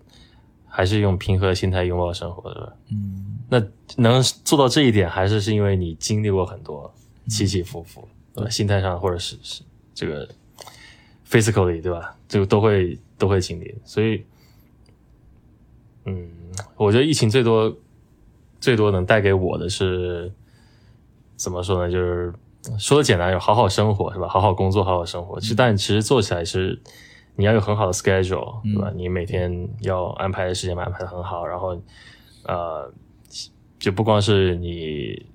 [0.66, 2.72] 还是用平和的心态拥抱生活，对吧？
[2.90, 3.62] 嗯，那
[3.96, 6.90] 能做到这一点，还是是因为你经历过很多
[7.28, 8.50] 起起伏伏，对吧？
[8.50, 9.62] 心态上或者是是
[9.94, 10.26] 这个
[11.28, 12.16] physically，对吧？
[12.28, 14.24] 就都会都会经历，所以，
[16.06, 16.30] 嗯，
[16.76, 17.76] 我觉得疫情最多
[18.58, 20.32] 最多能带给我的是
[21.36, 21.90] 怎么说呢？
[21.90, 22.32] 就是
[22.78, 24.26] 说的简单，有好好生活是吧？
[24.26, 25.38] 好好工作，好好生活。
[25.38, 26.80] 其实，但其实做起来是
[27.36, 28.90] 你要有很好的 schedule，对吧？
[28.94, 31.80] 你每天要安排的时间安排的很好，然后
[32.44, 32.90] 呃，
[33.78, 35.26] 就不光是你，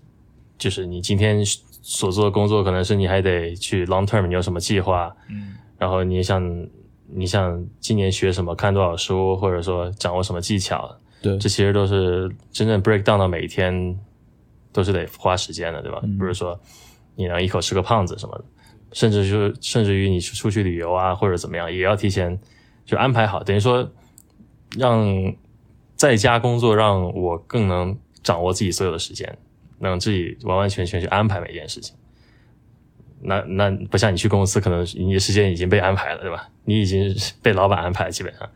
[0.58, 5.16] 就是你今天所做的工作，可能是你还得去 long term，你有什么计划？
[5.30, 6.68] 嗯，然后你想
[7.08, 13.98] 你想今年学什么，看多少书，或者说掌握什么技巧，对，这其实都是真正 break down 到每一天
[14.74, 16.00] 都是得花时间的，对吧？
[16.04, 16.60] 嗯不是说
[17.16, 18.44] 你能一口吃个胖子什么的，
[18.94, 22.40] 甚至就甚至于你出去旅游啊或者怎么样，也要提前
[22.86, 23.92] 就安排好，等于说
[24.78, 25.36] 让
[25.96, 29.38] 在家工作让我更能掌握自己所有的时间，
[29.80, 31.96] 能自己完完全全去安排每一件事情。
[33.24, 36.50] 那那不像你去公司，可能你的时间已经被安排了，对吧？
[36.66, 38.50] 你已经被老板安排了，基本上，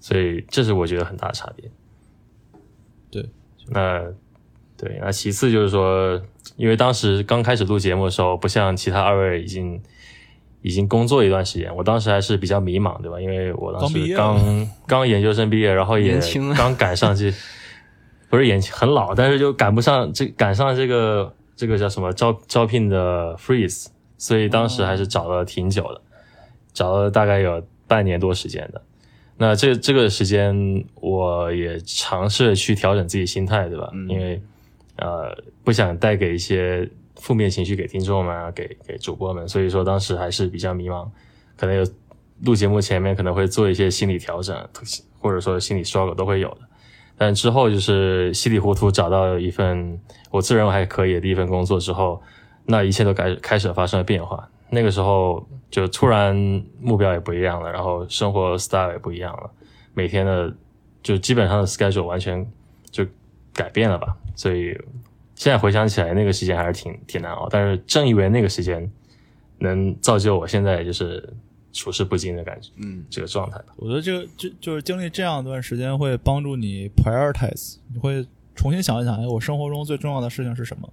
[0.00, 1.70] 所以这是我觉得很大的差别。
[3.12, 3.28] 对，
[3.68, 4.12] 那
[4.82, 6.20] 对，那其次就是说，
[6.56, 9.80] 因为当时刚开始录节目的时候，不像其他二位已经
[10.60, 13.20] 已经工作一段时间，我当时还是比较迷茫，对吧？
[13.20, 17.32] 因为我当时刚刚刚研究生毕业，然后也年轻啊刚赶上这，
[18.28, 23.86] 不是年轻很老，但是就赶不上这赶上这个这个叫什么招招聘的 freeze，
[24.18, 26.00] 所以当时还是找了挺久的，
[26.72, 28.82] 找了大概有半年多时间的。
[29.38, 33.90] 那这这个时间，我也尝试去调整自己心态，对吧？
[33.92, 34.40] 嗯因为
[35.02, 41.08] 呃，不想带给一些负面情绪给听众们啊，给给主播们，所以说当时还是比较迷茫，
[41.56, 41.84] 可能有
[42.44, 44.56] 录节目前面可能会做一些心理调整，
[45.18, 46.58] 或者说心理 struggle 都会有的。
[47.18, 50.00] 但之后就是稀里糊涂找到一份
[50.30, 52.22] 我自认为还可以的第一份工作之后，
[52.64, 54.48] 那一切都开开始发生了变化。
[54.70, 56.34] 那个时候就突然
[56.80, 59.50] 目标也不一样了，然后生活 style 也不一样了，
[59.94, 60.54] 每天的
[61.02, 62.50] 就基本上的 schedule 完全
[62.90, 63.04] 就
[63.52, 64.16] 改变了吧。
[64.34, 64.76] 所以
[65.34, 67.48] 现在回想起来，那个时间还是挺挺难熬。
[67.48, 68.90] 但是正因为那个时间
[69.58, 71.32] 能造就我现在就是
[71.72, 73.66] 处事不惊的感觉，嗯，这个状态吧。
[73.76, 80.88] 我觉得这个就就是经历这样一段时间，会帮助你 prioritize，你会重新想一想，哎，我生活中最重要的事情是什么？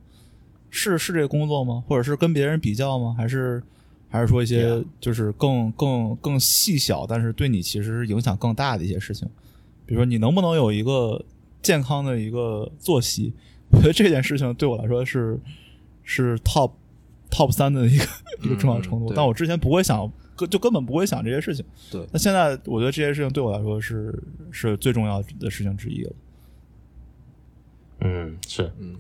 [0.70, 1.84] 是是这个工作吗？
[1.88, 3.16] 或者是跟别人比较吗？
[3.18, 3.62] 还是
[4.08, 9.28] 还是说一些.就是更更更细小，但是对你其实是影响更大的一些事情？
[9.86, 11.26] 比如说，你能不能有一个
[11.62, 13.34] 健康的一个作息？
[13.72, 15.40] 我觉得这件事情对我来说是
[16.04, 16.72] 是 top
[17.30, 18.06] top 三的一个
[18.44, 19.08] 一个重要程度。
[19.08, 21.64] 对但我之前不会想，根就根本不会想这些事情。
[21.92, 24.18] 对，那现在我觉得这些事情对我来说是
[24.50, 26.12] 是最重要的事情之一了。
[28.02, 28.96] 嗯，是，嗯，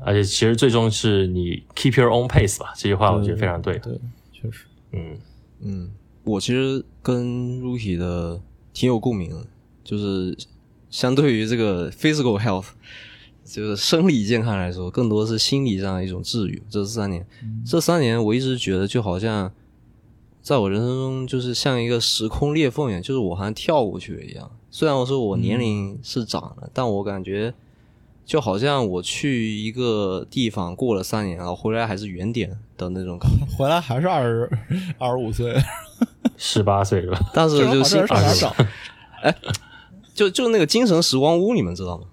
[0.00, 3.78] 而且其实最终是你 keep your own pace 吧，这句话我觉得非常对。
[3.78, 3.98] 对，
[4.32, 5.16] 确实，嗯
[5.60, 5.90] 嗯，
[6.24, 8.38] 我其实跟 Rookie 的
[8.74, 9.46] 挺有共鸣的，
[9.84, 10.36] 就是
[10.92, 12.66] 相对于这个 physical health，
[13.44, 16.62] 就是生理健康来说，更多是心理上的一种治愈。
[16.70, 17.26] 这三年，
[17.66, 19.50] 这三年我一直觉得就好像
[20.42, 24.50] 在我人生中，就是像一个时空裂缝一样，就是我好像跳过去了一样。
[24.70, 27.54] 虽然我说我年龄是长了，但我感觉
[28.26, 33.46] 就好像我去一个地方过了三年，然后回来还是原点的那种感觉。
[33.56, 34.50] 回来还是二十
[34.98, 35.56] 二十五岁，
[36.36, 37.18] 十八岁是吧？
[37.32, 38.54] 但是就这上哪是找？
[40.22, 42.04] 就就那个精神时光屋，你们知道吗？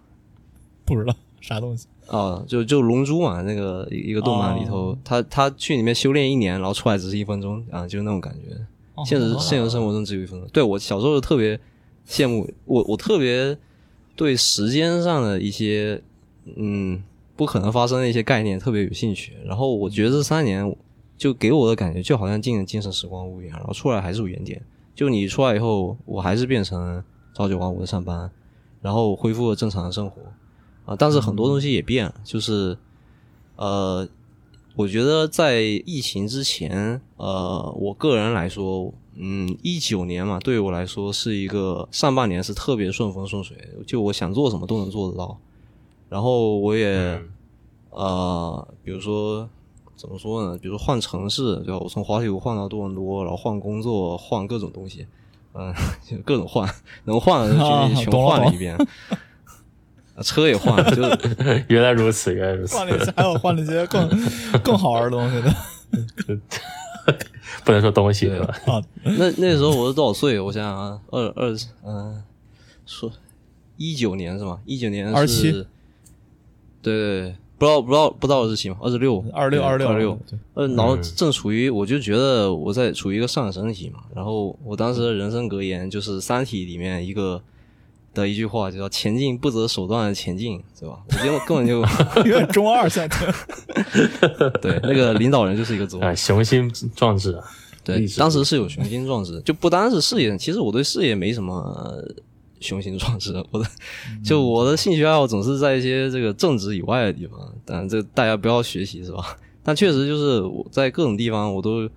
[0.84, 1.88] 不知道啥东西。
[2.08, 8.58] 啊，就就龙珠嘛，那个一一个动漫里头，他他去里面修炼一年，然后出来只是一分钟啊，就那种感觉。
[9.06, 10.50] 现实现实生活中只有一分钟。
[10.52, 11.60] 对我小时候特别
[12.08, 13.56] 羡慕我，我特别
[14.16, 16.02] 对时间上的一些
[16.56, 17.02] 嗯
[17.36, 19.34] 不可能发生的一些概念特别有兴趣。
[19.46, 20.76] 然后我觉得这三年
[21.16, 24.60] 就给我的感觉就好像进了精神时光屋一样，然后出来还是原点。
[24.96, 27.02] 就你出来以后，我还是变成
[27.40, 28.30] 朝九晚五的上班，
[28.82, 30.22] 然后恢复了正常的生活
[30.84, 30.94] 啊。
[31.00, 32.78] 但是很多东西也变了，就是
[33.56, 34.06] 呃。
[34.76, 45.38] 我觉得在疫情之前，呃，我个人来说，嗯，一九年嘛，对于我来说是一个上半年是特别顺风顺水，就我想做什么都能做得到。
[46.08, 47.22] 然后我也，
[47.90, 49.50] 呃，比如说
[49.98, 50.58] 怎么说呢？
[50.58, 51.80] 比如说换城市，对吧？
[51.80, 55.06] 我从滑铁卢换到多伦多，然后换工作，换各种东西，
[55.60, 55.74] 嗯，
[56.08, 56.68] 就各种换，
[57.04, 57.60] 能换的就
[58.02, 58.78] 全换了一遍。
[60.24, 61.02] 车也换了，就
[61.68, 62.76] 原来如此，原来如此。
[62.78, 64.10] 换了一些，还有换了一些更
[64.64, 65.56] 更好玩的东西的。
[67.64, 68.54] 不能说东西对吧？
[68.68, 70.40] 啊，那那时候我是多少岁？
[70.40, 71.56] 我想想啊，二二
[71.86, 72.24] 嗯，
[72.86, 73.12] 说
[73.78, 74.60] 一九年是吗？
[74.66, 75.64] 一九年二七，对
[76.82, 78.78] 对对，不知道不知道不知道日期吗？
[78.82, 80.18] 二十六，二六二六二六。
[80.56, 84.00] 呃，然后正处于，我就觉得我在处于一个上升期嘛。
[84.16, 87.40] 然后我当时的人生格言就是《三体》里面一个。
[88.12, 90.98] 的一句话就叫“前进不择手段的前进”，对吧？
[91.08, 91.80] 我觉得根本就
[92.28, 93.20] 有点中二在听。
[94.60, 97.44] 对，那个领导人就是一个中二，雄心壮志啊。
[97.84, 100.36] 对，当时是有雄心壮志，就不单是事业。
[100.40, 102.04] 其实我对事业没什么
[102.60, 103.70] 雄心壮志， 我的
[104.24, 107.40] 就我的兴趣爱好总是在一些这个正职以外的地方。
[107.66, 109.38] 但这大家不要学习，是吧？
[109.64, 111.90] 但确实就是我在各种地方我都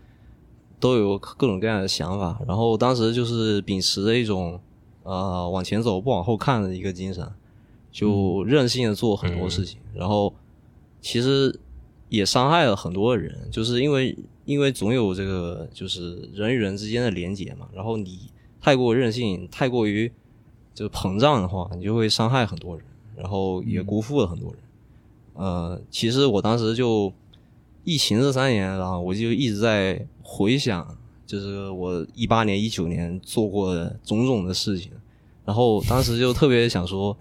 [0.78, 4.60] 都有各种各样的想法，然后当时就是秉持着一种。
[5.04, 7.28] 呃，往前走不往后看的一个精神，
[7.90, 10.32] 就任性的做很多事情，然后
[11.00, 11.58] 其实
[12.08, 18.30] 也伤害了很多人，就是因为因为总有这个就是人与人之间的连结嘛，然后你
[18.60, 20.08] 太过任性，太过于
[20.74, 22.84] 就膨胀的话，你就会伤害很多人，
[23.16, 24.58] 然后也辜负了很多人。
[25.34, 27.12] 呃，其实我当时就
[27.84, 30.98] 疫情这三年，然后我就一直在回想。
[31.24, 34.92] 就是我一八年、一九年做过的种种的事情，
[35.46, 37.16] 然后当时就特别想说，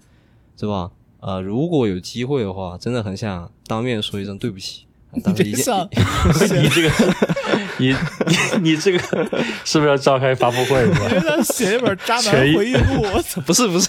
[0.54, 0.90] 是吧？
[1.20, 4.84] 呃，如果有机会的话，真的很想当面说一声对不起。
[5.24, 6.90] 当时一想， 你这个，
[7.78, 7.88] 你
[8.26, 8.98] 你你这个
[9.64, 10.86] 是不是要召开发布会？
[10.86, 13.02] 你想写一本渣男回忆录？
[13.46, 13.88] 不是不是，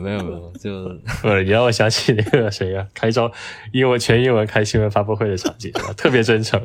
[0.00, 0.88] 没有没有，就
[1.22, 1.44] 不是。
[1.44, 2.86] 你让我想起那个谁呀？
[2.94, 3.30] 开招
[3.72, 6.60] 英文全英文开新闻发布会的场景， 特别真诚。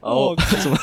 [0.00, 0.78] 哦，怎么？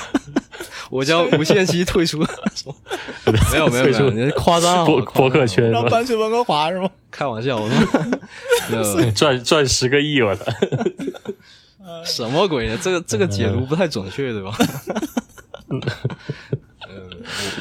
[0.90, 2.20] 我将无限期退出？
[2.20, 6.90] 没有没有没有，你夸张博博客圈，让搬去温哥华是吗？
[7.10, 10.46] 开玩笑，我说赚赚十个亿，我的
[12.06, 12.78] 什么鬼呢？
[12.82, 14.52] 这个 这个解读不太准确，对吧？
[16.88, 17.10] 呃，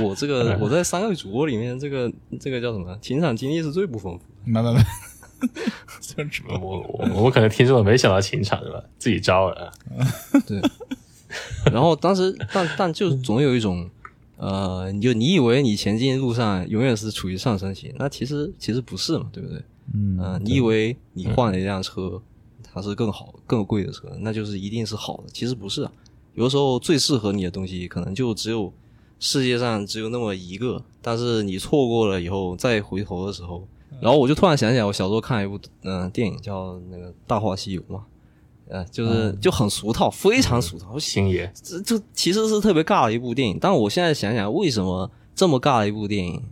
[0.01, 2.97] 我我这个我在三个主播里面，这个这个叫什么？
[3.01, 4.24] 情场经历是最不丰富。
[4.44, 4.81] 没没没。
[6.61, 8.82] 我我我可能听众没想到情场是吧？
[8.99, 9.73] 自己招了。
[10.47, 10.61] 对。
[11.73, 13.89] 然后当时，但但就总有一种，
[14.36, 19.62] 呃，你就你以为你前进路上永远是处于上升期，那其实其实不是嘛，对不对？
[19.94, 22.20] 嗯，你以为你换了一辆车，
[22.73, 25.93] 它是更好、更贵的车，那就是一定是好的，其实不是啊。
[26.35, 28.73] 有的时候最适合你的东西，可能就只有
[29.20, 33.66] 世界上只有那么一个，但是你错过了以后，再回头的时候。
[34.01, 38.05] 然后我就突然想起来，我小时候看一部嗯电影叫那个《大话西游》嘛，
[38.66, 40.99] 呃，就是就很俗套，非常俗套。
[40.99, 43.59] 星爷，这这其实是特别尬的一部电影。
[43.61, 46.43] 但我现在想想，为什么这么尬的一部电影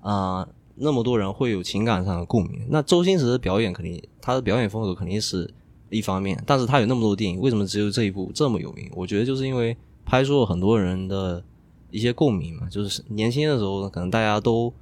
[0.00, 2.66] 啊，那么多人会有情感上的共鸣？
[2.68, 5.48] 那周星驰的表演肯定，他的表演风格肯定是
[5.90, 8.90] 一方面，但是他有那么多电影，为什么只有这一部这么有名？
[8.94, 11.44] 我觉得就是因为拍出了很多人的
[11.90, 14.72] 一些共鸣嘛，就是年轻的时候可能大家都。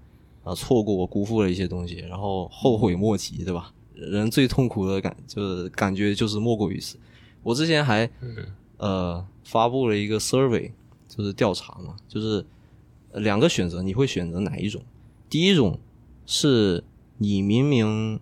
[0.44, 3.70] 啊，错过辜负了一些东西，然后后悔莫及，对吧？
[3.92, 6.96] 人最痛苦的感就是感觉就是莫过于此。
[7.42, 8.08] 我之前还
[8.78, 10.70] 呃发布了一个 survey，
[11.06, 12.42] 就是调查嘛，就是
[13.12, 14.80] 两个选择，你会选择哪一种？
[15.28, 15.78] 第一种
[16.24, 16.82] 是
[17.18, 18.18] 你明明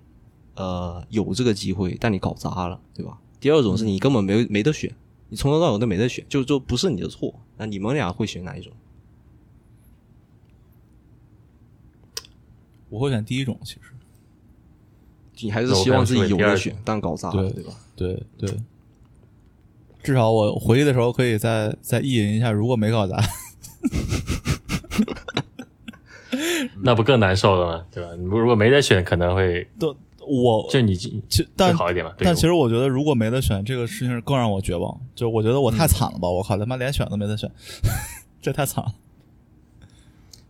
[0.57, 3.19] 呃有这个机会，但你搞砸了，对吧？
[3.39, 4.93] 第二种是你根本没没得选，
[5.29, 7.35] 你从头到尾都没得选，就就不是你的错。
[7.59, 8.73] 那你们俩会选哪一种？
[12.89, 13.81] 我会选第一种，其实
[15.41, 17.73] 你还是希望自己有那我可能是的选，但搞砸了，对对吧？
[17.95, 18.51] 对对，
[20.03, 23.17] 至少我回去的时候可以再再意淫一下，如果没搞砸，
[26.83, 27.87] 那不更难受了吗？
[27.91, 28.15] 对吧？
[28.15, 29.95] 你如果没得选，可能会都
[30.27, 31.23] 我就你其
[31.57, 32.15] 但好一点吧。
[32.19, 35.01] 但其实我觉得，如果没得选，这个事情更让我绝望。
[35.15, 36.29] 就我觉得我太惨了吧！
[36.29, 37.51] 我靠，他妈连选都没得选，
[38.43, 38.93] 这太惨了。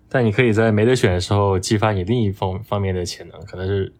[0.08, 3.92] 但你可以在没得选的时候激发你另一方方面的潜能，可能是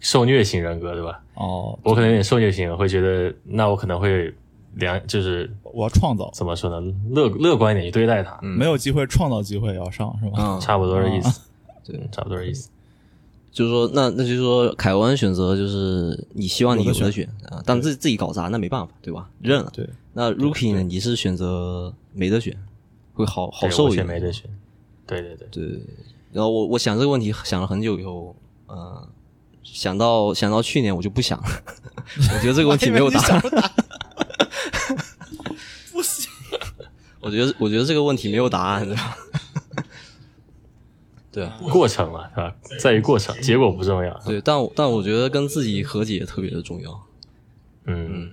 [0.00, 1.22] 受虐型人格，对吧？
[1.34, 4.34] 哦，我可能有点受虐型，会觉得那我可能会
[4.74, 10.38] 良就是我要创造，怎么说呢，乐乐观一点去对待它，嗯没有机会创造机会也要上是吧？
[10.38, 11.40] 嗯，差不多的意思。
[11.84, 12.68] 对嗯，差不多的意思。
[13.52, 19.28] 就是说，那那就是说，凯文选择就是你希望你有有的的选啊，但自自己搞砸那没办法，对吧？
[19.42, 19.70] 认了。
[19.74, 20.82] 对，那 Rookie 呢？
[20.82, 22.56] 你是选择没得选，
[23.12, 24.06] 会好好受一点。
[24.06, 24.50] 没得选。
[25.06, 25.80] 对对对，对，
[26.32, 28.34] 然后我我想这个问题想了很久以后，
[28.68, 29.06] 呃，
[29.62, 31.46] 想到想到去年我就不想了，
[32.34, 33.42] 我觉得这个问题没有答案。
[35.92, 36.30] 不行，
[37.20, 39.14] 我觉得我觉得这个问题没有答案，对吧？
[41.32, 42.54] 对啊，过程嘛，是吧？
[42.78, 44.12] 在于过程，结果不重要。
[44.26, 47.00] 对，但我但我觉得跟自己和解特别的重要。
[47.86, 48.30] 嗯，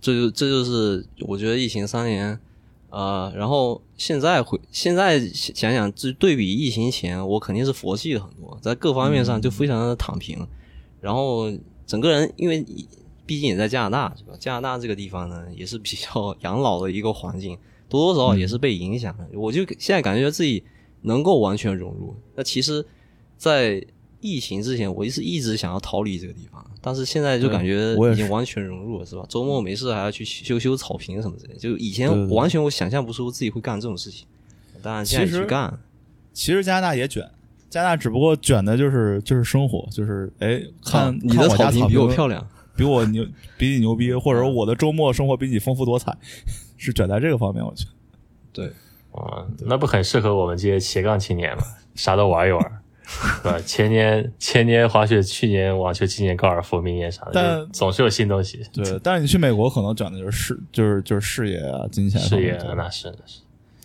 [0.00, 2.40] 这就这就是我觉得疫情三年，
[2.90, 10.46] 呃，然后现在回现在想想，这对比疫情前，我肯定是佛系了很多，在各方面上就非常的躺平，
[11.02, 11.52] 然后
[11.86, 12.64] 整个人因为
[13.26, 14.32] 毕竟也在加拿大，是吧？
[14.40, 17.58] 加拿大这个地方呢，也是比较 养老的一个环境，
[17.90, 19.28] 多多少少也是被影响的。
[19.38, 20.64] 我就现在感觉自己
[21.02, 22.14] 能够完全融入。
[22.34, 22.84] 那其实，
[23.36, 23.84] 在
[24.20, 29.24] 疫情之前，我一直一直想要逃离这个地方，但是现在就感觉我已经完全融入了，是吧？
[29.28, 34.26] 周末没事还要去修修草坪什么之类的，就以前完全我想象不出自己会干这种事情，
[34.82, 35.78] 当然现在去干，
[36.32, 37.30] 其实加拿大也卷，
[37.70, 43.24] 加拿大只不过卷的就是就是生活，就是哎，看啊你的草坪比我漂亮，亮，比我牛，
[43.56, 46.16] 比你牛逼，或者说我的周末生活比你丰富多彩，
[46.76, 47.90] 是卷在这个方面，我觉得。
[48.52, 48.72] 对，
[49.12, 51.62] 哦，那不很适合我们这些斜杠青年吗？
[51.94, 52.62] 啥都玩一玩，
[53.42, 53.58] 对吧？
[53.66, 58.62] 前年前年滑雪，去年网球，今年高尔夫，明年啥的，但总是有新东西。
[58.72, 63.40] 对，但是你去美国可能转的就是事，就是就是事业啊、金钱方事业那是那是。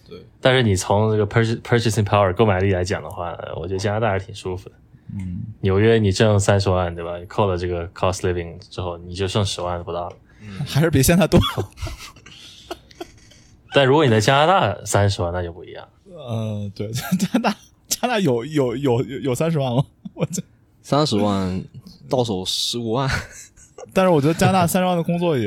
[0.07, 4.75] 对，但是你从这个 purchase purchasing power 购买力来讲的话，呃我觉得加拿大还是挺舒服的。
[5.15, 7.13] 嗯，纽约你挣三十万，对吧？
[7.27, 10.15] 扣了这个 cost living 之后，你就剩十万不到了。
[10.67, 11.39] 还是比现在多。
[13.73, 15.87] 但如果你在加拿大三十万，那就不一样。
[16.05, 19.83] 呃，对， 加拿大加拿大有有有有有三十万吗？
[20.13, 20.41] 我这，
[20.81, 21.63] 三十万
[22.09, 23.09] 到手十五万，
[23.93, 25.45] 但是我觉得加拿大三十万的工作也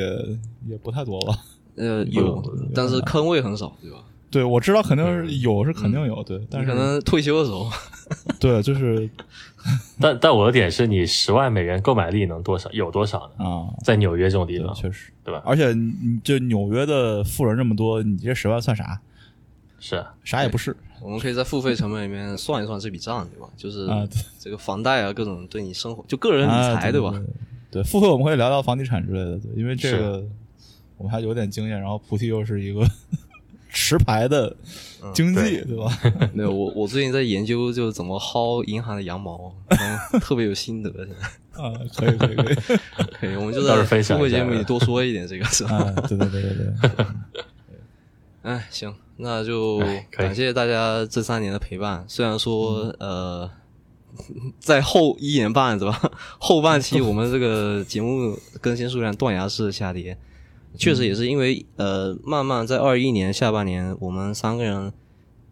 [0.68, 1.38] 也不太多吧。
[1.76, 2.42] 呃，有，
[2.74, 3.98] 但是坑位很少，对吧？
[4.30, 7.70] 对，我知道肯定是有，是肯定有，对，但是可能退休的时候，
[8.40, 9.08] 对，就是
[10.00, 12.70] 但但我的点是你十万美元购买力能多少？
[12.72, 13.44] 有多少呢？
[13.44, 15.42] 啊，在纽约这种地，方，确实，对吧？
[15.44, 15.74] 而且
[16.22, 19.00] 就纽约的富人这么多，你这十万算啥？
[19.78, 23.48] 是啊，啥也不是我们可以在付费成本里面算一算这笔账，对吧？
[23.56, 24.06] 就是啊
[24.38, 27.14] 这个房贷啊，各种对你生活就个人理啊财，对吧？
[27.70, 30.24] 对，付费我们可以聊聊房地产之类的，对，因为这个
[30.96, 32.80] 我们还有点经验，然后菩提又是一个
[33.76, 34.56] 持牌的
[35.12, 35.86] 经济，对吧？
[36.32, 40.90] 没有，我我最近在研究就是怎么薅银行的羊毛，然后特别有心得。
[40.96, 41.26] 现在
[41.62, 42.54] 啊，可以可以可以，
[43.20, 45.76] 可以，我们就在到时候分享付费节目里多说一点这个，是吧？
[45.76, 47.06] 啊，对对对对对，
[48.42, 52.02] 哎，行，那就感谢大家这三年的陪伴。
[52.08, 53.50] 虽然说，呃，
[54.58, 56.10] 在后一年半是吧？
[56.38, 60.16] 后半期我们这个节目更新数量断崖式下跌，
[60.76, 64.92] 确实也是因为呃，慢慢在二一年下半年，我们三个人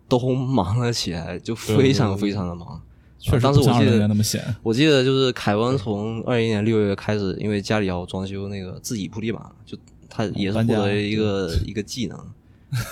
[0.09, 2.81] 都忙了起来，就非常非常的忙。
[3.19, 9.79] 确实当时我记得那么闲，我记得就是凯文从二一年六月开始，因为家里要装修，那个自己铺地板，就
[10.11, 12.19] 他也是获得一个 一个技能，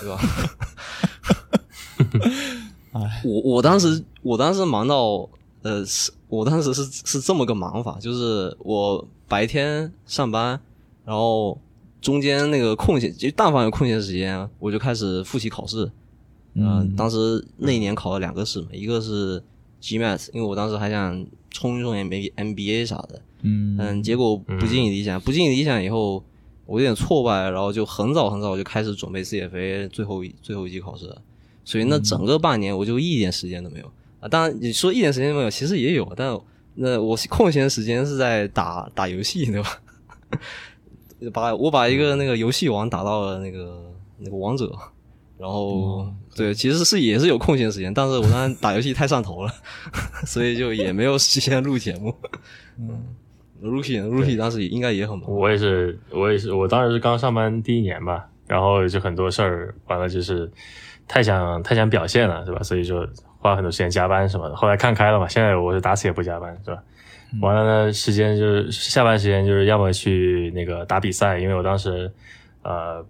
[0.01, 0.19] 对吧？
[2.93, 5.29] 哎，我我当时我当时忙到
[5.61, 10.59] 呃，是我当时是是这么个忙法，就是我白天上班，
[11.05, 11.59] 然后
[12.03, 15.89] 中间那个空闲，就但凡有空闲时间，我就开始复习考试。
[16.55, 19.41] 嗯、当时那一年考了两个试嘛，一个是
[19.81, 26.23] GMAT，因为我当时还想冲一冲 M MBA 啥的，嗯嗯，结果不尽理想，不尽理想以后，
[26.65, 31.21] 我有点挫败，然后就很早很早就开始准备 CFA 最后一最后一级考试了，
[31.65, 34.27] 所以那整个半年我就一点时间都没有啊。
[34.27, 36.37] 当然你说一点时间都没有，其实也有，但
[36.75, 39.81] 那我空闲时间是在打打游戏，对吧？
[41.31, 44.71] 把我把一个那个游戏王打到了那个那个王者，
[45.37, 49.51] 然后对，其实是也是有空闲时间，但是我当时打游戏太上头了，
[50.25, 52.15] 所以就也没有时间录节目。
[52.79, 53.15] 嗯
[53.61, 55.29] ，Rookie Rookie 当时应该也很忙。
[55.31, 60.49] 我也是，我也是，我当时是刚上班第一年吧，然后就很多事儿，完了就是
[61.07, 62.63] 太想太想表现了，是吧？
[62.63, 63.07] 所以就
[63.39, 64.55] 花很多时间加班什么的。
[64.55, 66.81] 后来看开了嘛，现在我是打死也不加班，是吧？
[67.41, 72.11] 完了呢，时间就是下班时间就是要么去那个打比赛，因为我当时
[72.61, 73.03] 呃，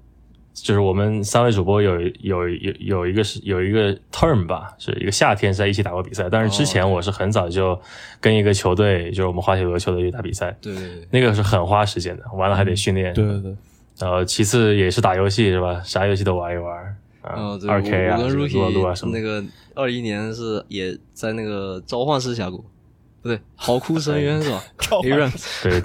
[0.53, 7.79] 就是我们三位主播有有有有一个是有一个 term 吧，是一个夏天是在一起打过比赛，但是之前我是很早就
[8.21, 10.73] 跟一个球队，就是我们滑铁卢球队去打比赛，对。
[10.73, 13.55] 对对，那个是很花时间的，完了还得训练，对对对，
[13.97, 15.81] 然后其次也是打游戏是吧？
[15.83, 18.23] 啥游戏都玩一玩，啊二 K 啊，撸
[18.63, 19.17] 啊撸啊什 Rookie 么。
[19.17, 19.43] 那个
[19.75, 22.63] 二一年是也在那个召唤师峡谷，
[23.23, 25.31] 不对，嚎哭深渊是吧召唤？A run
[25.63, 25.81] 对，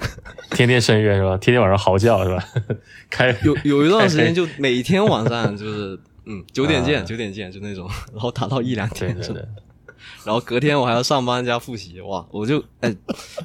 [0.50, 1.38] 天天深渊是吧？
[1.38, 2.44] 天天晚上嚎叫是吧？
[3.08, 9.94] 开有有一段时间就每天晚上就是 嗯九点啊见九点见就那种， 然后打到一两点钟，对对对，
[10.24, 12.94] 然后隔天我还要上班加复习，哇，我就哎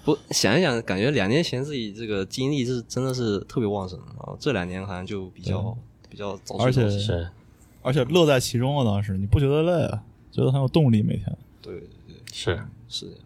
[0.04, 5.78] 不想一想，感觉两年前自己这个精力是真的是特别旺盛，然后这两年好像就比较
[6.10, 7.30] 比较早睡而且早起是
[7.84, 10.02] 而且乐在其中啊，当时你不觉得累啊？
[10.32, 11.38] 觉得很有动力，每天。
[11.62, 12.60] 对对对是，
[12.90, 13.20] 是这样。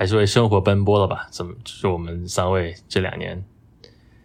[0.00, 1.28] 还是为生活奔波了吧？
[1.30, 3.44] 怎么就是我们三位这两年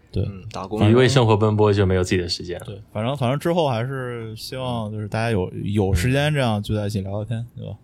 [0.09, 2.65] 对嗯，打工一为生活奔波就没有自己的时间了。
[2.65, 7.75] 对，反正反正之后还是希望就是大家有有时间这样聚在一起聊聊天，对吧？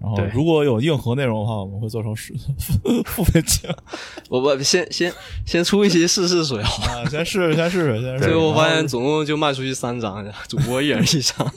[0.00, 2.32] 然后对如果有硬核内容的话，我们会做成是
[3.06, 3.74] 付费节目
[4.38, 5.12] 我不先先
[5.44, 8.24] 先出一期试试水好吧，啊， 先试试，先试试，先试试。
[8.30, 11.52] 最后发现总共就卖出去三张，主播一人一张。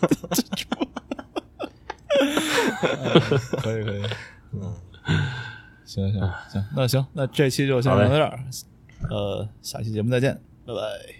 [3.62, 4.02] 可以可以，
[4.54, 4.74] 嗯，
[5.90, 6.22] 行行
[6.52, 8.40] 行，那行，那这期就先聊到这儿，
[9.10, 11.19] 呃，下期节目再见，拜拜。